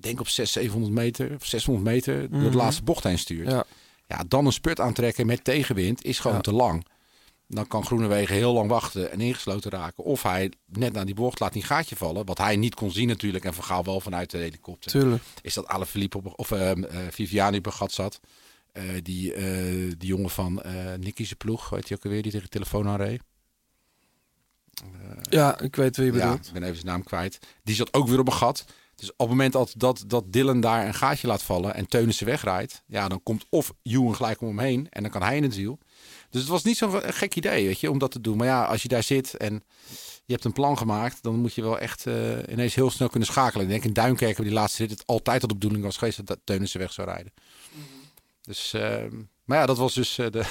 [0.00, 2.50] denk op 600, 700 meter of 600 meter, door Mhm.
[2.50, 3.50] de laatste bocht heen stuurt.
[3.50, 3.64] Ja.
[4.08, 6.42] Ja, dan een spurt aantrekken met tegenwind is gewoon Ja.
[6.42, 6.86] te lang.
[7.48, 10.04] Dan kan Groenewegen heel lang wachten en ingesloten raken.
[10.04, 12.26] Of hij net na die bocht laat die gaatje vallen.
[12.26, 13.44] Wat hij niet kon zien natuurlijk.
[13.44, 14.90] En vergaal wel vanuit de helikopter.
[14.90, 15.22] Tuurlijk.
[15.42, 16.70] Is dat Alaphilippe op, of eh,
[17.10, 18.20] Viviani op een gat zat.
[18.72, 19.44] Eh, die, eh,
[19.98, 20.62] die jongen van
[20.98, 21.68] Nicky zijn ploeg.
[21.68, 22.22] Weet je ook alweer.
[22.22, 23.22] Die tegen de telefoon aanreed.
[25.30, 26.46] Ja, ik weet wie je Ja, bedoelt.
[26.46, 27.38] ik ben even zijn naam kwijt.
[27.62, 28.64] Die zat ook weer op een gat.
[28.94, 32.26] Dus op het moment dat, dat, dat Dylan daar een gaatje laat vallen en Teunissen
[32.26, 35.42] wegrijdt, ja, dan komt of Ewan gelijk om hem heen en dan kan hij in
[35.42, 35.78] het wiel.
[36.36, 38.36] Dus het was niet zo'n gek idee, weet je, om dat te doen.
[38.36, 39.62] Maar ja, als je daar zit en
[40.24, 42.14] je hebt een plan gemaakt, dan moet je wel echt eh,
[42.50, 43.64] ineens heel snel kunnen schakelen.
[43.64, 46.26] Ik denk in Duinkerk hebben die laatste rit het altijd al de bedoeling was geweest
[46.26, 47.32] dat Teunissen weg zou rijden.
[48.42, 50.44] Dus, ehm, maar ja, dat was dus eh, de,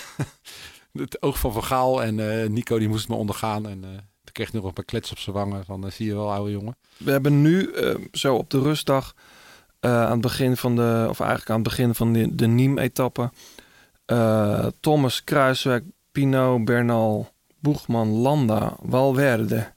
[1.03, 3.89] het oog van Van Gaal en eh, Nico die moest me ondergaan en eh
[4.25, 6.77] toen kreeg nog een paar klets op zijn wangen van, zie je wel, oude jongen.
[6.97, 9.15] We hebben nu eh, zo op de rustdag
[9.79, 13.31] eh, aan het begin van de, of eigenlijk aan het begin van de, de Niem-etappe,
[14.05, 19.73] eh, Thomas, Kruiswijk, Pinot, Bernal, Boegman, Landa, Valverde,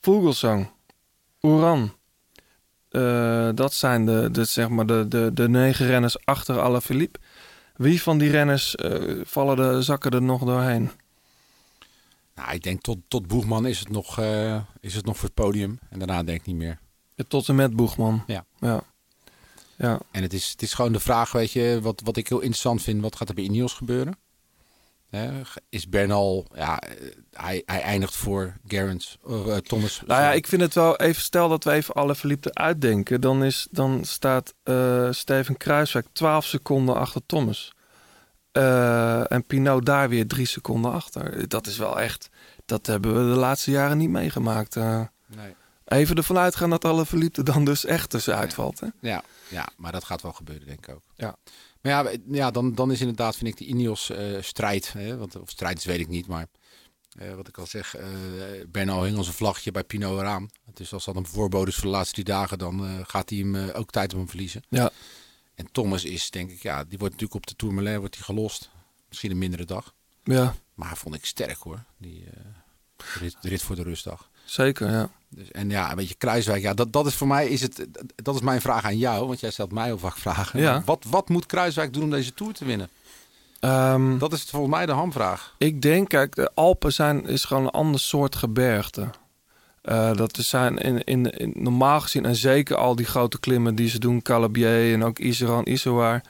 [0.00, 0.70] Vogelsang,
[1.42, 1.92] Oeran.
[2.88, 7.18] Eh, dat zijn de, de, zeg maar de, de, de negen renners achter Alaphilippe.
[7.76, 10.90] Wie van die renners eh, vallen de zakken er nog doorheen?
[12.34, 14.20] Nou, ik denk tot, tot Boegman is het, nog,
[14.80, 15.78] is het nog voor het podium.
[15.90, 16.78] En daarna denk ik niet meer.
[17.28, 18.24] Tot en met Boegman.
[18.26, 18.44] Ja.
[18.58, 18.82] Ja.
[19.76, 20.00] Ja.
[20.10, 22.82] En het is, het is gewoon de vraag, weet je, wat, wat ik heel interessant
[22.82, 23.02] vind.
[23.02, 24.16] Wat gaat er bij Ineos gebeuren?
[25.68, 30.02] Is Bernal, ja, eh, hij, hij eindigt voor Gerrans, eh, eh, Thomas.
[30.06, 33.44] Nou ja, ik vind het wel even, stel dat we even alle verliepte uitdenken, dan,
[33.44, 37.72] is, dan staat eh, Steven Kruiswijk 12 seconden achter Thomas.
[39.28, 41.48] En Pinot daar weer drie seconden achter.
[41.48, 42.28] Dat is wel echt,
[42.64, 44.74] dat hebben we de laatste jaren niet meegemaakt.
[44.74, 45.54] Nee.
[45.84, 48.80] Even ervan uitgaan dat alle verliepte dan dus echt tussenuit valt.
[48.80, 48.86] Hè?
[49.00, 51.02] Ja, ja, maar dat gaat wel gebeuren, denk ik ook.
[51.16, 51.36] Ja.
[51.80, 54.92] Maar ja, ja dan, dan is inderdaad, vind ik, die Ineos-strijd.
[54.92, 56.46] hè, want of strijd is, weet ik niet, maar
[57.18, 58.06] eh, wat ik al zeg, eh
[58.68, 60.50] Bernal hing als een vlagje bij Pinot eraan.
[60.74, 63.38] Dus als dat een voorbode is voor de laatste drie dagen, dan eh, gaat hij
[63.38, 64.62] hem ook tijd op hem verliezen.
[64.68, 64.90] Ja.
[65.54, 68.70] En Thomas is, denk ik, ja, die wordt natuurlijk op de Tourmalet wordt hij gelost.
[69.08, 69.94] Misschien een mindere dag.
[70.24, 72.24] Ja, Maar vond ik sterk hoor, die
[72.96, 74.30] rit, de rit voor de rustdag.
[74.44, 74.90] Zeker.
[74.90, 75.08] Ja.
[75.28, 76.62] Dus, en ja, een beetje Kruiswijk.
[76.62, 77.86] Ja, dat, dat is voor mij is het.
[78.14, 80.60] Dat is mijn vraag aan jou, want jij stelt mij heel vaak vragen.
[80.60, 80.82] Ja.
[80.84, 82.88] Wat, wat moet Kruiswijk doen om deze tour te winnen?
[83.60, 85.54] Ehm, Dat is volgens mij de hamvraag.
[85.58, 89.10] Ik denk, kijk, de Alpen zijn, is gewoon een ander soort gebergte.
[89.82, 93.74] Eh, dat is zijn in, in, in, normaal gezien, en zeker al die grote klimmen
[93.74, 96.22] die ze doen, Calabier en ook Iseran, Isoar.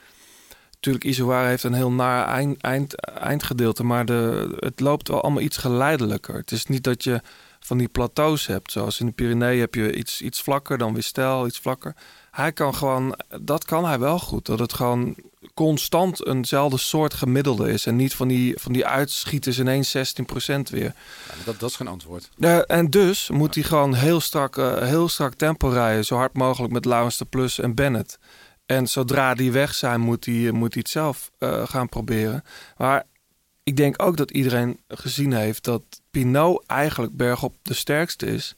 [0.70, 5.42] Natuurlijk, Isoar heeft een heel naar eind, eind, eindgedeelte, maar de, het loopt wel allemaal
[5.42, 6.34] iets geleidelijker.
[6.34, 7.20] Het is niet dat je
[7.64, 11.02] van die plateaus hebt, zoals in de Pyreneeën heb je iets, iets vlakker, dan weer
[11.02, 11.94] stijl, iets vlakker.
[12.30, 15.16] Hij kan gewoon, dat kan hij wel goed, dat het gewoon
[15.54, 17.86] constant eenzelfde soort gemiddelde is.
[17.86, 20.00] En niet van die, van die uitschieters ineens 16%
[20.70, 20.94] weer.
[21.28, 22.30] Ja, dat, dat is geen antwoord.
[22.66, 26.04] En dus moet hij gewoon heel strak, eh, heel strak tempo rijden.
[26.04, 28.18] Zo hard mogelijk met Laurens de Plus en Bennett.
[28.66, 32.44] En zodra die weg zijn, moet hij, moet hij het zelf eh, gaan proberen.
[32.76, 33.04] Maar
[33.64, 38.54] ik denk ook dat iedereen gezien heeft dat Pinot eigenlijk bergop de sterkste is.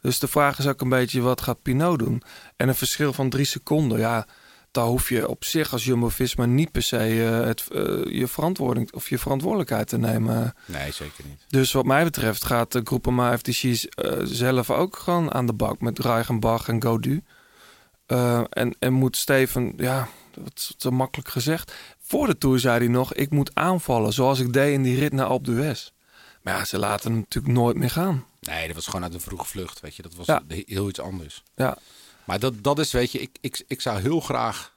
[0.00, 2.22] Dus de vraag is ook een beetje, wat gaat Pinot doen?
[2.56, 4.26] En een verschil van drie seconden, ja...
[4.70, 8.92] daar hoef je op zich als Jumbo-Visma niet per se eh, het, eh, je verantwoording
[8.92, 10.54] of je verantwoordelijkheid te nemen.
[10.64, 11.44] Nee, zeker niet.
[11.48, 12.82] Dus wat mij betreft gaat de
[13.90, 17.22] eh zelf ook gewoon aan de bak met Reichenbach en Godu.
[18.06, 21.72] En, en moet Steven, ja, wat is zo makkelijk gezegd.
[22.08, 25.12] Voor de Tour zei hij nog, ik moet aanvallen zoals ik deed in die rit
[25.12, 25.90] naar Alpe d'Huez.
[26.42, 28.24] Maar ja, ze laten hem natuurlijk nooit meer gaan.
[28.40, 30.02] Nee, dat was gewoon uit een vroege vlucht, weet je.
[30.02, 30.42] Dat was Ja.
[30.48, 31.42] heel iets anders.
[31.54, 31.76] Ja,
[32.24, 34.76] Maar dat, dat is, weet je, ik, ik, ik zou heel graag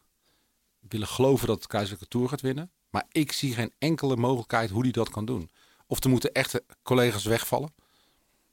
[0.90, 2.70] willen geloven dat de Tour gaat winnen.
[2.90, 5.50] Maar ik zie geen enkele mogelijkheid hoe hij dat kan doen.
[5.88, 7.74] Of er moeten echte collega's wegvallen.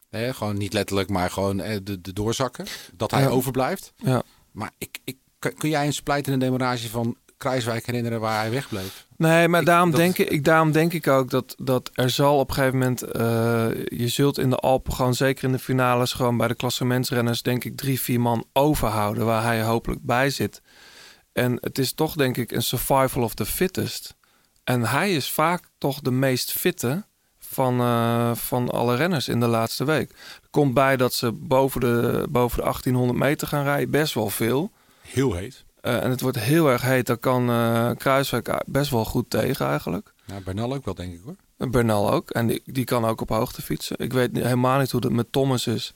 [0.09, 2.67] Hè, gewoon niet letterlijk, maar gewoon eh, de, de doorzakken.
[2.95, 3.29] Dat hij Ja.
[3.29, 3.93] overblijft.
[3.97, 4.23] ja.
[4.53, 9.07] Maar ik, ik, kun kun jij een splijtende demarage van Kruiswijk herinneren waar hij wegbleef?
[9.17, 12.39] Nee, maar Ik- daarom, dat- denk ik, daarom denk ik ook dat, dat er zal
[12.39, 13.03] op een gegeven moment...
[13.03, 16.13] eh, je zult in de Alpen gewoon, zeker in de finales...
[16.13, 19.25] gewoon bij de klassementsrenners denk ik drie, vier man overhouden...
[19.27, 20.63] waar hij hopelijk bij zit.
[21.33, 24.17] En het is toch denk ik een survival of the fittest.
[24.65, 27.05] En hij is vaak toch de meest fitte
[27.39, 30.11] van, eh, van alle renners in de laatste week.
[30.11, 33.91] Er komt bij dat ze boven de, boven de 1800 meter gaan rijden.
[33.91, 34.71] Best wel veel.
[35.01, 35.65] Heel heet.
[35.89, 37.07] Eh, en het wordt heel erg heet.
[37.07, 40.13] Daar kan eh, Kruiswijk best wel goed tegen eigenlijk.
[40.25, 41.37] Ja, Bernal ook wel, denk ik hoor.
[41.57, 42.31] En Bernal ook.
[42.31, 43.99] En die, die kan ook op hoogte fietsen.
[43.99, 45.95] Ik weet helemaal niet hoe dat met Thomas is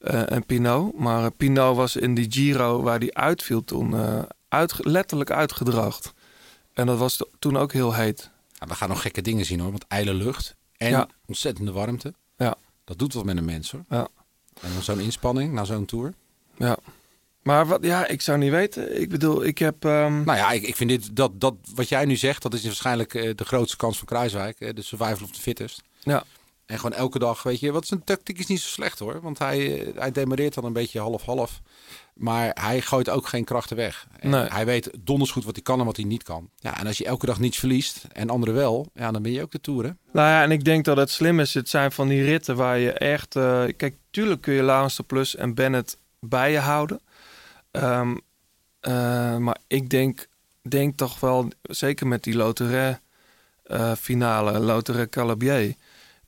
[0.00, 0.98] eh, en Pinot.
[0.98, 6.12] Maar eh, Pinot was in die Giro waar die uitviel toen eh, uit, letterlijk uitgedroogd.
[6.74, 8.30] En dat was to- toen ook heel heet.
[8.66, 9.70] We gaan nog gekke dingen zien hoor.
[9.70, 11.08] Want ijle lucht en Ja.
[11.26, 12.14] ontzettende warmte.
[12.36, 12.54] Ja.
[12.84, 13.84] Dat doet wat met een mens hoor.
[13.88, 14.08] Ja.
[14.60, 16.14] En dan zo'n inspanning na zo'n tour.
[16.56, 16.76] Ja.
[17.42, 19.00] Maar wat, ja, ik zou niet weten.
[19.00, 19.84] Ik bedoel, ik heb...
[19.84, 22.64] ehm, Nou ja, ik, ik vind dit, dat, dat, wat jij nu zegt, dat is
[22.64, 24.60] waarschijnlijk eh, de grootste kans van Kruiswijk.
[24.60, 25.82] eh, de survival of the fittest.
[26.02, 26.24] ja.
[26.66, 29.20] En gewoon elke dag, weet je, wat zijn tactiek is niet zo slecht hoor.
[29.20, 31.60] Want hij, eh, hij demareert dan een beetje half-half.
[32.14, 34.06] Maar hij gooit ook geen krachten weg.
[34.20, 34.46] En Nee.
[34.48, 36.50] Hij weet donders goed wat hij kan en wat hij niet kan.
[36.56, 39.42] Ja, en als je elke dag niets verliest en anderen wel, ja, dan ben je
[39.42, 39.90] ook de tour hè.
[40.12, 41.54] Nou ja, en ik denk dat het slim is.
[41.54, 43.32] Het zijn van die ritten waar je echt...
[43.76, 47.00] kijk, tuurlijk kun je de Plus en Bennett bij je houden.
[47.80, 48.16] Ehm,
[48.80, 50.28] eh, maar ik denk,
[50.62, 53.00] denk toch wel, zeker met die Loterij
[53.62, 55.74] eh, finale, Loterij Calabier...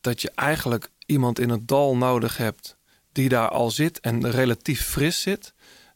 [0.01, 2.77] dat je eigenlijk iemand in het dal nodig hebt
[3.13, 5.53] die daar al zit en relatief fris zit...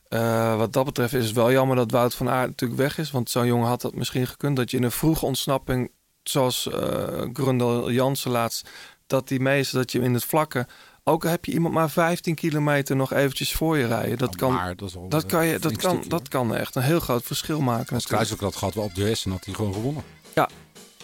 [0.08, 3.10] Eh, wat dat betreft is het wel jammer dat Wout van Aert natuurlijk weg is.
[3.10, 4.56] Want zo'n jongen had dat misschien gekund.
[4.56, 5.90] Dat je in een vroege ontsnapping,
[6.22, 8.68] zoals eh Grundel Jansen laatst...
[9.06, 10.66] dat die meeste, dat je in het vlakke...
[11.04, 14.18] ook heb je iemand maar 15 kilometer nog eventjes voor je rijden.
[14.18, 17.22] Dat kan, dat al kan, je, dat kan, stukje, dat kan echt een heel groot
[17.22, 17.94] verschil maken.
[17.94, 18.06] Als.
[18.06, 20.02] Kruiswijk dat gehad wel op de S en had hij gewoon gewonnen.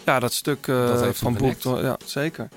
[0.05, 1.63] Ja, dat stuk eh, van genekt.
[1.63, 2.49] Ja, zeker.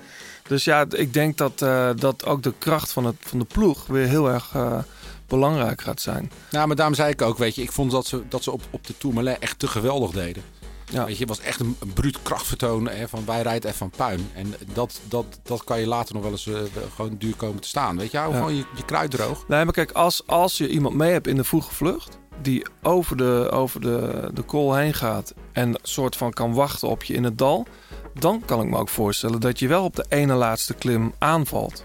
[0.49, 3.87] Dus ja, ik denk dat, eh, dat ook de kracht van, het, van de ploeg
[3.87, 4.79] weer heel erg eh,
[5.27, 6.31] belangrijk gaat zijn.
[6.51, 8.63] Nou, maar daarom zei ik ook, weet je, ik vond dat ze, dat ze op,
[8.71, 10.43] op de Tourmalet echt te geweldig deden.
[10.91, 11.05] Ja.
[11.05, 13.91] Weet je, het was echt een, een bruut krachtvertoon hè, van wij rijden even van
[13.97, 14.31] puin.
[14.35, 16.55] En dat, dat, dat kan je later nog wel eens eh,
[16.95, 17.97] gewoon duur komen te staan.
[17.97, 18.39] Weet je, hou Ja.
[18.39, 19.49] gewoon je, je kruid droog.
[19.49, 22.19] Nee, maar kijk, als, als je iemand mee hebt in de vroege vlucht...
[22.43, 25.35] die over de, over de, de kool heen gaat...
[25.53, 27.67] en een soort van kan wachten op je in het dal...
[28.15, 31.85] dan kan ik me ook voorstellen dat je wel op de ene laatste klim aanvalt.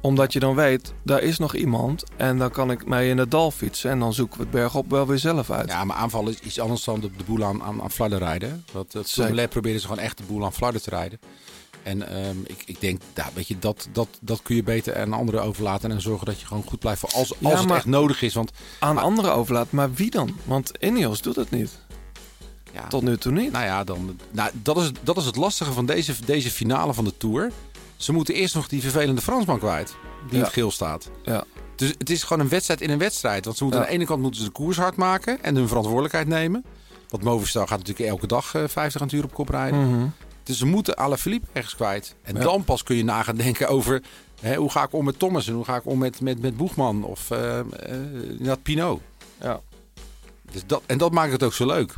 [0.00, 2.04] Omdat je dan weet, daar is nog iemand...
[2.16, 3.90] en dan kan ik mee in het dal fietsen...
[3.90, 5.68] en dan zoeken we het bergop wel weer zelf uit.
[5.70, 8.64] Ja, maar aanvallen is iets anders dan de, de boel aan, aan, aan flarden rijden.
[8.72, 9.22] Want het Zeker.
[9.22, 11.18] Sommelier probeerde ze gewoon echt de boel aan flarden te rijden.
[11.82, 15.12] En ehm, ik, ik denk, ja, weet je, dat, dat, dat kun je beter aan
[15.12, 15.90] anderen overlaten.
[15.90, 18.34] En zorgen dat je gewoon goed blijft voor als, als Ja, het echt nodig is.
[18.34, 20.36] Want Aan anderen overlaat, maar wie dan?
[20.44, 21.70] Want Ineos doet het niet.
[22.72, 23.52] ja, Tot nu toe niet.
[23.52, 27.04] Nou ja, dan, nou, dat, is, dat is het lastige van deze, deze finale van
[27.04, 27.52] de Tour.
[27.98, 29.88] Ze moeten eerst nog die vervelende Fransman kwijt.
[30.24, 30.44] Die in Ja.
[30.44, 31.10] het geel staat.
[31.22, 31.44] Ja.
[31.76, 33.44] Dus het is gewoon een wedstrijd in een wedstrijd.
[33.44, 33.86] Want ze moeten Ja.
[33.86, 35.42] aan de ene kant moeten ze de koers hard maken.
[35.42, 36.64] En hun verantwoordelijkheid nemen.
[37.08, 39.90] Want Movistar gaat natuurlijk elke dag eh, 50 aan het uur op kop rijden.
[39.90, 40.06] Mhm.
[40.42, 42.14] Dus ze moeten Alaphilippe ergens kwijt.
[42.22, 42.40] En Ja.
[42.40, 44.02] dan pas kun je na gaan denken over...
[44.40, 46.56] Hè, hoe ga ik om met Thomas en hoe ga ik om met, met, met
[46.56, 47.30] Boegman of
[48.28, 49.00] inderdaad Pinot.
[49.40, 49.60] Ja.
[50.52, 51.94] Dus dat, en dat maakt het ook zo leuk.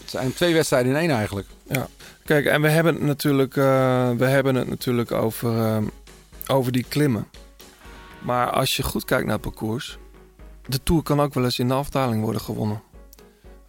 [0.00, 1.46] Het zijn twee wedstrijden in één eigenlijk.
[1.70, 1.88] Ja.
[2.28, 5.82] Kijk, en we hebben het natuurlijk, eh, we hebben het natuurlijk over, eh,
[6.46, 7.26] over die klimmen.
[8.22, 9.98] Maar als je goed kijkt naar het parcours,
[10.66, 12.82] de Tour kan ook wel eens in de afdaling worden gewonnen.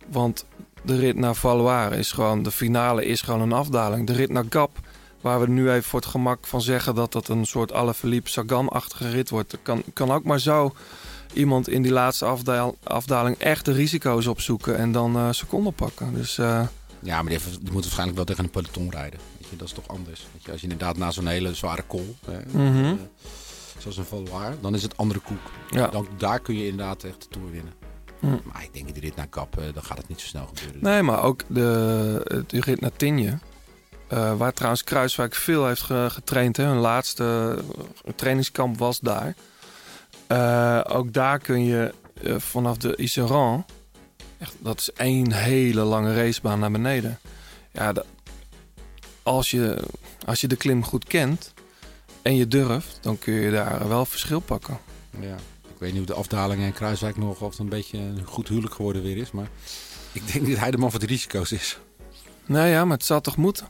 [0.08, 0.46] Want
[0.84, 4.08] de rit naar Valois is gewoon, de finale is gewoon een afdaling.
[4.08, 4.72] De rit naar Gap,
[5.22, 9.10] waar we nu even voor het gemak van zeggen dat dat een soort Alaphilippe Sagan-achtige
[9.10, 9.58] rit wordt.
[9.62, 10.76] Kan, kan ook maar zo
[11.34, 12.26] iemand in die laatste
[12.84, 16.14] afdaling echt de risico's opzoeken en dan eh seconden pakken.
[16.14, 16.62] Dus eh,
[17.02, 19.20] Ja, maar die, heeft- die moet waarschijnlijk wel tegen een peloton rijden.
[19.40, 20.26] Weet je, dat is toch anders.
[20.34, 22.86] Weet je, als je inderdaad na zo'n hele zware kool, hè, Mhm.
[22.86, 22.92] eh,
[23.78, 25.52] zoals een Valois, dan is het andere koek.
[25.70, 25.88] Ja.
[25.88, 27.74] Dan, daar kun je inderdaad echt de Tour winnen.
[28.44, 30.50] Maar ik denk in de rit naar Kap, eh, dan gaat het niet zo snel
[30.54, 30.84] gebeuren.
[30.84, 33.38] Nee, maar ook de, de rit naar Tinje.
[34.08, 36.58] eh, waar trouwens Kruiswijk veel heeft ge- getraind.
[36.58, 36.64] Hè.
[36.64, 37.58] Hun laatste
[38.16, 39.36] trainingskamp was daar.
[40.88, 41.94] Ook daar kun je
[42.38, 43.66] vanaf de Iseran...
[44.40, 47.20] Echt, dat is één hele lange racebaan naar beneden.
[47.72, 48.06] Ja, dat-
[49.24, 49.84] als, je,
[50.26, 51.54] als je de klim goed kent
[52.22, 52.98] en je durft...
[53.02, 54.80] dan kun je daar wel verschil pakken.
[55.20, 55.36] Ja.
[55.64, 58.48] Ik weet niet hoe de afdalingen en Kruiswijk nog of het een beetje een goed
[58.48, 59.32] huwelijk geworden weer is.
[59.32, 59.48] Maar
[60.12, 61.80] ik denk dat hij de man van de risico's is.
[62.46, 63.68] Nou ja, maar het zou toch moeten?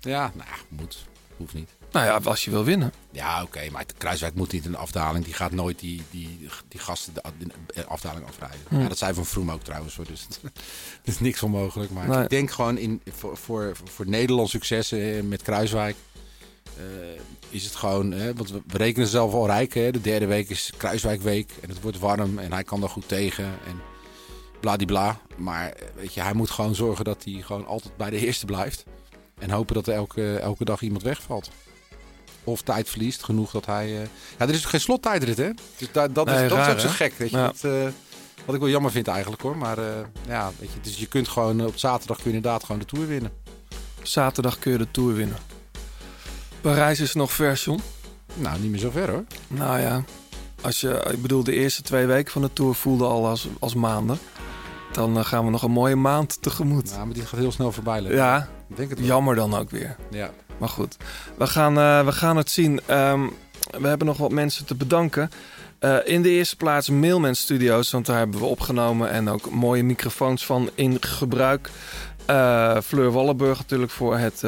[0.00, 1.06] Ja, nou ja, moet.
[1.36, 1.70] Hoeft niet.
[1.94, 2.92] Nou ja, als je wil winnen.
[3.10, 5.24] Ja, oké, maar Kruiswijk moet niet in de afdaling.
[5.24, 6.38] Die gaat nooit die, die,
[6.68, 8.60] die gasten de, afdaling afrijden.
[8.68, 8.80] Hm.
[8.80, 9.98] Ja, dat zei Van Vroom ook trouwens.
[10.06, 10.52] Dus het
[11.04, 11.90] is niks onmogelijk.
[11.90, 12.22] Maar Nee.
[12.22, 15.96] ik denk gewoon in, voor, voor, voor Nederlands succes eh, met Kruiswijk...
[16.76, 16.82] eh,
[17.48, 18.10] is het gewoon...
[18.12, 19.74] Hè, want we, we rekenen zelf al rijk.
[19.74, 21.50] Hè, de derde week is Kruiswijkweek.
[21.62, 23.44] En het wordt warm en hij kan er goed tegen.
[23.44, 23.80] En
[24.60, 25.20] bladibla.
[25.36, 28.46] Maar eh, weet je, hij moet gewoon zorgen dat hij gewoon altijd bij de eerste
[28.46, 28.84] blijft.
[29.38, 31.50] En hopen dat er elke, elke dag iemand wegvalt.
[32.44, 33.86] Of tijd verliest, genoeg dat hij...
[33.86, 34.00] eh,
[34.38, 35.50] Ja, er is geen slottijdrit, hè?
[35.76, 37.36] Dus dat, Nee, is, dat raar, is ook zo gek, weet je.
[37.36, 37.46] Ja.
[37.46, 37.86] Dat, eh,
[38.44, 39.56] wat ik wel jammer vind eigenlijk, hoor.
[39.56, 39.84] Maar eh,
[40.28, 41.66] ja, weet je, dus je kunt gewoon...
[41.66, 43.32] Op zaterdag kun je inderdaad gewoon de Tour winnen.
[44.02, 45.36] Zaterdag kun je de Tour winnen.
[46.60, 47.80] Parijs is nog John.
[48.34, 49.24] Nou, niet meer zo ver, hoor.
[49.48, 50.04] Nou ja,
[50.60, 53.74] als je, ik bedoel, de eerste twee weken van de Tour voelden al als, als
[53.74, 54.18] maanden.
[54.92, 56.90] Dan gaan we nog een mooie maand tegemoet.
[56.90, 58.02] Ja, maar dit gaat heel snel voorbij.
[58.02, 59.08] Ja, Ik denk het wel.
[59.08, 59.96] jammer dan ook weer.
[60.10, 60.30] Ja.
[60.58, 60.96] Maar goed,
[61.38, 62.80] we gaan, eh, we gaan het zien.
[62.86, 63.26] Ehm,
[63.80, 65.30] we hebben nog wat mensen te bedanken.
[65.78, 69.84] Eh, in de eerste plaats Mailman Studios, want daar hebben we opgenomen en ook mooie
[69.84, 71.70] microfoons van in gebruik.
[72.26, 74.42] Eh, Fleur Wallenburg natuurlijk voor het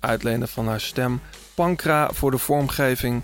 [0.00, 1.20] uitlenen van haar stem.
[1.54, 3.22] Pankra voor de vormgeving.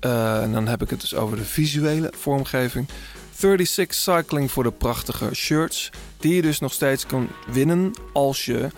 [0.00, 2.88] En dan heb ik het dus over de visuele vormgeving.
[3.36, 5.90] 36 Cycling voor de prachtige shirts.
[6.18, 8.68] Die je dus nog steeds kan winnen als je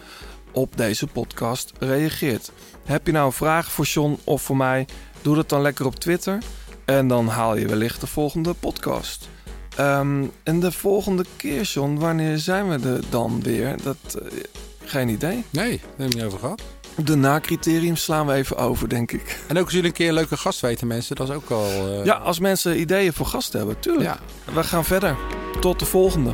[0.57, 2.51] op deze podcast reageert.
[2.85, 4.87] Heb je nou een vraag voor John of voor mij?
[5.23, 6.39] Doe dat dan lekker op Twitter.
[6.85, 9.29] En dan haal je wellicht de volgende podcast.
[9.77, 13.77] Ehm, en de volgende keer, John, wanneer zijn we er dan weer?
[13.83, 14.39] Dat, eh,
[14.85, 15.45] geen idee.
[15.51, 16.63] Nee, daar hebben we niet over gehad.
[17.05, 19.39] De na-criterium slaan we even over, denk ik.
[19.49, 21.17] En ook als jullie een keer een leuke gast weten, mensen.
[21.17, 21.65] Dat is ook al...
[21.99, 24.05] eh, Ja, als mensen ideeën voor gasten hebben, tuurlijk.
[24.05, 24.19] Ja.
[24.55, 25.17] We gaan verder.
[25.61, 26.31] Tot de volgende.